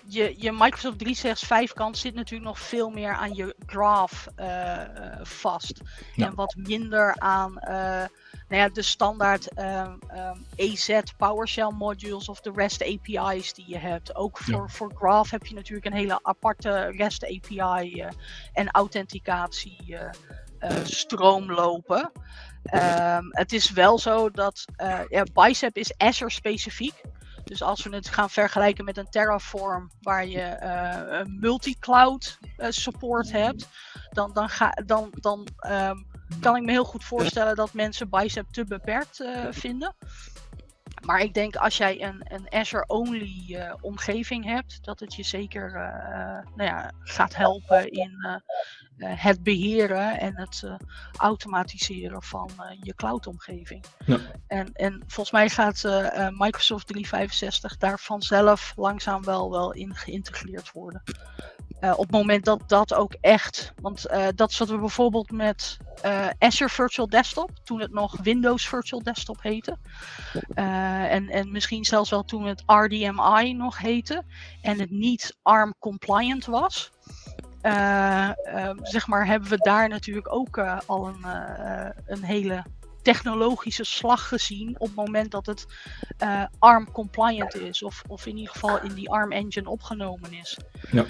je, 0.09 0.35
je 0.39 0.53
Microsoft 0.53 0.99
365 0.99 1.72
kant 1.72 1.99
zit 1.99 2.14
natuurlijk 2.14 2.49
nog 2.51 2.61
veel 2.61 2.91
meer 2.91 3.12
aan 3.12 3.35
je 3.35 3.55
graph 3.66 4.27
uh, 4.41 4.81
vast. 5.22 5.81
Ja. 6.14 6.27
En 6.27 6.35
wat 6.35 6.55
minder 6.57 7.14
aan 7.18 7.53
uh, 7.61 8.05
nou 8.49 8.62
ja, 8.62 8.68
de 8.68 8.83
standaard 8.83 9.59
um, 9.59 9.99
um, 10.16 10.47
EZ 10.57 11.01
PowerShell 11.16 11.72
modules 11.79 12.29
of 12.29 12.41
de 12.41 12.53
REST 12.55 12.83
API's 12.83 13.55
die 13.55 13.68
je 13.68 13.79
hebt. 13.79 14.14
Ook 14.14 14.39
voor, 14.39 14.62
Ja. 14.62 14.68
voor 14.68 14.93
graph 14.95 15.31
heb 15.31 15.47
je 15.47 15.55
natuurlijk 15.55 15.87
een 15.87 15.93
hele 15.93 16.18
aparte 16.22 16.93
REST 16.97 17.24
API 17.24 18.05
en 18.53 18.70
authenticatie 18.70 19.97
stroom 20.83 21.53
lopen. 21.53 22.12
Um, 22.75 23.29
het 23.31 23.53
is 23.53 23.71
wel 23.71 23.99
zo 23.99 24.31
dat 24.31 24.64
uh, 24.83 25.01
ja, 25.09 25.25
Bicep 25.33 25.77
is 25.77 25.99
Azure 25.99 26.31
specifiek. 26.31 27.03
Dus 27.45 27.62
als 27.62 27.83
we 27.83 27.95
het 27.95 28.09
gaan 28.09 28.31
vergelijken 28.31 28.85
met 28.85 28.97
een 28.97 29.11
Terraform 29.11 29.91
waar 30.01 30.27
je 30.27 30.59
uh, 30.62 31.19
een 31.19 31.39
multi-cloud 31.41 32.39
uh, 32.57 32.67
support 32.71 33.33
hebt, 33.33 33.69
dan, 34.11 34.33
dan, 34.33 34.49
ga, 34.49 34.71
dan, 34.87 35.12
dan 35.21 35.49
um, 35.71 36.07
kan 36.41 36.57
ik 36.57 36.62
me 36.62 36.71
heel 36.71 36.85
goed 36.85 37.05
voorstellen 37.05 37.57
dat 37.57 37.73
mensen 37.73 38.11
Bicep 38.11 38.47
te 38.51 38.64
beperkt 38.64 39.25
vinden. 39.51 39.97
Maar 41.05 41.21
ik 41.21 41.35
denk 41.35 41.57
als 41.57 41.77
jij 41.77 42.03
een, 42.03 42.27
een 42.29 42.53
Azure-only 42.53 43.61
omgeving 43.81 44.45
hebt, 44.45 44.85
dat 44.85 45.01
het 45.01 45.14
je 45.14 45.23
zeker 45.23 45.73
nou 46.55 46.71
ja, 46.71 46.93
gaat 47.03 47.37
helpen 47.37 47.91
in 47.91 48.43
het 48.99 49.42
beheren 49.42 50.20
en 50.20 50.36
het 50.36 50.62
automatiseren 51.16 52.22
van 52.22 52.51
je 52.80 52.94
cloud-omgeving. 52.94 53.84
Ja. 54.07 54.18
En, 54.47 54.72
en 54.72 55.03
volgens 55.07 55.30
mij 55.30 55.49
gaat 55.49 55.82
Microsoft 56.30 56.86
365 56.86 57.76
daar 57.76 57.99
vanzelf 57.99 58.72
langzaam 58.76 59.24
wel, 59.24 59.51
wel 59.51 59.72
in 59.72 59.94
geïntegreerd 59.94 60.72
worden. 60.72 61.03
Op 61.80 61.99
het 61.99 62.11
moment 62.11 62.44
dat 62.44 62.68
dat 62.68 62.94
ook 62.94 63.14
echt, 63.20 63.72
want 63.80 64.07
dat 64.34 64.51
is 64.51 64.59
wat 64.59 64.68
we 64.68 64.78
bijvoorbeeld 64.78 65.30
met 65.30 65.76
Azure 66.38 66.70
Virtual 66.70 67.09
Desktop, 67.09 67.51
toen 67.64 67.80
het 67.80 67.92
nog 67.92 68.16
Windows 68.22 68.68
Virtual 68.68 69.03
Desktop 69.03 69.42
heette, 69.42 69.76
en, 70.55 71.28
en 71.28 71.53
misschien 71.53 71.84
zelfs 71.84 72.11
wel 72.11 72.24
toen 72.24 72.44
het 72.44 72.62
RDMI 72.66 73.53
nog 73.53 73.78
heette, 73.78 74.22
en 74.62 74.80
het 74.80 74.90
niet 74.90 75.36
ARM 75.42 75.74
compliant 75.78 76.44
was. 76.44 76.90
Zeg 78.83 79.07
maar, 79.07 79.27
hebben 79.27 79.49
we 79.49 79.57
daar 79.57 79.89
natuurlijk 79.89 80.33
ook 80.33 80.59
al 80.87 81.07
een, 81.09 81.25
een 82.07 82.25
hele 82.25 82.64
technologische 83.07 83.85
slag 83.85 84.29
gezien 84.29 84.81
op 84.81 84.87
het 84.87 84.97
moment 84.97 85.31
dat 85.31 85.47
het 85.47 85.67
uh, 86.23 86.45
ARM 86.59 86.91
compliant 86.93 87.55
is. 87.55 87.83
Of, 87.83 88.03
of 88.07 88.27
in 88.27 88.37
ieder 88.37 88.53
geval 88.53 88.83
in 88.83 88.95
die 88.95 89.11
ARM 89.11 89.33
engine 89.33 89.69
opgenomen 89.71 90.33
is. 90.33 90.59
Ja. 90.91 91.05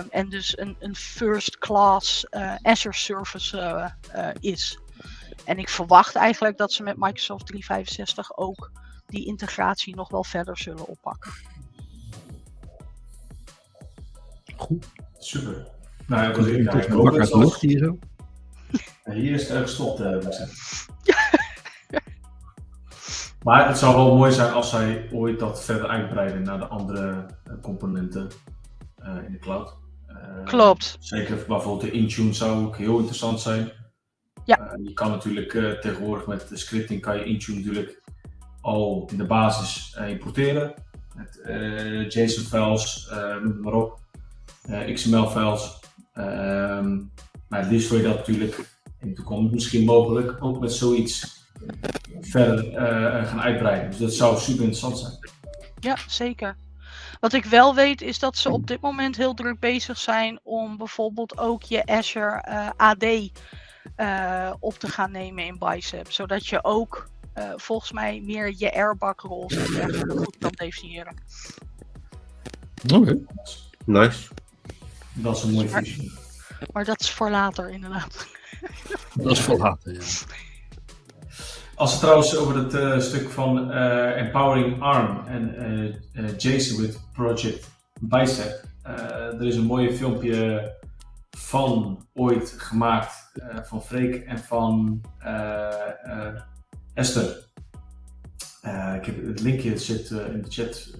Um, 0.00 0.06
en 0.10 0.28
dus 0.28 0.58
een, 0.58 0.76
een 0.78 0.96
first 0.96 1.58
class 1.58 2.26
uh, 2.30 2.54
Azure 2.62 2.94
service 2.94 3.56
uh, 4.14 4.30
is. 4.40 4.78
En 5.44 5.58
ik 5.58 5.68
verwacht 5.68 6.14
eigenlijk 6.14 6.56
dat 6.56 6.72
ze 6.72 6.82
met 6.82 6.96
Microsoft 6.96 7.46
365 7.46 8.36
ook 8.36 8.70
die 9.06 9.26
integratie 9.26 9.94
nog 9.94 10.08
wel 10.08 10.24
verder 10.24 10.58
zullen 10.58 10.86
oppakken. 10.86 11.32
Goed. 14.56 14.86
Super. 15.18 15.74
Nou, 16.06 16.22
ja, 16.22 16.34
er 16.34 16.62
ja, 16.62 16.88
een 16.88 17.02
bak 17.02 17.18
uit 17.18 17.30
de 17.30 17.38
lucht 17.38 17.60
hier 17.60 17.78
zo? 17.78 17.98
Hier 19.04 19.32
is 19.32 19.48
het 19.48 19.58
gestopt, 19.58 20.00
uh, 20.00 20.16
maar 23.42 23.68
het 23.68 23.78
zou 23.78 23.94
wel 23.94 24.16
mooi 24.16 24.32
zijn 24.32 24.52
als 24.52 24.70
zij 24.70 25.08
ooit 25.12 25.38
dat 25.38 25.64
verder 25.64 25.88
uitbreiden 25.88 26.42
naar 26.42 26.58
de 26.58 26.66
andere 26.66 27.26
componenten 27.62 28.30
in 29.26 29.32
de 29.32 29.38
cloud. 29.38 29.76
Klopt. 30.44 30.96
Zeker 31.00 31.44
bijvoorbeeld 31.48 31.80
de 31.80 31.90
Intune 31.90 32.32
zou 32.32 32.66
ook 32.66 32.76
heel 32.76 32.98
interessant 32.98 33.40
zijn. 33.40 33.72
Ja. 34.44 34.76
je 34.82 34.92
kan 34.92 35.10
natuurlijk 35.10 35.50
tegenwoordig 35.80 36.26
met 36.26 36.48
de 36.48 36.56
scripting 36.56 37.00
kan 37.00 37.16
je 37.16 37.24
Intune 37.24 37.58
natuurlijk 37.58 38.02
al 38.60 39.08
in 39.12 39.18
de 39.18 39.26
basis 39.26 39.98
importeren. 40.08 40.74
Met 41.14 41.40
JSON-files, 42.12 43.10
noem 43.42 43.60
maar 43.60 43.72
op. 43.72 43.98
XML-files. 44.94 45.84
Ehm, 46.16 46.96
maar 47.48 47.60
het 47.60 47.70
liefst 47.70 47.88
wil 47.88 47.98
je 47.98 48.04
dat 48.04 48.16
natuurlijk 48.16 48.56
in 49.00 49.08
de 49.08 49.14
toekomst 49.14 49.52
misschien 49.52 49.84
mogelijk 49.84 50.42
ook 50.42 50.60
met 50.60 50.72
zoiets 50.72 51.44
verder 52.20 52.72
uh, 52.72 53.28
gaan 53.28 53.40
uitbreiden. 53.40 53.90
Dus 53.90 53.98
dat 53.98 54.12
zou 54.12 54.38
super 54.38 54.64
interessant 54.64 54.98
zijn. 54.98 55.18
Ja, 55.80 55.96
zeker. 56.06 56.56
Wat 57.20 57.32
ik 57.32 57.44
wel 57.44 57.74
weet 57.74 58.02
is 58.02 58.18
dat 58.18 58.36
ze 58.36 58.50
op 58.50 58.66
dit 58.66 58.80
moment 58.80 59.16
heel 59.16 59.34
druk 59.34 59.60
bezig 59.60 59.98
zijn 59.98 60.40
om 60.42 60.76
bijvoorbeeld 60.76 61.38
ook 61.38 61.62
je 61.62 61.86
Azure 61.86 62.44
uh, 62.48 62.70
AD 62.76 63.04
uh, 63.96 64.52
op 64.60 64.74
te 64.74 64.88
gaan 64.88 65.10
nemen 65.10 65.44
in 65.44 65.58
Bicep. 65.58 66.12
Zodat 66.12 66.46
je 66.46 66.64
ook 66.64 67.08
volgens 67.56 67.92
mij 67.92 68.20
meer 68.24 68.54
je 68.56 68.74
airbag 68.74 69.22
roles 69.22 69.56
en 69.56 69.72
dergelijke 69.72 70.16
goed 70.16 70.36
kan 70.38 70.52
definiëren. 70.54 71.16
Oké. 72.84 72.94
Okay. 72.94 73.18
Nice. 73.84 74.28
Dat 75.16 75.36
is 75.36 75.42
een 75.42 75.50
mooie 75.52 75.68
functie. 75.68 76.12
Maar 76.72 76.84
dat 76.84 77.00
is 77.00 77.10
voor 77.10 77.30
later, 77.30 77.70
inderdaad. 77.70 78.26
Dat 79.14 79.32
is 79.32 79.40
voor 79.40 79.58
later, 79.58 79.92
ja. 79.92 80.00
Als 81.74 81.90
het 81.90 82.00
trouwens 82.00 82.36
over 82.36 82.56
het 82.56 82.74
uh, 82.74 83.00
stuk 83.00 83.30
van 83.30 83.70
uh, 83.70 84.16
Empowering 84.16 84.82
ARM 84.82 85.26
en 85.26 85.54
uh, 86.12 86.38
Jason 86.38 86.80
with 86.80 87.00
Project 87.12 87.70
Bicep. 88.00 88.64
er 88.82 89.44
is 89.44 89.56
een 89.56 89.64
mooie 89.64 89.94
filmpje 89.94 90.74
van 91.30 92.06
ooit 92.14 92.54
gemaakt 92.56 93.32
van 93.62 93.82
Freek 93.82 94.14
en 94.14 94.38
van 94.38 95.00
Esther. 96.94 97.48
ik 98.96 99.06
heb 99.06 99.26
het 99.26 99.40
linkje 99.40 99.78
zit 99.78 100.10
in 100.10 100.42
de 100.42 100.50
chat. 100.50 100.90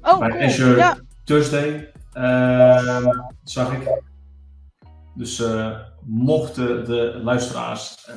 oh, 0.00 0.18
bij 0.18 0.28
cool. 0.28 0.42
Azure 0.42 0.76
Ja. 0.76 0.98
Thursday 1.24 1.92
zag 3.44 3.72
ik. 3.72 4.08
Dus 5.14 5.40
uh, 5.40 5.78
mochten 6.04 6.84
de 6.84 7.20
luisteraars 7.22 8.08
uh, 8.08 8.14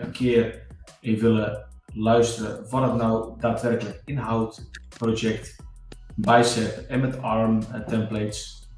een 0.00 0.10
keer 0.10 0.66
even 1.00 1.32
willen 1.32 1.66
luisteren 1.92 2.70
wat 2.70 2.82
het 2.82 2.94
nou 2.94 3.40
daadwerkelijk 3.40 4.02
inhoudt, 4.04 4.70
project 4.98 5.56
Bicep 6.14 6.78
en 6.88 7.00
met 7.00 7.22
ARM 7.22 7.58
uh, 7.58 7.80
templates. 7.80 8.68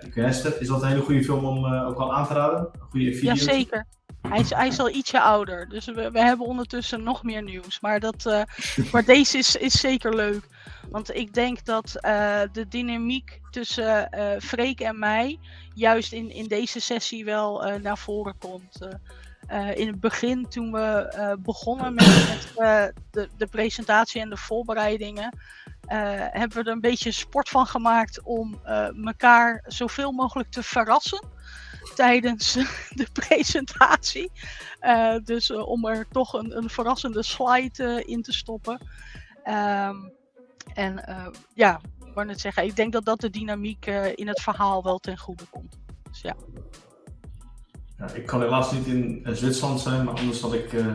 ik 0.00 0.14
weet 0.14 0.24
Esther, 0.24 0.60
is 0.60 0.68
dat 0.68 0.82
een 0.82 0.88
hele 0.88 1.00
goede 1.00 1.24
film 1.24 1.44
om 1.44 1.74
ook 1.74 1.98
al 1.98 2.14
aan 2.14 2.26
te 2.26 2.34
raden? 2.34 2.58
Een 2.72 2.80
goede 2.90 3.14
video? 3.14 3.34
Jazeker. 3.34 3.86
Hij 4.28 4.40
is, 4.40 4.50
hij 4.50 4.66
is 4.66 4.78
al 4.78 4.90
ietsje 4.90 5.20
ouder, 5.20 5.68
dus 5.68 5.84
we, 5.84 6.10
we 6.10 6.20
hebben 6.20 6.46
ondertussen 6.46 7.02
nog 7.02 7.22
meer 7.22 7.42
nieuws. 7.42 7.80
Maar, 7.80 8.00
dat, 8.00 8.46
maar 8.92 9.04
deze 9.04 9.38
is, 9.38 9.56
is 9.56 9.80
zeker 9.80 10.14
leuk. 10.14 10.48
Want 10.92 11.14
ik 11.14 11.34
denk 11.34 11.64
dat 11.64 11.94
uh, 12.00 12.40
de 12.52 12.68
dynamiek 12.68 13.40
tussen 13.50 14.08
uh, 14.14 14.40
Freek 14.40 14.80
en 14.80 14.98
mij 14.98 15.38
juist 15.74 16.12
in, 16.12 16.30
in 16.30 16.46
deze 16.46 16.80
sessie 16.80 17.24
wel 17.24 17.68
uh, 17.68 17.74
naar 17.74 17.98
voren 17.98 18.38
komt. 18.38 18.88
in 19.74 19.86
het 19.86 20.00
begin, 20.00 20.48
toen 20.48 20.72
we 20.72 21.36
begonnen 21.42 21.94
met, 21.94 22.52
met 22.56 22.94
de, 23.10 23.28
de 23.36 23.46
presentatie 23.46 24.20
en 24.20 24.30
de 24.30 24.36
voorbereidingen, 24.36 25.38
hebben 26.30 26.58
we 26.58 26.70
er 26.70 26.74
een 26.74 26.80
beetje 26.80 27.12
sport 27.12 27.48
van 27.48 27.66
gemaakt 27.66 28.22
om 28.22 28.60
elkaar 29.04 29.64
zoveel 29.66 30.12
mogelijk 30.12 30.50
te 30.50 30.62
verrassen 30.62 31.28
tijdens 31.94 32.52
de 33.00 33.06
presentatie. 33.12 34.30
dus 35.24 35.50
om 35.50 35.86
er 35.86 36.08
toch 36.08 36.32
een, 36.32 36.56
een 36.56 36.70
verrassende 36.70 37.22
slide 37.22 38.04
in 38.04 38.22
te 38.22 38.32
stoppen. 38.32 38.80
Um, 39.44 40.20
en 40.74 41.04
uh, 41.08 41.26
ja, 41.54 41.80
ik 42.04 42.14
wou 42.14 42.26
net 42.26 42.40
zeggen, 42.40 42.64
ik 42.64 42.76
denk 42.76 42.92
dat 42.92 43.04
dat 43.04 43.20
de 43.20 43.30
dynamiek 43.30 43.86
uh, 43.86 44.06
in 44.14 44.28
het 44.28 44.40
verhaal 44.40 44.82
wel 44.82 44.98
ten 44.98 45.18
goede 45.18 45.44
komt. 45.50 45.78
Dus 46.10 46.20
ja. 46.20 46.34
ja 47.98 48.12
ik 48.12 48.26
kan 48.26 48.40
helaas 48.40 48.72
niet 48.72 48.86
in 48.86 49.26
Zwitserland 49.32 49.80
zijn, 49.80 50.04
maar 50.04 50.14
anders 50.14 50.40
had 50.40 50.54
ik 50.54 50.72
uh, 50.72 50.86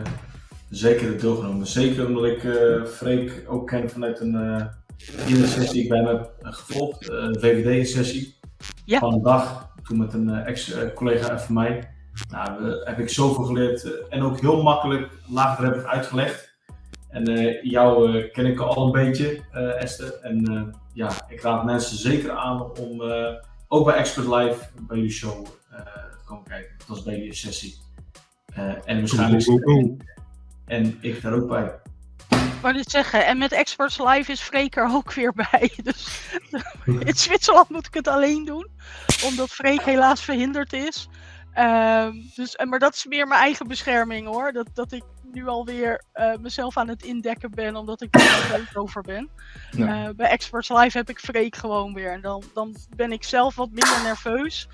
zeker 0.70 1.08
het 1.08 1.20
deelgenomen. 1.20 1.66
Zeker 1.66 2.06
omdat 2.06 2.24
ik 2.24 2.40
Freek 2.88 3.44
ook 3.46 3.66
ken 3.66 3.90
vanuit 3.90 4.20
een 4.20 4.34
uh, 4.34 4.64
sessie 5.46 5.72
die 5.72 5.82
ik 5.82 5.88
bij 5.88 5.98
hem 5.98 6.06
heb 6.06 6.32
gevolgd, 6.40 7.08
een 7.10 7.40
VVD-sessie 7.40 8.36
ja. 8.84 8.98
van 8.98 9.12
een 9.12 9.22
dag. 9.22 9.66
Toen 9.82 9.98
met 9.98 10.12
een 10.12 10.30
ex-collega 10.30 11.38
van 11.38 11.54
mij. 11.54 11.90
Nou, 12.30 12.62
heb 12.84 12.98
ik 12.98 13.08
zoveel 13.08 13.44
geleerd 13.44 14.08
en 14.08 14.22
ook 14.22 14.40
heel 14.40 14.62
makkelijk 14.62 15.10
laagdrempelig 15.28 15.84
uitgelegd. 15.84 16.47
En 17.08 17.30
uh, 17.30 17.62
jou 17.62 18.12
uh, 18.12 18.32
ken 18.32 18.46
ik 18.46 18.60
al 18.60 18.86
een 18.86 18.92
beetje, 18.92 19.40
uh, 19.54 19.82
Esther. 19.82 20.20
En 20.22 20.74
ja, 20.92 21.10
ik 21.28 21.40
raad 21.40 21.64
mensen 21.64 21.96
zeker 21.96 22.30
aan 22.30 22.76
om 22.78 23.02
ook 23.68 23.84
bij 23.84 23.94
Expert 23.94 24.26
Live 24.26 24.58
bij 24.80 24.96
jullie 24.96 25.12
show 25.12 25.44
te 25.44 26.24
komen 26.24 26.44
kijken. 26.44 26.74
Dat 26.78 26.86
was 26.86 27.02
bij 27.02 27.16
jullie 27.16 27.34
sessie. 27.34 27.78
en 28.84 28.98
waarschijnlijk. 28.98 29.46
En 30.66 30.98
ik 31.00 31.22
daar 31.22 31.32
ook 31.32 31.48
bij. 31.48 31.72
Ik 32.28 32.64
wou 32.64 32.74
dit 32.74 32.90
zeggen, 32.90 33.26
en 33.26 33.38
met 33.38 33.52
Experts 33.52 33.98
Live 33.98 34.32
is 34.32 34.40
Freek 34.40 34.76
er 34.76 34.90
ook 34.92 35.12
weer 35.12 35.32
bij. 35.32 35.70
Dus 35.82 36.22
in 37.04 37.14
Zwitserland 37.14 37.68
moet 37.68 37.86
ik 37.86 37.94
het 37.94 38.08
alleen 38.08 38.44
doen, 38.44 38.66
omdat 39.24 39.50
Freek 39.50 39.82
helaas 39.82 40.20
verhinderd 40.20 40.72
is. 40.72 41.08
Uh, 41.58 42.08
dus, 42.34 42.58
maar 42.68 42.78
dat 42.78 42.94
is 42.94 43.06
meer 43.06 43.26
mijn 43.26 43.40
eigen 43.40 43.68
bescherming 43.68 44.26
hoor. 44.26 44.52
Dat, 44.52 44.68
dat 44.74 44.92
ik 44.92 45.02
nu 45.32 45.46
alweer 45.46 46.04
uh, 46.14 46.36
mezelf 46.36 46.76
aan 46.76 46.88
het 46.88 47.02
indekken 47.02 47.50
ben, 47.50 47.76
omdat 47.76 48.00
ik 48.00 48.14
er 48.14 48.48
leuk 48.52 48.70
over 48.74 49.02
ben. 49.02 49.30
Ja. 49.70 50.08
Uh, 50.08 50.14
bij 50.14 50.28
Experts 50.28 50.68
Live 50.68 50.98
heb 50.98 51.08
ik 51.08 51.18
Freek 51.18 51.56
gewoon 51.56 51.94
weer. 51.94 52.12
En 52.12 52.20
dan, 52.20 52.42
dan 52.54 52.76
ben 52.96 53.12
ik 53.12 53.24
zelf 53.24 53.54
wat 53.54 53.68
minder 53.68 54.02
nerveus 54.02 54.68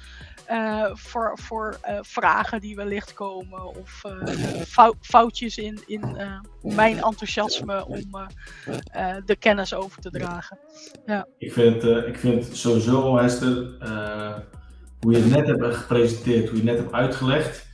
uh, 0.51 0.91
voor, 0.93 1.39
voor 1.39 1.79
vragen 2.01 2.61
die 2.61 2.77
wellicht 2.77 3.13
komen. 3.13 3.67
Of 3.77 4.03
fout, 4.67 4.97
foutjes 5.01 5.59
in, 5.59 5.83
in 5.87 6.17
mijn 6.63 7.03
enthousiasme 7.03 7.87
om 7.87 8.29
de 9.25 9.37
kennis 9.39 9.75
over 9.75 10.01
te 10.01 10.11
dragen. 10.11 10.59
Ja. 11.07 11.27
Ik, 11.39 11.53
vind, 11.53 11.85
ik 11.85 12.19
vind 12.19 12.57
sowieso, 12.57 13.17
Esther, 13.17 13.77
hoe 15.05 15.13
je 15.13 15.19
het 15.19 15.31
net 15.31 15.47
hebt 15.47 15.77
gepresenteerd, 15.77 16.49
hoe 16.49 16.59
je 16.59 16.65
het 16.65 16.73
net 16.73 16.79
hebt 16.79 16.93
uitgelegd 16.93 17.67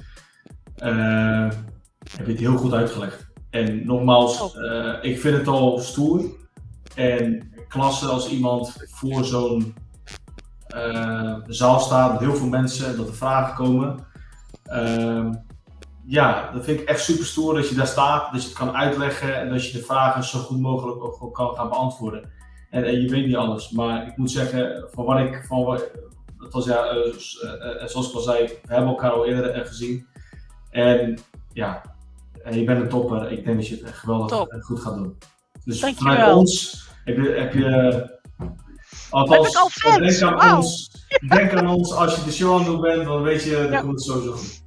heb 2.16 2.26
je 2.26 2.32
het 2.32 2.38
heel 2.38 2.56
goed 2.56 2.72
uitgelegd. 2.72 3.28
En 3.50 3.86
nogmaals, 3.86 4.56
uh, 4.56 4.94
ik 5.00 5.20
vind 5.20 5.36
het 5.36 5.46
al 5.46 5.78
stoer 5.78 6.24
en 6.94 7.52
klasse 7.68 8.06
als 8.06 8.28
iemand 8.28 8.86
voor 8.90 9.24
zo'n 9.24 9.74
uh, 10.76 11.34
zaal 11.46 11.80
staat 11.80 12.12
met 12.12 12.20
heel 12.20 12.34
veel 12.34 12.48
mensen, 12.48 12.96
dat 12.96 13.08
er 13.08 13.14
vragen 13.14 13.54
komen. 13.54 14.06
Uh, 14.72 15.30
ja, 16.04 16.50
dat 16.52 16.64
vind 16.64 16.80
ik 16.80 16.88
echt 16.88 17.04
super 17.04 17.24
stoer 17.24 17.54
dat 17.54 17.68
je 17.68 17.74
daar 17.74 17.86
staat, 17.86 18.32
dat 18.32 18.42
je 18.42 18.48
het 18.48 18.58
kan 18.58 18.76
uitleggen 18.76 19.40
en 19.40 19.48
dat 19.48 19.66
je 19.66 19.78
de 19.78 19.84
vragen 19.84 20.24
zo 20.24 20.38
goed 20.38 20.60
mogelijk 20.60 21.22
ook 21.22 21.34
kan 21.34 21.54
gaan 21.54 21.68
beantwoorden. 21.68 22.30
En, 22.70 22.84
en 22.84 23.00
je 23.00 23.08
weet 23.08 23.26
niet 23.26 23.36
alles, 23.36 23.70
maar 23.70 24.06
ik 24.06 24.16
moet 24.16 24.30
zeggen, 24.30 24.88
van 24.90 25.04
wat 25.04 25.18
ik, 25.18 25.44
van 25.48 25.64
wat, 25.64 25.90
dat 26.40 26.52
was 26.52 26.64
ja, 26.64 26.94
uh, 26.94 27.86
zoals 27.86 28.08
ik 28.08 28.14
al 28.14 28.20
zei, 28.20 28.46
we 28.46 28.58
hebben 28.74 28.88
elkaar 28.88 29.10
al 29.10 29.26
eerder 29.26 29.66
gezien. 29.66 30.06
En 30.70 31.18
ja, 31.52 31.82
en 32.42 32.58
je 32.58 32.64
bent 32.64 32.80
een 32.80 32.88
topper. 32.88 33.32
Ik 33.32 33.44
denk 33.44 33.56
dat 33.56 33.68
je 33.68 33.74
het 33.74 33.84
echt 33.84 33.98
geweldig 33.98 34.28
Top. 34.28 34.56
goed 34.60 34.80
gaat 34.80 34.94
doen. 34.94 35.18
Dus 35.64 35.80
Dankjewel. 35.80 36.14
vanuit 36.14 36.36
ons 36.36 36.84
heb 37.04 37.16
je, 37.16 37.28
heb 37.30 37.52
je 37.52 38.18
althans, 39.10 39.46
heb 39.46 39.50
ik 39.50 39.56
al 39.56 39.68
fans? 39.68 40.18
denk, 40.18 40.32
aan 40.40 40.56
ons, 40.56 40.90
denk 41.28 41.52
aan 41.52 41.68
ons 41.68 41.92
als 41.92 42.16
je 42.16 42.24
de 42.24 42.32
show 42.32 42.52
aan 42.52 42.58
het 42.58 42.66
doen 42.66 42.80
bent, 42.80 43.04
dan 43.04 43.22
weet 43.22 43.42
je 43.42 43.50
dat 43.50 43.70
Ja. 43.70 43.86
het 43.86 44.02
sowieso 44.02 44.32
goed. 44.32 44.62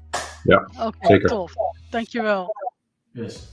Oké, 0.81 1.07
Zeker. 1.07 1.29
tof. 1.29 1.53
Dankjewel. 1.89 2.55
Yes. 3.11 3.51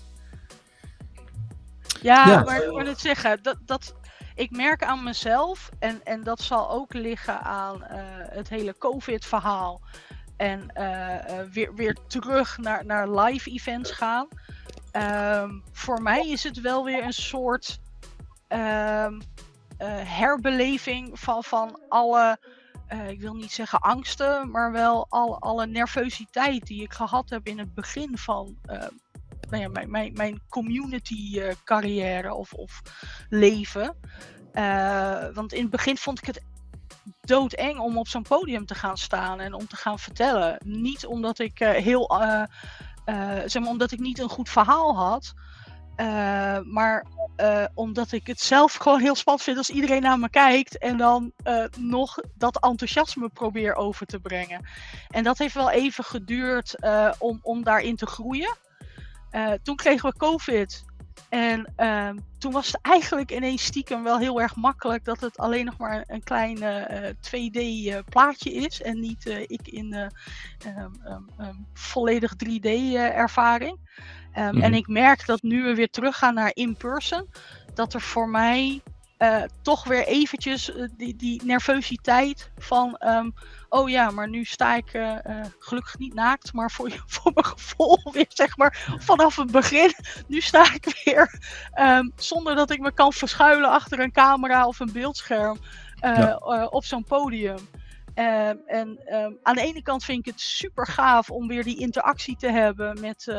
Ja, 2.03 2.29
Ja. 2.29 2.43
maar 2.43 2.63
ik 2.65 2.71
wil 2.71 2.87
het 2.87 3.01
zeggen, 3.01 3.39
dat, 3.43 3.57
dat, 3.65 3.95
ik 4.41 4.51
merk 4.51 4.83
aan 4.83 5.03
mezelf, 5.03 5.71
en, 5.79 6.05
en 6.05 6.23
dat 6.23 6.41
zal 6.41 6.71
ook 6.71 6.95
liggen 6.95 7.41
aan 7.41 7.85
eh, 7.85 7.99
het 8.31 8.49
hele 8.49 8.79
COVID-verhaal. 8.79 9.81
En 10.41 10.71
eh, 10.75 11.41
eh, 11.41 11.47
weer, 11.53 11.75
weer 11.75 11.97
terug 12.07 12.59
naar, 12.59 12.87
naar 12.87 13.11
live 13.11 13.51
events 13.51 13.91
gaan. 13.91 14.29
Ehm, 14.91 15.51
voor 15.73 16.03
mij 16.03 16.29
is 16.29 16.43
het 16.43 16.61
wel 16.61 16.85
weer 16.85 17.05
een 17.05 17.13
soort 17.13 17.81
ehm, 18.49 19.21
eh, 19.79 19.89
herbeleving 20.19 21.21
van, 21.21 21.45
van 21.45 21.81
alle 21.89 22.39
ik 23.09 23.21
wil 23.21 23.35
niet 23.35 23.53
zeggen 23.53 23.81
angsten, 23.81 24.51
maar 24.51 24.73
wel 24.73 25.07
al, 25.09 25.41
alle 25.41 25.67
nervositeit 25.67 26.67
die 26.67 26.83
ik 26.83 26.93
gehad 26.93 27.31
heb 27.31 27.47
in 27.47 27.59
het 27.59 27.75
begin 27.75 28.19
van 28.19 28.57
uh, 28.71 28.83
nou 29.51 29.89
mijn, 29.89 30.13
mijn, 30.13 30.41
community 30.49 31.39
uh, 31.39 31.53
carrière 31.65 32.35
of, 32.35 32.53
of 32.53 32.83
leven. 33.29 33.97
want 35.35 35.53
in 35.53 35.63
het 35.63 35.71
begin 35.71 35.97
vond 35.97 36.19
ik 36.19 36.27
het 36.27 36.43
doodeng 37.21 37.79
om 37.79 37.99
op 37.99 38.09
zo'n 38.09 38.23
podium 38.23 38.67
te 38.67 38.75
gaan 38.75 38.99
staan 38.99 39.41
en 39.41 39.55
om 39.55 39.67
te 39.67 39.77
gaan 39.77 39.99
vertellen. 39.99 40.61
Niet 40.65 41.07
omdat 41.07 41.39
ik 41.39 41.59
heel, 41.59 42.21
zeg 43.45 43.63
maar, 43.63 43.71
omdat 43.71 43.93
ik 43.93 43.99
niet 43.99 44.19
een 44.19 44.29
goed 44.29 44.49
verhaal 44.49 44.97
had. 44.97 45.35
Maar 46.65 47.07
omdat 47.75 48.13
ik 48.13 48.27
het 48.27 48.41
zelf 48.41 48.75
gewoon 48.83 49.01
heel 49.01 49.15
spannend 49.15 49.45
vind 49.45 49.57
als 49.57 49.71
iedereen 49.71 50.03
naar 50.03 50.19
me 50.19 50.31
kijkt 50.31 50.79
en 50.79 50.97
dan 50.97 51.33
nog 51.79 52.19
dat 52.35 52.63
enthousiasme 52.63 53.29
probeer 53.29 53.75
over 53.75 54.07
te 54.07 54.21
brengen. 54.21 54.69
En 55.09 55.25
dat 55.25 55.39
heeft 55.39 55.55
wel 55.55 55.71
even 55.71 56.05
geduurd 56.05 56.77
om, 57.19 57.39
om 57.43 57.65
daarin 57.65 57.97
te 57.97 58.07
groeien. 58.07 58.57
Toen 59.63 59.77
kregen 59.77 60.11
we 60.11 60.17
COVID. 60.17 60.85
En 61.29 61.73
ehm, 61.77 62.17
toen 62.39 62.53
was 62.53 62.67
het 62.67 62.79
eigenlijk 62.83 63.31
ineens 63.31 63.65
stiekem 63.65 64.03
wel 64.03 64.19
heel 64.19 64.41
erg 64.41 64.57
makkelijk 64.57 65.05
dat 65.05 65.21
het 65.21 65.37
alleen 65.37 65.65
nog 65.65 65.77
maar 65.79 66.05
een 66.07 66.23
klein 66.23 66.59
2D 67.21 67.59
plaatje 68.09 68.53
is 68.53 68.83
en 68.83 69.01
niet 69.01 69.27
ik 69.47 69.69
in 69.69 69.95
um, 69.95 70.11
um, 71.41 71.67
volledig 71.75 72.33
3D 72.45 72.69
ervaring. 72.95 73.79
Um. 74.39 74.63
En 74.63 74.75
ik 74.75 74.87
merk 74.87 75.27
dat 75.27 75.43
nu 75.43 75.63
we 75.63 75.75
weer 75.75 75.91
teruggaan 75.91 76.35
naar 76.35 76.51
in-person, 76.55 77.29
dat 77.75 77.95
er 77.95 78.01
voor 78.01 78.29
mij 78.29 78.83
uh, 79.23 79.43
toch 79.63 79.85
weer 79.85 80.07
eventjes 80.07 80.71
uh, 80.71 80.89
die, 80.97 81.17
die 81.17 81.45
nervositeit 81.45 82.51
van, 82.57 82.97
um, 83.01 83.35
oh 83.69 83.89
ja, 83.89 84.11
maar 84.11 84.29
nu 84.29 84.45
sta 84.45 84.77
ik 84.77 84.95
uh, 84.95 85.17
gelukkig 85.59 85.99
niet 85.99 86.15
naakt, 86.15 86.53
maar 86.53 86.71
voor, 86.71 86.91
voor 87.07 87.33
mijn 87.35 87.47
gevoel 87.47 87.99
weer, 88.13 88.27
zeg 88.29 88.57
maar, 88.57 88.97
vanaf 88.99 89.37
het 89.37 89.51
begin. 89.51 89.95
Nu 90.27 90.41
sta 90.41 90.75
ik 90.75 91.03
weer 91.05 91.41
um, 91.81 92.13
zonder 92.17 92.55
dat 92.55 92.71
ik 92.71 92.81
me 92.81 92.93
kan 92.93 93.13
verschuilen 93.13 93.71
achter 93.71 94.01
een 94.01 94.13
camera 94.13 94.67
of 94.67 94.81
een 94.81 94.93
beeldscherm 94.93 95.59
ja. 95.95 96.37
op 96.71 96.85
zo'n 96.85 97.05
podium. 97.05 97.69
Uh, 98.15 98.49
en 98.49 98.99
aan 99.43 99.55
de 99.55 99.63
ene 99.63 99.83
kant 99.83 100.05
vind 100.05 100.19
ik 100.19 100.33
het 100.33 100.41
super 100.41 100.87
gaaf 100.87 101.31
om 101.31 101.49
weer 101.49 101.65
die 101.65 101.79
interactie 101.79 102.37
te 102.37 102.51
hebben 102.51 103.01
met, 103.01 103.35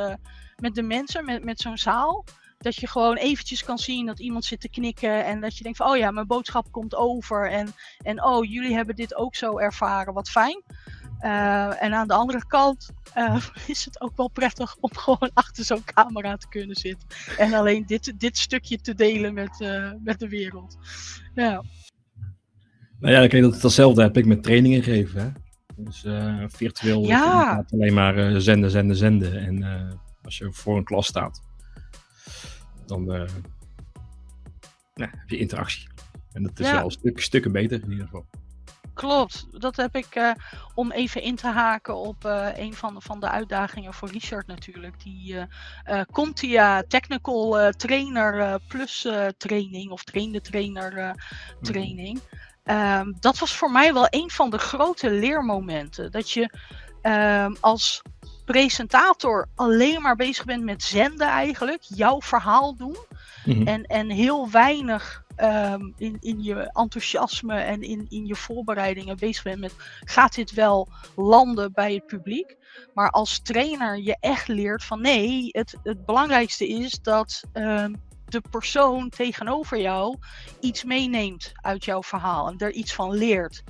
met 0.55 0.75
de 0.75 0.83
mensen, 0.83 1.25
met, 1.25 1.43
met 1.43 1.59
zo'n 1.59 1.77
zaal. 1.77 2.25
Dat 2.61 2.75
je 2.75 2.87
gewoon 2.87 3.15
eventjes 3.15 3.63
kan 3.63 3.77
zien 3.77 4.05
dat 4.05 4.19
iemand 4.19 4.45
zit 4.45 4.61
te 4.61 4.69
knikken 4.69 5.25
en 5.25 5.41
dat 5.41 5.57
je 5.57 5.63
denkt 5.63 5.77
van 5.77 5.89
oh 5.89 5.97
ja, 5.97 6.11
mijn 6.11 6.27
boodschap 6.27 6.71
komt 6.71 6.95
over 6.95 7.49
en, 7.49 7.67
en 7.97 8.23
oh, 8.23 8.45
jullie 8.45 8.73
hebben 8.73 8.95
dit 8.95 9.15
ook 9.15 9.35
zo 9.35 9.57
ervaren, 9.57 10.13
wat 10.13 10.29
fijn. 10.29 10.63
Uh, 11.21 11.83
en 11.83 11.93
aan 11.93 12.07
de 12.07 12.13
andere 12.13 12.45
kant 12.47 12.89
uh, 13.17 13.45
is 13.67 13.85
het 13.85 14.01
ook 14.01 14.15
wel 14.15 14.29
prettig 14.29 14.75
om 14.79 14.95
gewoon 14.95 15.31
achter 15.33 15.63
zo'n 15.63 15.83
camera 15.83 16.37
te 16.37 16.47
kunnen 16.47 16.75
zitten. 16.75 17.07
En 17.37 17.53
alleen 17.53 17.85
dit, 17.85 18.13
dit 18.19 18.37
stukje 18.37 18.77
te 18.81 18.93
delen 18.93 19.33
met, 19.33 19.59
uh, 19.59 19.91
met 20.03 20.19
de 20.19 20.27
wereld. 20.27 20.77
Ja. 21.33 21.63
Nou 22.99 23.13
ja, 23.13 23.27
kijk, 23.27 23.43
dat, 23.43 23.61
datzelfde 23.61 24.01
heb 24.01 24.17
ik 24.17 24.25
met 24.25 24.43
trainingen 24.43 24.83
gegeven. 24.83 25.21
Hè? 25.21 25.29
Dus 25.83 26.05
virtueel 26.47 27.03
ja. 27.03 27.65
alleen 27.69 27.93
maar 27.93 28.41
zenden, 28.41 28.71
zenden, 28.71 28.95
zenden. 28.95 29.35
En 29.35 29.63
als 30.21 30.37
je 30.37 30.51
voor 30.51 30.77
een 30.77 30.83
klas 30.83 31.07
staat, 31.07 31.41
dan 32.85 33.05
nou, 33.05 33.27
heb 34.95 35.29
je 35.29 35.37
interactie. 35.37 35.89
En 36.33 36.43
dat 36.43 36.59
is 36.59 36.67
ja. 36.67 36.73
wel 36.73 36.91
stuk, 36.91 37.21
stukken 37.21 37.51
beter 37.51 37.83
in 37.83 37.91
ieder 37.91 38.05
geval. 38.05 38.25
Klopt, 38.93 39.61
dat 39.61 39.75
heb 39.75 39.95
ik 39.95 40.15
uh, 40.15 40.31
om 40.75 40.91
even 40.91 41.21
in 41.21 41.35
te 41.35 41.47
haken 41.47 41.95
op 41.95 42.25
uh, 42.25 42.47
een 42.53 42.73
van, 42.73 43.01
van 43.01 43.19
de 43.19 43.29
uitdagingen 43.29 43.93
voor 43.93 44.09
Richard 44.09 44.47
natuurlijk. 44.47 45.03
Die 45.03 45.35
uh, 45.35 46.01
Contia 46.11 46.83
Technical 46.87 47.71
Trainer 47.71 48.59
Plus 48.67 49.07
training 49.37 49.91
of 49.91 50.03
trainde 50.03 50.41
trainer 50.41 51.15
training. 51.61 52.19
Um, 52.63 53.17
dat 53.19 53.39
was 53.39 53.55
voor 53.55 53.71
mij 53.71 53.93
wel 53.93 54.07
een 54.09 54.29
van 54.31 54.49
de 54.49 54.57
grote 54.57 55.11
leermomenten. 55.11 56.11
Dat 56.11 56.31
je 56.31 56.53
um, 57.01 57.55
als 57.59 58.01
presentator 58.51 59.47
alleen 59.55 60.01
maar 60.01 60.15
bezig 60.15 60.45
bent 60.45 60.63
met 60.63 60.83
zenden 60.83 61.27
eigenlijk, 61.27 61.81
jouw 61.81 62.21
verhaal 62.21 62.75
doen. 62.75 62.97
Mm-hmm. 63.45 63.67
en, 63.67 63.83
en 63.83 64.09
heel 64.09 64.49
weinig 64.49 65.23
um, 65.37 65.93
in, 65.97 66.17
in 66.19 66.43
je 66.43 66.69
enthousiasme 66.73 67.55
en 67.55 67.81
in, 67.81 68.05
in 68.09 68.25
je 68.25 68.35
voorbereidingen 68.35 69.17
bezig 69.17 69.43
bent 69.43 69.59
met 69.59 69.75
gaat 70.03 70.35
dit 70.35 70.51
wel 70.51 70.87
landen 71.15 71.73
bij 71.73 71.93
het 71.93 72.05
publiek. 72.05 72.57
Maar 72.93 73.09
als 73.09 73.39
trainer 73.39 73.97
je 73.97 74.17
echt 74.19 74.47
leert 74.47 74.83
van 74.83 75.01
nee, 75.01 75.49
het, 75.51 75.75
het 75.83 76.05
belangrijkste 76.05 76.67
is 76.67 76.99
dat 77.01 77.43
um, 77.53 78.01
de 78.25 78.41
persoon 78.49 79.09
tegenover 79.09 79.81
jou 79.81 80.17
iets 80.59 80.83
meeneemt 80.83 81.51
uit 81.55 81.85
jouw 81.85 82.03
verhaal 82.03 82.47
en 82.47 82.57
er 82.57 82.71
iets 82.71 82.93
van 82.93 83.13
leert. 83.13 83.63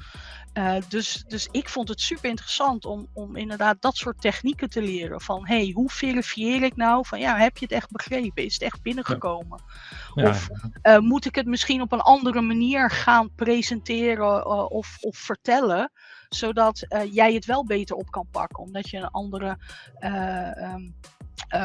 Uh, 0.53 0.75
dus, 0.87 1.23
dus 1.27 1.47
ik 1.51 1.69
vond 1.69 1.87
het 1.87 2.01
super 2.01 2.29
interessant 2.29 2.85
om, 2.85 3.07
om 3.13 3.35
inderdaad 3.35 3.81
dat 3.81 3.95
soort 3.95 4.21
technieken 4.21 4.69
te 4.69 4.81
leren. 4.81 5.21
Van 5.21 5.47
hey, 5.47 5.71
hoe 5.73 5.89
verifieer 5.89 6.63
ik 6.63 6.75
nou? 6.75 7.05
Van 7.07 7.19
ja, 7.19 7.37
heb 7.37 7.57
je 7.57 7.65
het 7.65 7.73
echt 7.73 7.91
begrepen? 7.91 8.45
Is 8.45 8.53
het 8.53 8.61
echt 8.61 8.81
binnengekomen? 8.81 9.63
Ja. 10.13 10.29
Of 10.29 10.49
uh, 10.83 10.97
moet 10.97 11.25
ik 11.25 11.35
het 11.35 11.45
misschien 11.45 11.81
op 11.81 11.91
een 11.91 12.01
andere 12.01 12.41
manier 12.41 12.89
gaan 12.89 13.35
presenteren 13.35 14.37
uh, 14.37 14.71
of, 14.71 14.97
of 14.99 15.17
vertellen? 15.17 15.91
Zodat 16.29 16.85
jij 17.11 17.33
het 17.33 17.45
wel 17.45 17.65
beter 17.65 17.95
op 17.95 18.11
kan 18.11 18.27
pakken. 18.31 18.63
Omdat 18.63 18.89
je 18.89 18.97
een 18.97 19.11
andere 19.11 19.57
um, 20.69 20.95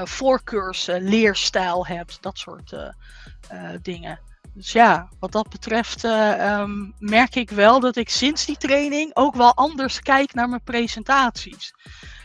voorkeursleerstijl 0.04 1.86
hebt. 1.86 2.22
Dat 2.22 2.38
soort 2.38 2.76
dingen. 3.82 4.20
Dus 4.56 4.72
ja, 4.72 5.08
wat 5.18 5.32
dat 5.32 5.48
betreft 5.48 6.04
uh, 6.04 6.58
um, 6.60 6.94
merk 6.98 7.34
ik 7.34 7.50
wel 7.50 7.80
dat 7.80 7.96
ik 7.96 8.08
sinds 8.08 8.46
die 8.46 8.56
training 8.56 9.10
ook 9.14 9.34
wel 9.34 9.54
anders 9.54 10.00
kijk 10.00 10.34
naar 10.34 10.48
mijn 10.48 10.62
presentaties. 10.62 11.72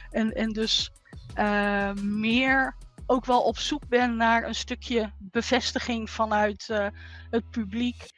En, 0.09 0.31
en 0.31 0.49
dus 0.49 0.91
uh, 1.37 1.93
meer 1.93 2.75
ook 3.05 3.25
wel 3.25 3.41
op 3.41 3.57
zoek 3.57 3.87
ben 3.87 4.15
naar 4.15 4.43
een 4.43 4.55
stukje 4.55 5.11
bevestiging 5.17 6.09
vanuit 6.09 6.67
uh, 6.71 6.87
het 7.29 7.49
publiek. 7.49 8.09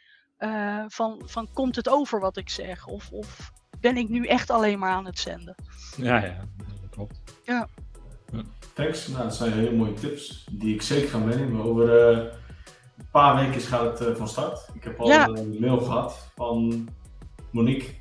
van, 0.88 1.22
van 1.26 1.50
komt 1.54 1.76
het 1.76 1.90
over 1.90 2.20
wat 2.20 2.38
ik 2.38 2.50
zeg? 2.50 2.88
Of, 2.88 3.10
of 3.12 3.52
ben 3.80 3.98
ik 3.98 4.10
nu 4.10 4.26
echt 4.26 4.50
alleen 4.50 4.80
maar 4.80 4.92
aan 4.92 5.06
het 5.06 5.20
zenden? 5.20 5.56
Ja, 5.98 6.26
ja, 6.26 6.46
dat 6.82 6.90
klopt. 6.90 7.22
Ja. 7.44 7.68
Thanks. 8.74 9.08
Nou, 9.08 9.24
dat 9.24 9.36
zijn 9.36 9.54
hele 9.54 9.76
mooie 9.76 9.94
tips 9.94 10.48
die 10.52 10.74
ik 10.74 10.82
zeker 10.82 11.10
ga 11.10 11.18
meenemen 11.18 11.64
over 11.64 12.42
paar 13.14 13.36
weken 13.36 13.62
gaat 13.62 14.00
het 14.00 14.10
uh, 14.10 14.16
van 14.16 14.28
start. 14.28 14.68
Ik 14.74 14.84
heb 14.84 15.00
al 15.00 15.08
ja. 15.08 15.28
een 15.28 15.58
mail 15.60 15.80
gehad 15.80 16.32
van 16.36 16.88
Monique 17.52 17.94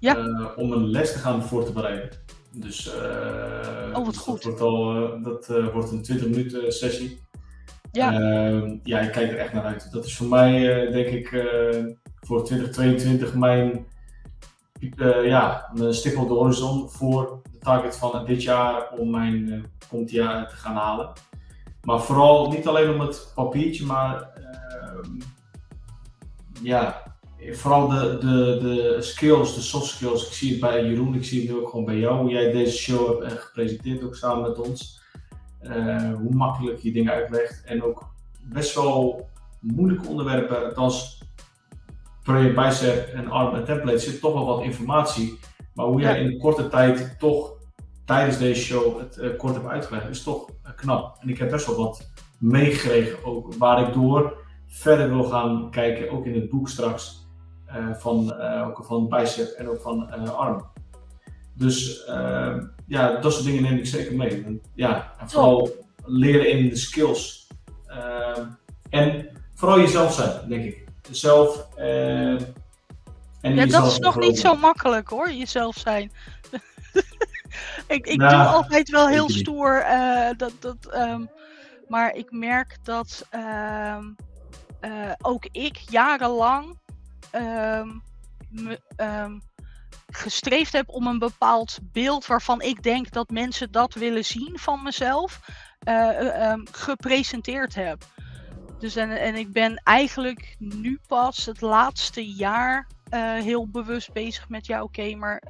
ja. 0.00 0.16
uh, 0.16 0.48
om 0.56 0.72
een 0.72 0.90
les 0.90 1.12
te 1.12 1.18
gaan 1.18 1.42
voor 1.42 1.64
te 1.64 1.72
bereiden. 1.72 2.10
Dus, 2.52 2.86
uh, 2.86 3.98
oh, 3.98 4.04
wat 4.04 4.16
goed. 4.16 4.42
Dat 4.42 4.58
wordt, 4.58 4.60
al, 4.60 5.22
dat 5.22 5.72
wordt 5.72 5.90
een 5.90 6.02
20 6.02 6.28
minuten 6.28 6.72
sessie. 6.72 7.20
Ja. 7.92 8.12
Ehm, 8.12 8.76
ja, 8.82 9.00
ik 9.00 9.12
kijk 9.12 9.30
er 9.30 9.38
echt 9.38 9.52
naar 9.52 9.64
uit. 9.64 9.92
Dat 9.92 10.04
is 10.04 10.16
voor 10.16 10.26
mij, 10.26 10.60
denk 10.90 11.06
ik, 11.06 11.46
voor 12.20 12.44
2022 12.44 13.34
mijn, 13.34 13.86
ja, 15.24 15.70
mijn 15.74 15.94
stip 15.94 16.16
op 16.18 16.28
de 16.28 16.34
horizon 16.34 16.90
voor 16.90 17.40
de 17.52 17.58
target 17.58 17.96
van 17.96 18.24
dit 18.24 18.42
jaar 18.42 18.90
om 18.90 19.10
mijn 19.10 19.48
uh, 19.48 19.62
Contia 19.88 20.46
te 20.46 20.56
gaan 20.56 20.74
halen. 20.74 21.12
Maar 21.82 22.00
vooral 22.00 22.50
niet 22.50 22.68
alleen 22.68 22.90
om 22.90 23.00
het 23.00 23.32
papiertje, 23.34 23.86
maar 23.86 24.35
ja, 26.62 27.16
vooral 27.52 27.88
de, 27.88 28.18
de, 28.20 28.58
de 28.60 28.96
skills, 29.02 29.54
de 29.54 29.60
soft 29.60 29.86
skills. 29.86 30.26
Ik 30.26 30.32
zie 30.32 30.50
het 30.50 30.60
bij 30.60 30.84
Jeroen, 30.84 31.14
ik 31.14 31.24
zie 31.24 31.40
het 31.40 31.50
nu 31.50 31.60
ook 31.60 31.68
gewoon 31.68 31.84
bij 31.84 31.98
jou, 31.98 32.20
hoe 32.20 32.30
jij 32.30 32.52
deze 32.52 32.76
show 32.76 33.22
hebt 33.22 33.40
gepresenteerd, 33.40 34.04
ook 34.04 34.14
samen 34.14 34.48
met 34.48 34.58
ons. 34.58 35.04
Uh, 35.62 36.14
hoe 36.14 36.34
makkelijk 36.34 36.78
je 36.78 36.92
dingen 36.92 37.12
uitlegt 37.12 37.64
en 37.64 37.82
ook 37.82 38.08
best 38.42 38.74
wel 38.74 39.28
moeilijke 39.60 40.08
onderwerpen, 40.08 40.74
als 40.74 41.22
Prayer, 42.22 42.54
Bicep 42.54 43.08
en 43.14 43.30
Arm 43.30 43.54
en 43.54 43.64
Template 43.64 43.98
zit 43.98 44.20
toch 44.20 44.32
wel 44.32 44.46
wat 44.46 44.62
informatie. 44.62 45.38
Maar 45.74 45.86
hoe 45.86 46.00
jij 46.00 46.20
in 46.20 46.26
een 46.26 46.38
korte 46.38 46.68
tijd 46.68 47.18
toch 47.18 47.52
tijdens 48.04 48.38
deze 48.38 48.60
show 48.60 48.98
het 48.98 49.18
uh, 49.20 49.36
kort 49.36 49.54
heb 49.54 49.66
uitgelegd, 49.66 50.08
is 50.08 50.22
toch 50.22 50.48
knap. 50.76 51.16
En 51.20 51.28
ik 51.28 51.38
heb 51.38 51.50
best 51.50 51.66
wel 51.66 51.76
wat 51.76 52.10
meegekregen, 52.38 53.24
ook 53.24 53.54
waar 53.54 53.88
ik 53.88 53.94
door 53.94 54.45
verder 54.66 55.08
wil 55.08 55.24
gaan 55.24 55.70
kijken, 55.70 56.10
ook 56.10 56.26
in 56.26 56.34
het 56.34 56.50
boek 56.50 56.68
straks, 56.68 57.26
uh, 57.68 57.94
van, 57.94 58.40
ook 58.40 58.84
van 58.84 59.08
Bicep 59.08 59.48
en 59.48 59.68
ook 59.68 59.80
van 59.80 60.30
Arm. 60.36 60.66
Dus 61.54 62.04
ja, 62.86 63.16
dat 63.20 63.32
soort 63.32 63.44
dingen 63.44 63.62
neem 63.62 63.78
ik 63.78 63.86
zeker 63.86 64.16
mee. 64.16 64.44
En, 64.44 64.60
ja, 64.74 65.12
en 65.18 65.30
vooral 65.30 65.70
leren 66.04 66.50
in 66.50 66.68
de 66.68 66.76
skills. 66.76 67.48
en 68.90 69.28
vooral 69.54 69.80
jezelf 69.80 70.12
zijn, 70.12 70.48
denk 70.48 70.64
ik. 70.64 70.84
Zelf 71.10 71.68
en 73.46 73.54
Ja, 73.54 73.66
dat 73.66 73.86
is 73.86 73.98
nog 73.98 74.18
niet 74.18 74.38
zo 74.38 74.54
makkelijk 74.56 75.08
hoor, 75.08 75.32
jezelf 75.32 75.76
zijn. 75.76 76.12
ik 77.96 78.06
ik 78.06 78.18
Nou, 78.18 78.36
doe 78.36 78.44
altijd 78.46 78.90
wel 78.90 79.08
heel 79.08 79.30
stoer. 79.30 79.80
eh, 79.80 80.30
dat, 80.36 80.52
dat, 80.60 80.76
ehm, 80.90 81.24
maar 81.88 82.14
ik 82.14 82.30
merk 82.30 82.76
dat 82.82 83.26
ehm, 83.30 84.04
eh, 84.86 85.12
ook 85.20 85.48
ik 85.50 85.76
jarenlang 85.76 86.78
ehm, 87.30 87.88
gestreefd 90.06 90.72
heb 90.72 90.88
om 90.88 91.06
een 91.06 91.18
bepaald 91.18 91.78
beeld 91.82 92.26
waarvan 92.26 92.60
ik 92.60 92.82
denk 92.82 93.10
dat 93.10 93.30
mensen 93.30 93.70
dat 93.70 93.94
willen 93.94 94.24
zien 94.24 94.58
van 94.58 94.82
mezelf, 94.82 95.40
eh, 95.78 96.08
eh, 96.08 96.50
ehm, 96.50 96.60
gepresenteerd 96.70 97.74
heb. 97.74 98.04
Dus 98.78 98.96
en, 98.96 99.10
en 99.10 99.34
ik 99.34 99.52
ben 99.52 99.80
eigenlijk 99.84 100.56
nu 100.58 101.00
pas 101.06 101.46
het 101.46 101.60
laatste 101.60 102.34
jaar 102.34 102.86
heel 103.42 103.68
bewust 103.68 104.12
bezig 104.12 104.48
met 104.48 104.66
ja, 104.66 104.82
oké, 104.82 105.14
maar 105.14 105.42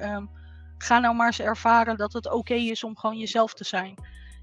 ga 0.77 0.99
nou 0.99 1.15
maar 1.15 1.27
eens 1.27 1.39
ervaren 1.39 1.97
dat 1.97 2.13
het 2.13 2.31
oké 2.31 2.53
is 2.53 2.83
om 2.83 2.97
gewoon 2.97 3.17
jezelf 3.17 3.53
te 3.53 3.63
zijn. 3.63 3.95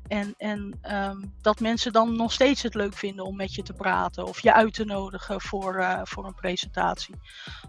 En, 0.09 0.35
en 0.39 0.79
ehm, 0.83 1.17
dat 1.41 1.61
mensen 1.61 1.93
dan 1.93 2.17
nog 2.17 2.33
steeds 2.33 2.63
het 2.63 2.75
leuk 2.75 2.95
vinden 2.95 3.25
om 3.25 3.37
met 3.37 3.55
je 3.55 3.63
te 3.63 3.73
praten 3.73 4.27
of 4.27 4.41
je 4.41 4.55
uit 4.55 4.75
te 4.75 4.85
nodigen 4.85 5.41
voor, 5.41 5.77
eh, 5.77 6.01
voor 6.03 6.27
een 6.27 6.35
presentatie. 6.35 7.15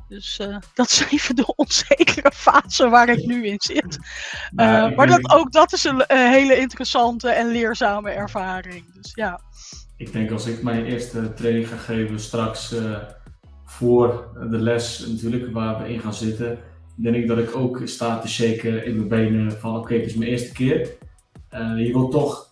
Dus 0.08 0.40
eh, 0.40 0.58
dat 0.74 0.90
is 0.90 1.06
even 1.10 1.36
de 1.36 1.56
onzekere 1.56 2.32
fase 2.32 2.90
waar 2.90 3.10
ik 3.10 3.26
nu 3.26 3.46
in 3.46 3.62
zit. 3.62 4.00
Maar 4.52 4.84
Eh, 4.84 4.90
ik 4.90 4.96
maar 4.96 5.08
dat, 5.08 5.32
ook 5.32 5.52
dat 5.52 5.74
is 5.74 5.84
een 5.84 6.04
hele 6.08 6.58
interessante 6.58 7.30
en 7.30 7.48
leerzame 7.48 8.10
ervaring. 8.10 8.94
Dus 8.94 9.12
ja. 9.14 9.42
Ik 9.98 10.12
denk 10.12 10.32
als 10.32 10.46
ik 10.46 10.64
mijn 10.64 10.86
eerste 10.86 11.34
training 11.34 11.68
ga 11.68 11.78
geven 11.78 12.20
straks 12.20 12.76
voor 13.66 14.30
de 14.50 14.58
les 14.58 15.06
natuurlijk 15.08 15.54
waar 15.54 15.82
we 15.82 15.90
in 15.90 16.00
gaan 16.00 16.14
zitten, 16.14 16.60
denk 16.96 17.16
ik 17.16 17.28
dat 17.28 17.38
ik 17.38 17.56
ook 17.56 17.82
sta 17.84 18.20
te 18.20 18.28
shaken 18.28 18.86
in 18.86 18.96
mijn 18.96 19.08
benen 19.08 19.52
van 19.52 19.76
oké, 19.76 19.94
het 19.94 20.06
is 20.06 20.14
mijn 20.14 20.32
eerste 20.32 20.52
keer. 20.52 20.98
Eh, 21.56 21.86
je 21.86 21.92
wilt 21.94 22.12
toch 22.12 22.50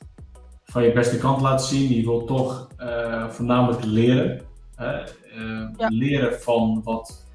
van 0.64 0.84
je 0.84 0.92
beste 0.92 1.18
kant 1.18 1.42
laten 1.42 1.68
zien, 1.68 1.96
je 1.96 2.04
wilt 2.04 2.28
toch 2.28 2.68
eh, 2.78 3.30
voornamelijk 3.30 3.84
leren. 3.84 4.42
hè. 4.76 5.00
Eh, 5.00 5.12
Ja. 5.78 5.88
Leren 5.90 6.42
van 6.42 6.82
wat 6.84 7.26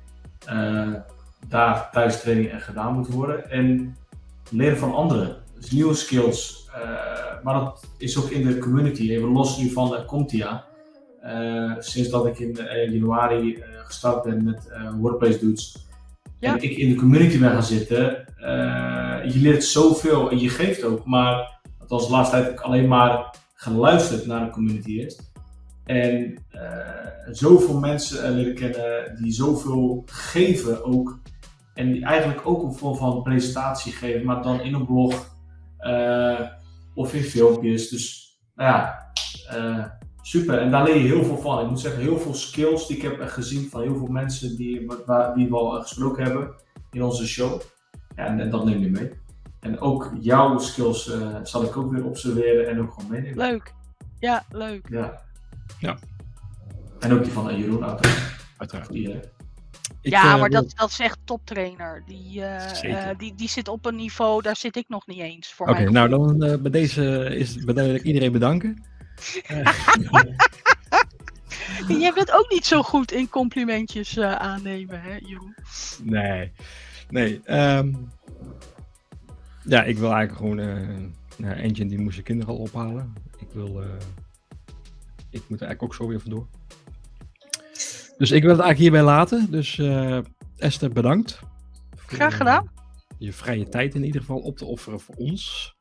daar 1.48 1.88
tijdens 1.92 2.20
training 2.20 2.50
en 2.50 2.60
gedaan 2.60 2.94
moet 2.94 3.08
worden 3.08 3.50
en 3.50 3.96
leren 4.50 4.78
van 4.78 4.94
anderen. 4.94 5.36
Dus 5.54 5.70
nieuwe 5.70 5.94
skills. 5.94 6.68
maar 7.42 7.54
dat 7.54 7.86
is 7.98 8.18
ook 8.18 8.30
in 8.30 8.46
de 8.46 8.58
community. 8.58 9.10
Even 9.10 9.28
los 9.28 9.58
nu 9.58 9.70
van 9.70 9.92
uh, 9.92 10.04
Comtia. 10.06 10.64
Sinds 11.78 12.08
dat 12.08 12.26
ik 12.26 12.38
in 12.38 12.58
januari 12.90 13.62
gestart 13.84 14.22
ben 14.22 14.44
met 14.44 14.68
Workplace 14.98 15.38
Dudes. 15.38 15.86
Ja. 16.38 16.52
En 16.52 16.62
ik 16.62 16.76
in 16.76 16.88
de 16.88 16.94
community 16.94 17.38
ben 17.38 17.50
gaan 17.50 17.62
zitten. 17.62 18.24
je 19.32 19.38
leert 19.40 19.64
zoveel 19.64 20.30
en 20.30 20.38
je 20.38 20.48
geeft 20.48 20.84
ook. 20.84 21.04
Maar 21.04 21.57
althans, 21.88 22.06
de 22.06 22.12
laatste 22.12 22.34
tijd 22.34 22.46
heb 22.46 22.58
ik 22.58 22.60
alleen 22.60 22.88
maar 22.88 23.34
geluisterd 23.54 24.26
naar 24.26 24.44
de 24.44 24.50
community 24.50 24.98
eerst. 24.98 25.30
En 25.84 26.44
eh, 26.50 27.30
zoveel 27.30 27.78
mensen 27.78 28.24
eh, 28.24 28.30
leren 28.30 28.54
kennen 28.54 29.16
die 29.22 29.32
zoveel 29.32 30.02
geven 30.06 30.84
ook. 30.84 31.18
En 31.74 31.92
die 31.92 32.04
eigenlijk 32.04 32.46
ook 32.46 32.62
een 32.62 32.74
vorm 32.74 32.96
van 32.96 33.22
presentatie 33.22 33.92
geven, 33.92 34.24
maar 34.24 34.42
dan 34.42 34.60
in 34.60 34.74
een 34.74 34.86
blog 34.86 35.36
eh, 35.78 36.40
of 36.94 37.14
in 37.14 37.22
filmpjes. 37.22 37.88
Dus 37.88 38.36
nou 38.54 38.70
ja, 38.70 39.12
super. 40.22 40.58
En 40.58 40.70
daar 40.70 40.84
leer 40.84 40.96
je 40.96 41.08
heel 41.08 41.24
veel 41.24 41.38
van. 41.38 41.60
Ik 41.62 41.68
moet 41.68 41.80
zeggen, 41.80 42.02
heel 42.02 42.18
veel 42.18 42.34
skills 42.34 42.86
die 42.86 42.96
ik 42.96 43.02
heb 43.02 43.20
gezien 43.20 43.68
van 43.70 43.82
heel 43.82 43.96
veel 43.96 44.06
mensen 44.06 44.56
die, 44.56 44.90
waar, 45.06 45.34
die 45.34 45.48
we 45.48 45.56
al 45.56 45.80
gesproken 45.80 46.24
hebben 46.24 46.54
in 46.90 47.02
onze 47.02 47.26
show. 47.26 47.60
Ja, 48.16 48.26
en, 48.26 48.40
en 48.40 48.50
dat 48.50 48.64
neem 48.64 48.80
je 48.80 48.90
mee. 48.90 49.10
En 49.60 49.80
ook 49.80 50.12
jouw 50.20 50.58
skills 50.58 51.10
eh, 51.10 51.36
zal 51.42 51.64
ik 51.64 51.76
ook 51.76 51.92
weer 51.92 52.04
observeren 52.04 52.68
en 52.68 52.80
ook 52.80 52.92
gewoon 52.92 53.10
meenemen. 53.10 53.36
Leuk. 53.36 53.74
Ja, 54.18 54.44
leuk. 54.50 54.86
Ja. 54.90 55.20
Ja. 55.78 55.98
En 57.00 57.12
ook 57.12 57.22
die 57.24 57.32
van 57.32 57.50
eh, 57.50 57.58
Jeroen, 57.58 57.84
uiteraard. 57.84 58.36
Uiteraard. 58.56 58.88
Iedereen. 58.88 59.22
Ik, 60.00 60.12
ja, 60.12 60.34
eh, 60.34 60.40
maar 60.40 60.50
dat, 60.50 60.72
dat 60.76 60.90
is 60.90 60.98
echt 60.98 61.18
toptrainer. 61.24 62.02
Die, 62.06 62.42
eh, 62.42 63.08
die, 63.18 63.34
die 63.34 63.48
zit 63.48 63.68
op 63.68 63.86
een 63.86 63.96
niveau, 63.96 64.42
daar 64.42 64.56
zit 64.56 64.76
ik 64.76 64.88
nog 64.88 65.06
niet 65.06 65.20
eens. 65.20 65.52
Voor 65.52 65.68
Oké, 65.68 65.90
nou 65.90 66.08
dan 66.08 66.42
eh, 66.42 66.58
bij 66.58 66.70
deze 66.70 67.34
is 67.34 67.64
bij 67.64 67.74
deze 67.74 67.86
wil 67.86 67.96
ik 67.96 68.02
iedereen 68.02 68.32
bedanken. 68.32 68.84
Jij 71.88 72.12
bent 72.12 72.32
ook 72.32 72.50
niet 72.50 72.66
zo 72.66 72.82
goed 72.82 73.12
in 73.12 73.28
complimentjes 73.28 74.16
eh, 74.16 74.32
aannemen, 74.32 75.00
hè, 75.00 75.16
Jeroen? 75.16 75.54
Nee, 76.02 76.52
nee. 77.08 77.40
ehm, 77.44 77.94
ja, 79.68 79.82
ik 79.84 79.98
wil 79.98 80.12
eigenlijk 80.12 80.36
gewoon. 80.36 80.56
nou, 81.36 81.54
Engine 81.54 81.88
die 81.88 81.98
moest 81.98 82.12
zijn 82.12 82.24
kinderen 82.26 82.54
al 82.54 82.60
ophalen. 82.60 83.12
Ik 83.38 83.48
wil. 83.52 83.82
eh, 83.82 83.88
ik 85.30 85.42
moet 85.48 85.60
er 85.60 85.66
eigenlijk 85.66 85.82
ook 85.82 85.94
zo 85.94 86.06
weer 86.08 86.20
vandoor. 86.20 86.46
Dus 88.18 88.30
ik 88.30 88.42
wil 88.42 88.50
het 88.56 88.60
eigenlijk 88.60 88.78
hierbij 88.78 89.02
laten. 89.02 89.50
Dus 89.50 89.78
eh, 89.78 90.18
Esther, 90.56 90.92
bedankt. 90.92 91.40
Graag 91.96 92.36
gedaan. 92.36 92.68
je 93.18 93.32
vrije 93.32 93.68
tijd 93.68 93.94
in 93.94 94.04
ieder 94.04 94.20
geval 94.20 94.38
op 94.38 94.56
te 94.56 94.64
offeren 94.64 95.00
voor 95.00 95.14
ons. 95.14 95.74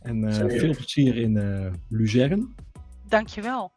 En 0.00 0.34
veel 0.34 0.74
plezier 0.74 1.16
in 1.16 1.36
eh 1.36 1.72
Luzern. 1.88 2.54
Dankjewel. 3.08 3.72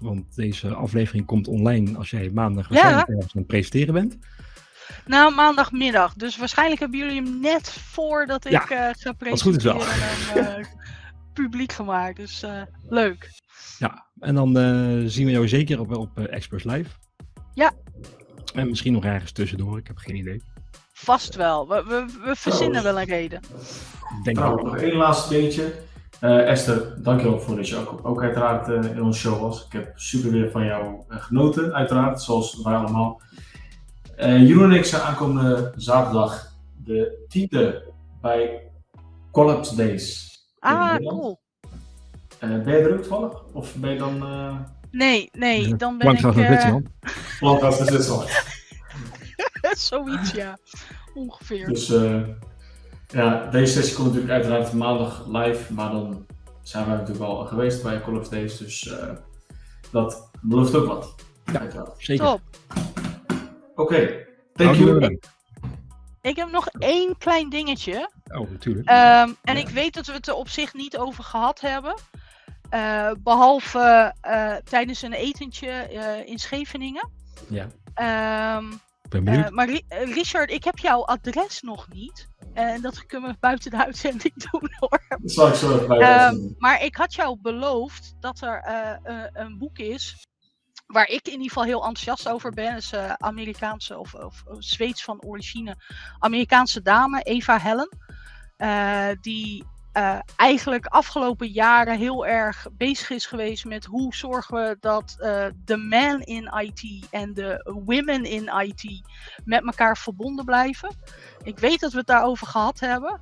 Want 0.00 0.34
deze 0.34 0.74
aflevering 0.74 1.26
komt 1.26 1.48
online 1.48 1.96
als 1.96 2.10
jij 2.10 2.30
maandag 2.30 2.64
Ja. 2.68 2.70
waarschijnlijk 2.74 3.08
ergens 3.08 3.34
aan 3.34 3.38
het 3.40 3.46
presenteren 3.46 3.94
bent. 3.94 4.18
Nou, 5.06 5.34
maandagmiddag. 5.34 6.14
Dus 6.14 6.36
waarschijnlijk 6.36 6.80
hebben 6.80 6.98
jullie 6.98 7.22
hem 7.22 7.40
net 7.40 7.70
voordat 7.70 8.44
ik 8.44 8.50
Ja, 8.52 8.60
eh 8.60 8.68
ga 8.68 8.86
als 9.30 9.30
het 9.30 9.42
goed 9.42 9.56
is 9.56 9.64
wel. 9.64 9.76
presenteren 9.76 10.58
eh, 10.58 10.64
publiek 11.32 11.72
gemaakt. 11.72 12.16
Dus 12.16 12.42
eh, 12.42 12.62
leuk. 12.88 13.30
Ja, 13.78 14.06
en 14.20 14.34
dan 14.34 14.58
eh, 14.58 15.02
zien 15.06 15.26
we 15.26 15.32
jou 15.32 15.48
zeker 15.48 15.80
op, 15.80 15.96
op 15.96 16.18
Express 16.18 16.64
Live. 16.64 16.90
Ja. 17.54 17.72
En 18.54 18.68
misschien 18.68 18.92
nog 18.92 19.04
ergens 19.04 19.32
tussendoor, 19.32 19.78
ik 19.78 19.86
heb 19.86 19.96
geen 19.96 20.16
idee. 20.16 20.42
Vast 20.92 21.34
wel. 21.34 21.68
We, 21.68 21.84
we, 21.86 22.06
we 22.24 22.36
verzinnen 22.36 22.82
wel 22.82 22.98
een 23.00 23.06
reden. 23.06 23.40
Denk 24.22 24.36
Nou, 24.36 24.64
nog 24.64 24.76
één 24.76 24.96
laatste 24.96 25.34
dingetje. 25.34 25.74
Eh, 26.20 26.50
Esther, 26.50 27.02
dankjewel 27.02 27.40
voor 27.40 27.56
dat 27.56 27.68
je 27.68 27.76
ook, 27.76 28.00
ook 28.02 28.22
uiteraard 28.22 28.68
in 28.68 29.02
onze 29.02 29.20
show 29.20 29.40
was. 29.40 29.66
Ik 29.66 29.72
heb 29.72 29.92
super 29.94 30.30
weer 30.30 30.50
van 30.50 30.64
jou 30.64 31.02
genoten, 31.08 31.72
uiteraard, 31.74 32.22
zoals 32.22 32.62
wij 32.62 32.74
allemaal. 32.74 33.20
Eh, 34.16 34.46
Jeroen 34.48 34.70
en 34.70 34.76
ik 34.76 34.84
zijn 34.84 35.02
aankomende 35.02 35.72
zaterdag 35.76 36.52
de 36.84 37.24
tiende 37.28 37.92
bij 38.20 38.70
Collapse 39.30 39.76
Days. 39.76 40.34
Ah, 40.58 40.96
cool. 40.96 41.40
Eh, 42.38 42.48
ben 42.48 42.76
je 42.76 42.82
er 42.82 42.92
ook 42.92 43.02
toevallig? 43.02 43.44
Of 43.52 43.74
ben 43.74 43.90
je 43.90 43.98
dan 43.98 44.16
uh, 44.16 44.56
Nee, 44.90 45.30
nee, 45.32 45.76
dan 45.76 45.98
ben 45.98 46.06
ik... 46.06 46.20
Langstraat 46.22 46.34
naar 46.34 46.44
eh, 46.44 46.50
Zwitserland. 46.50 47.62
als 47.62 47.78
de 47.78 47.84
Zwitserland? 47.84 48.30
zoiets, 49.88 50.30
ja. 50.30 50.58
Ongeveer. 51.14 51.66
Dus 51.66 51.90
eh, 51.90 52.20
ja, 53.08 53.50
deze 53.50 53.72
sessie 53.72 53.94
komt 53.94 54.06
natuurlijk 54.06 54.32
uiteraard 54.32 54.72
maandag 54.72 55.26
live, 55.26 55.72
maar 55.72 55.90
dan 55.90 56.26
zijn 56.62 56.86
wij 56.86 56.96
natuurlijk 56.96 57.24
al 57.24 57.44
geweest 57.44 57.82
bij 57.82 58.02
of 58.02 58.28
Days, 58.28 58.58
dus 58.58 58.88
eh, 58.88 59.10
dat 59.90 60.30
belooft 60.42 60.74
ook 60.74 60.86
wat. 60.86 61.14
Ja. 61.52 61.92
Zeker. 61.98 62.24
Top. 62.24 62.40
Oké, 63.76 64.26
thank 64.54 64.68
Hartelijk 64.76 65.00
you. 65.00 65.18
Ik 66.20 66.36
heb 66.36 66.50
nog 66.50 66.68
één 66.68 67.18
klein 67.18 67.48
dingetje. 67.50 68.10
Oh, 68.34 68.50
natuurlijk. 68.50 68.88
Ehm, 68.88 69.30
en 69.42 69.54
Ja. 69.56 69.60
ik 69.60 69.68
weet 69.68 69.94
dat 69.94 70.06
we 70.06 70.12
het 70.12 70.28
er 70.28 70.34
op 70.34 70.48
zich 70.48 70.74
niet 70.74 70.96
over 70.98 71.24
gehad 71.24 71.60
hebben. 71.60 71.94
Eh, 72.70 73.10
behalve 73.18 74.14
eh, 74.20 74.54
tijdens 74.54 75.02
een 75.02 75.12
etentje 75.12 75.68
eh, 75.70 76.26
in 76.28 76.38
Scheveningen. 76.38 77.10
ja, 77.48 77.66
Ehm, 77.94 78.64
ben 79.08 79.24
benieuwd. 79.24 79.50
maar 79.50 79.66
Ri- 79.68 79.84
Richard, 79.88 80.50
ik 80.50 80.64
heb 80.64 80.78
jouw 80.78 81.04
adres 81.04 81.62
nog 81.62 81.88
niet. 81.92 82.28
En 82.54 82.80
dat 82.82 83.06
kunnen 83.06 83.30
we 83.30 83.36
buiten 83.40 83.70
de 83.70 83.84
uitzending 83.84 84.34
doen 84.50 84.70
hoor. 84.78 85.00
Dat 85.08 85.32
zal 85.32 85.48
ik 85.48 85.54
zo 85.54 85.78
even 85.78 86.00
Ehm, 86.00 86.36
maar 86.58 86.82
ik 86.82 86.96
had 86.96 87.14
jou 87.14 87.38
beloofd 87.42 88.14
dat 88.20 88.40
er 88.40 88.62
een 89.32 89.58
boek 89.58 89.78
is. 89.78 90.26
Waar 90.86 91.08
ik 91.08 91.26
in 91.26 91.32
ieder 91.32 91.46
geval 91.48 91.64
heel 91.64 91.84
enthousiast 91.84 92.28
over 92.28 92.50
ben. 92.50 92.76
Is 92.76 92.92
eh, 92.92 93.12
Amerikaanse 93.12 93.98
of, 93.98 94.14
of, 94.14 94.44
Zweeds 94.58 95.04
van 95.04 95.22
origine. 95.22 95.76
Amerikaanse 96.18 96.82
dame, 96.82 97.22
Eva 97.22 97.58
Hellen. 97.58 97.98
eh, 98.56 99.08
die 99.20 99.64
eh, 99.92 100.18
eigenlijk 100.36 100.86
afgelopen 100.86 101.48
jaren 101.48 101.98
heel 101.98 102.26
erg 102.26 102.66
bezig 102.72 103.10
is 103.10 103.26
geweest 103.26 103.64
met 103.64 103.84
hoe 103.84 104.14
zorgen 104.14 104.54
we 104.56 104.76
dat 104.80 105.16
de 105.64 105.76
man 105.76 106.20
in 106.20 106.52
IT 106.58 107.06
en 107.10 107.34
de 107.34 107.80
women 107.84 108.24
in 108.24 108.50
IT 108.58 109.02
met 109.44 109.64
elkaar 109.64 109.96
verbonden 109.96 110.44
blijven. 110.44 110.96
Ik 111.42 111.58
weet 111.58 111.80
dat 111.80 111.92
we 111.92 111.98
het 111.98 112.06
daarover 112.06 112.46
gehad 112.46 112.80
hebben. 112.80 113.20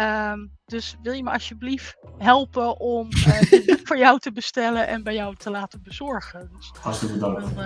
Ehm, 0.00 0.46
dus 0.64 0.96
wil 1.02 1.12
je 1.12 1.22
me 1.22 1.30
alsjeblieft 1.30 1.96
helpen 2.18 2.80
om 2.80 3.08
eh, 3.10 3.50
dit 3.50 3.66
boek 3.66 3.80
voor 3.86 3.98
jou 3.98 4.18
te 4.18 4.32
bestellen 4.32 4.86
en 4.86 5.02
bij 5.02 5.14
jou 5.14 5.36
te 5.36 5.50
laten 5.50 5.82
bezorgen? 5.82 6.50
Dus 6.56 6.70
hartstikke 6.80 7.14
bedankt. 7.14 7.54
dan, 7.54 7.64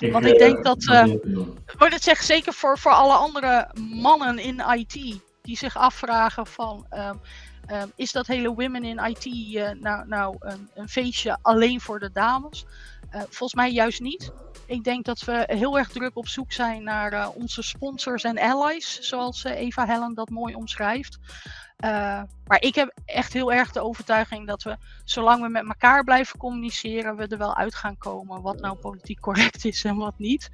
eh, 0.00 0.12
Want 0.12 0.24
ik 0.26 0.38
denk 0.38 0.64
dat, 0.64 0.88
eh, 0.88 1.04
doen. 1.22 1.58
Maar 1.78 1.90
dat 1.90 2.02
zeg 2.02 2.22
zeker 2.22 2.52
voor, 2.52 2.78
voor 2.78 2.92
alle 2.92 3.14
andere 3.14 3.70
mannen 3.90 4.38
in 4.38 4.62
IT 4.68 5.20
die 5.42 5.56
zich 5.56 5.76
afvragen 5.76 6.46
van 6.46 6.86
ehm, 6.88 7.16
ehm, 7.66 7.88
is 7.96 8.12
dat 8.12 8.26
hele 8.26 8.54
Women 8.54 8.84
in 8.84 8.98
IT 8.98 9.26
eh, 9.56 9.70
nou, 9.70 10.06
nou 10.06 10.36
een, 10.38 10.70
een 10.74 10.88
feestje 10.88 11.38
alleen 11.42 11.80
voor 11.80 11.98
de 11.98 12.10
dames? 12.12 12.66
Eh, 13.12 13.20
volgens 13.20 13.54
mij 13.54 13.70
juist 13.70 14.00
niet. 14.00 14.32
Ik 14.66 14.84
denk 14.84 15.04
dat 15.04 15.20
we 15.20 15.44
heel 15.46 15.78
erg 15.78 15.88
druk 15.88 16.16
op 16.16 16.28
zoek 16.28 16.52
zijn 16.52 16.82
naar 16.82 17.12
eh, 17.12 17.28
onze 17.34 17.62
sponsors 17.62 18.22
en 18.24 18.38
allies, 18.38 19.00
zoals 19.00 19.44
eh, 19.44 19.60
Eva 19.60 19.86
Hellen 19.86 20.14
dat 20.14 20.28
mooi 20.28 20.54
omschrijft. 20.54 21.18
Maar 22.44 22.60
ik 22.60 22.74
heb 22.74 22.98
echt 23.04 23.32
heel 23.32 23.52
erg 23.52 23.72
de 23.72 23.80
overtuiging 23.80 24.46
dat 24.46 24.62
we, 24.62 24.76
zolang 25.04 25.42
we 25.42 25.48
met 25.48 25.66
elkaar 25.66 26.04
blijven 26.04 26.38
communiceren, 26.38 27.16
we 27.16 27.26
er 27.26 27.38
wel 27.38 27.56
uit 27.56 27.74
gaan 27.74 27.98
komen 27.98 28.42
wat 28.42 28.60
nou 28.60 28.76
politiek 28.76 29.20
correct 29.20 29.64
is 29.64 29.84
en 29.84 29.96
wat 29.96 30.18
niet. 30.18 30.50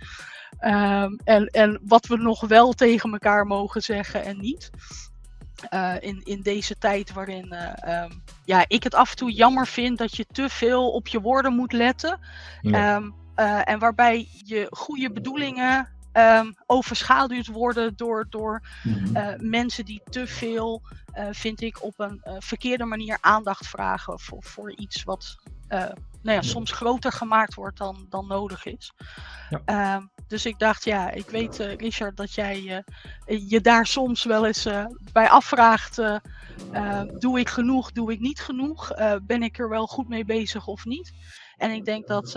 Ehm, 0.59 1.13
en, 1.25 1.47
en 1.47 1.81
wat 1.83 2.07
we 2.07 2.17
nog 2.17 2.41
wel 2.41 2.73
tegen 2.73 3.13
elkaar 3.13 3.47
mogen 3.47 3.83
zeggen 3.83 4.25
en 4.25 4.41
niet. 4.41 4.71
Eh, 5.63 5.95
in, 6.01 6.21
in 6.25 6.43
deze 6.43 6.79
tijd 6.79 7.13
waarin 7.13 7.53
eh, 7.53 8.03
ehm, 8.03 8.11
ja, 8.45 8.65
ik 8.69 8.83
het 8.83 8.95
af 8.95 9.11
en 9.11 9.17
toe 9.17 9.33
jammer 9.33 9.67
vind 9.67 9.99
dat 9.99 10.17
je 10.17 10.27
te 10.33 10.49
veel 10.49 10.91
op 10.91 11.09
je 11.09 11.21
woorden 11.21 11.55
moet 11.55 11.73
letten. 11.73 12.19
Ja. 12.61 12.97
Ehm, 12.97 13.11
eh, 13.35 13.69
en 13.69 13.79
waarbij 13.79 14.29
je 14.45 14.67
goede 14.71 15.13
bedoelingen 15.13 15.89
ehm, 16.13 16.53
overschaduwd 16.67 17.47
worden 17.47 17.97
door, 17.97 18.27
door 18.29 18.63
Mhm. 18.83 19.37
mensen 19.51 19.85
die 19.85 20.03
te 20.11 20.27
veel, 20.27 20.83
vind 21.31 21.61
ik, 21.61 21.83
op 21.83 21.95
een 21.97 22.21
verkeerde 22.39 22.85
manier 22.85 23.19
aandacht 23.21 23.67
vragen 23.67 24.21
voor, 24.21 24.43
voor 24.43 24.73
iets 24.77 25.05
wat 25.05 25.37
nou 26.23 26.37
ja, 26.37 26.43
soms 26.43 26.73
groter 26.73 27.13
gemaakt 27.13 27.55
wordt 27.55 27.79
dan, 27.79 28.07
dan 28.09 28.27
nodig 28.27 28.65
is. 28.65 28.93
Ja. 29.51 29.63
Ehm, 29.65 30.03
dus 30.27 30.47
ik 30.47 30.59
dacht, 30.59 30.85
ja, 30.85 31.11
ik 31.11 31.31
weet, 31.31 31.61
eh, 31.61 31.77
Richard, 31.77 32.17
dat 32.17 32.35
jij 32.35 32.57
eh, 32.67 32.83
je 33.29 33.61
daar 33.61 33.87
soms 33.87 34.25
wel 34.25 34.47
eens 34.47 34.65
eh, 34.65 34.85
bij 35.13 35.29
afvraagt: 35.29 35.99
eh, 35.99 36.17
eh, 36.73 37.03
doe 37.19 37.39
ik 37.39 37.49
genoeg, 37.49 37.93
doe 37.93 38.13
ik 38.13 38.21
niet 38.21 38.41
genoeg? 38.41 38.91
Ben 39.23 39.43
ik 39.43 39.59
er 39.59 39.69
wel 39.69 39.87
goed 39.87 40.09
mee 40.09 40.25
bezig 40.25 40.67
of 40.67 40.85
niet? 40.85 41.13
En 41.57 41.71
ik 41.71 41.85
denk 41.85 42.07
dat 42.07 42.33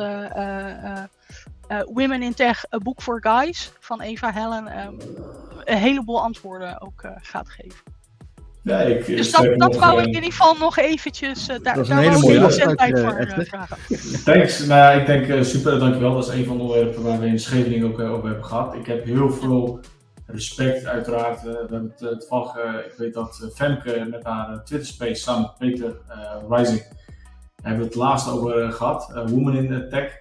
Women 1.93 2.21
in 2.21 2.33
Tech, 2.33 2.73
A 2.73 2.77
Book 2.77 3.01
for 3.01 3.21
Guys 3.21 3.71
van 3.79 4.01
Eva 4.01 4.31
Hellen 4.31 4.67
ehm, 4.67 4.95
een 5.63 5.77
heleboel 5.77 6.21
antwoorden 6.21 6.81
ook 6.81 7.03
gaat 7.21 7.49
geven. 7.49 7.99
Ja, 8.63 8.79
ik, 8.79 9.05
Dus 9.05 9.31
dat, 9.31 9.43
dat 9.43 9.57
nog, 9.71 9.79
wou 9.79 9.97
eh, 9.97 10.01
ik 10.01 10.07
in 10.07 10.13
ieder 10.13 10.31
geval 10.31 10.55
nog 10.55 10.77
eventjes, 10.77 11.47
eh, 11.47 11.55
daar, 11.63 11.75
daar 11.87 12.11
wou 12.21 12.33
ik 12.35 12.41
afsluit, 12.43 12.77
tijd 12.77 12.97
eh, 12.97 13.03
voor 13.03 13.45
vragen. 13.45 13.77
Thanks. 14.33 14.59
Nou, 14.65 14.79
ja, 14.79 14.91
ik 14.91 15.05
denk 15.05 15.43
super, 15.43 15.79
dankjewel. 15.79 16.13
Dat 16.13 16.27
is 16.27 16.33
een 16.33 16.45
van 16.45 16.57
de 16.57 16.63
onderwerpen 16.63 17.03
waar 17.03 17.19
we 17.19 17.25
in 17.25 17.39
Scheveningen 17.39 17.87
ook 17.87 17.99
over 17.99 18.27
hebben 18.27 18.45
gehad. 18.45 18.75
Ik 18.75 18.85
heb 18.85 19.05
heel 19.05 19.29
veel 19.31 19.79
respect, 20.25 20.85
uiteraard. 20.85 21.41
We 21.41 21.49
hebben 21.59 21.93
het 21.97 22.19
toevallig, 22.19 22.55
eh, 22.55 22.73
ik 22.85 22.93
weet 22.97 23.13
dat 23.13 23.51
Femke 23.55 24.07
met 24.09 24.23
haar 24.23 24.63
Twitter 24.63 24.87
space 24.87 25.21
samen 25.21 25.41
met 25.41 25.57
Peter 25.57 25.97
Rising 26.49 26.83
hebben 27.61 27.79
we 27.81 27.85
het 27.85 27.95
laatst 27.95 28.29
over 28.29 28.61
eh, 28.63 28.71
gehad. 28.71 29.11
eh, 29.15 29.27
Women 29.27 29.55
in 29.55 29.89
Tech. 29.89 30.19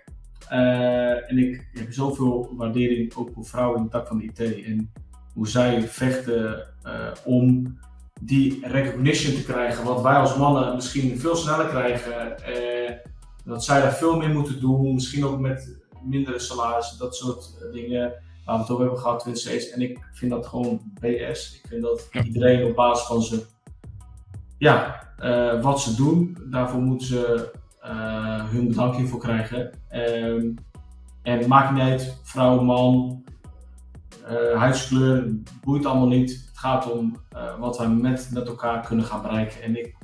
Eh, 0.49 1.31
en 1.31 1.39
ik 1.39 1.69
heb 1.73 1.93
zoveel 1.93 2.53
waardering 2.57 3.15
ook 3.15 3.31
voor 3.35 3.45
vrouwen 3.45 3.77
in 3.79 3.85
de 3.85 3.91
tak 3.91 4.07
van 4.07 4.19
de 4.19 4.25
IT. 4.25 4.65
En 4.65 4.93
hoe 5.35 5.49
zij 5.49 5.83
vechten 5.83 6.67
eh, 6.83 6.93
om 7.25 7.79
die 8.21 8.67
recognition 8.67 9.35
te 9.35 9.45
krijgen. 9.45 9.85
Wat 9.85 10.03
wij 10.03 10.15
als 10.17 10.37
mannen 10.37 10.75
misschien 10.75 11.19
veel 11.19 11.37
sneller 11.37 11.67
krijgen. 11.67 12.39
eh, 12.45 12.97
dat 13.45 13.65
zij 13.65 13.81
daar 13.81 13.93
veel 13.95 14.17
meer 14.17 14.31
moeten 14.31 14.61
doen. 14.61 14.95
Misschien 14.95 15.25
ook 15.25 15.39
met 15.39 15.79
mindere 16.03 16.39
salaris. 16.39 16.97
Dat 16.99 17.17
soort 17.17 17.51
dingen. 17.73 18.13
Waar 18.45 18.55
we 18.57 18.61
het 18.63 18.71
over 18.71 18.85
hebben 18.85 19.03
gehad. 19.03 19.27
En 19.75 19.81
ik 19.81 19.99
vind 20.13 20.31
dat 20.31 20.47
gewoon 20.47 20.81
BS. 21.01 21.55
Ik 21.63 21.69
vind 21.69 21.83
dat 21.83 22.09
iedereen 22.25 22.65
op 22.65 22.75
basis 22.75 23.07
van 23.07 23.23
zijn. 23.23 23.41
Ja, 24.59 25.09
eh, 25.19 25.63
wat 25.63 25.81
ze 25.81 25.95
doen. 25.95 26.37
Daarvoor 26.51 26.81
moeten 26.81 27.07
ze 27.07 27.51
eh, 27.81 28.51
hun 28.51 28.69
bedanking 28.69 29.09
voor 29.09 29.21
krijgen. 29.21 29.71
Ehm, 29.89 30.51
en 31.23 31.39
het 31.39 31.47
maakt 31.47 31.73
niet 31.73 31.83
uit, 31.83 32.19
vrouw, 32.23 32.61
man, 32.63 33.25
eh, 34.31 34.59
huidskleur, 34.59 35.25
boeit 35.65 35.87
allemaal 35.87 36.09
niet. 36.09 36.31
Het 36.31 36.59
gaat 36.59 36.93
om 36.93 37.17
eh, 37.29 37.59
wat 37.59 37.79
wij 37.79 37.89
met, 37.89 38.31
met 38.33 38.49
elkaar 38.49 38.87
kunnen 38.87 39.05
gaan 39.05 39.23
bereiken. 39.23 39.63
En 39.63 39.77
ik, 39.77 39.97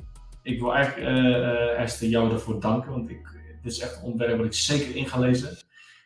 ik 0.43 0.59
wil 0.59 0.73
eigenlijk, 0.73 1.07
eh, 1.07 1.79
Esther, 1.79 2.09
jou 2.09 2.29
daarvoor 2.29 2.59
danken, 2.59 2.91
want 2.91 3.09
ik, 3.09 3.19
dit 3.61 3.71
is 3.71 3.79
echt 3.79 3.95
een 3.97 4.03
onderwerp 4.03 4.37
wat 4.37 4.45
ik 4.45 4.53
zeker 4.53 4.95
in 4.95 5.05
ga 5.05 5.19
lezen. 5.19 5.57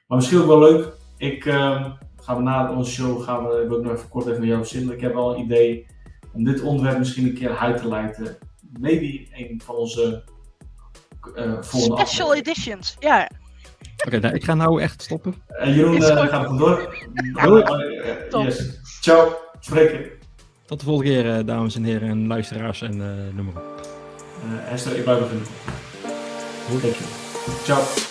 Maar 0.07 0.17
misschien 0.17 0.39
ook 0.39 0.47
wel 0.47 0.59
leuk, 0.59 0.93
ik 1.17 1.45
ehm, 1.45 1.91
gaan 2.15 2.37
we 2.37 2.41
na 2.41 2.73
onze 2.73 2.91
show, 2.91 3.23
gaan 3.23 3.47
we, 3.47 3.65
wil 3.67 3.77
ik 3.77 3.83
nog 3.83 3.93
even 3.93 4.09
kort 4.09 4.25
even 4.25 4.39
naar 4.39 4.49
jou 4.49 4.65
zin. 4.65 4.91
Ik 4.91 5.01
heb 5.01 5.13
wel 5.13 5.35
een 5.35 5.43
idee 5.43 5.87
om 6.33 6.43
dit 6.43 6.61
onderwerp 6.61 6.97
misschien 6.97 7.25
een 7.25 7.33
keer 7.33 7.57
uit 7.57 7.77
te 7.77 7.87
leiden. 7.87 8.37
Maybe 8.79 9.27
een 9.31 9.61
van 9.65 9.75
onze 9.75 10.23
volgende 11.61 12.05
Special 12.05 12.35
editions, 12.35 12.95
ja. 12.99 13.29
Oké, 14.05 14.19
nou, 14.19 14.35
ik 14.35 14.43
ga 14.43 14.53
nou 14.53 14.81
echt 14.81 15.01
stoppen. 15.01 15.35
Eh, 15.47 15.75
Jeroen 15.75 16.01
eh, 16.03 16.07
gaat 16.27 16.41
er 16.41 16.47
vandoor. 16.47 16.95
Doei. 17.43 17.63
Top. 18.29 18.43
yes. 18.43 18.79
Ciao, 19.01 19.33
spreken. 19.59 20.05
Tot 20.65 20.79
de 20.79 20.85
volgende 20.85 21.11
keer, 21.11 21.37
eh, 21.37 21.45
dames 21.45 21.75
en 21.75 21.83
heren 21.83 22.09
en 22.09 22.27
luisteraars 22.27 22.81
en 22.81 23.01
eh 23.01 23.35
noem 23.35 23.45
maar 23.45 23.63
op. 23.63 23.81
Eh, 24.65 24.73
Esther, 24.73 24.97
ik 24.97 25.03
blijf 25.03 25.19
nog 25.19 25.31
in 25.31 25.37
de 25.37 25.43
kop. 25.43 25.73
Goed, 26.69 26.81
dankjewel. 26.81 27.11
Ciao. 27.63 28.10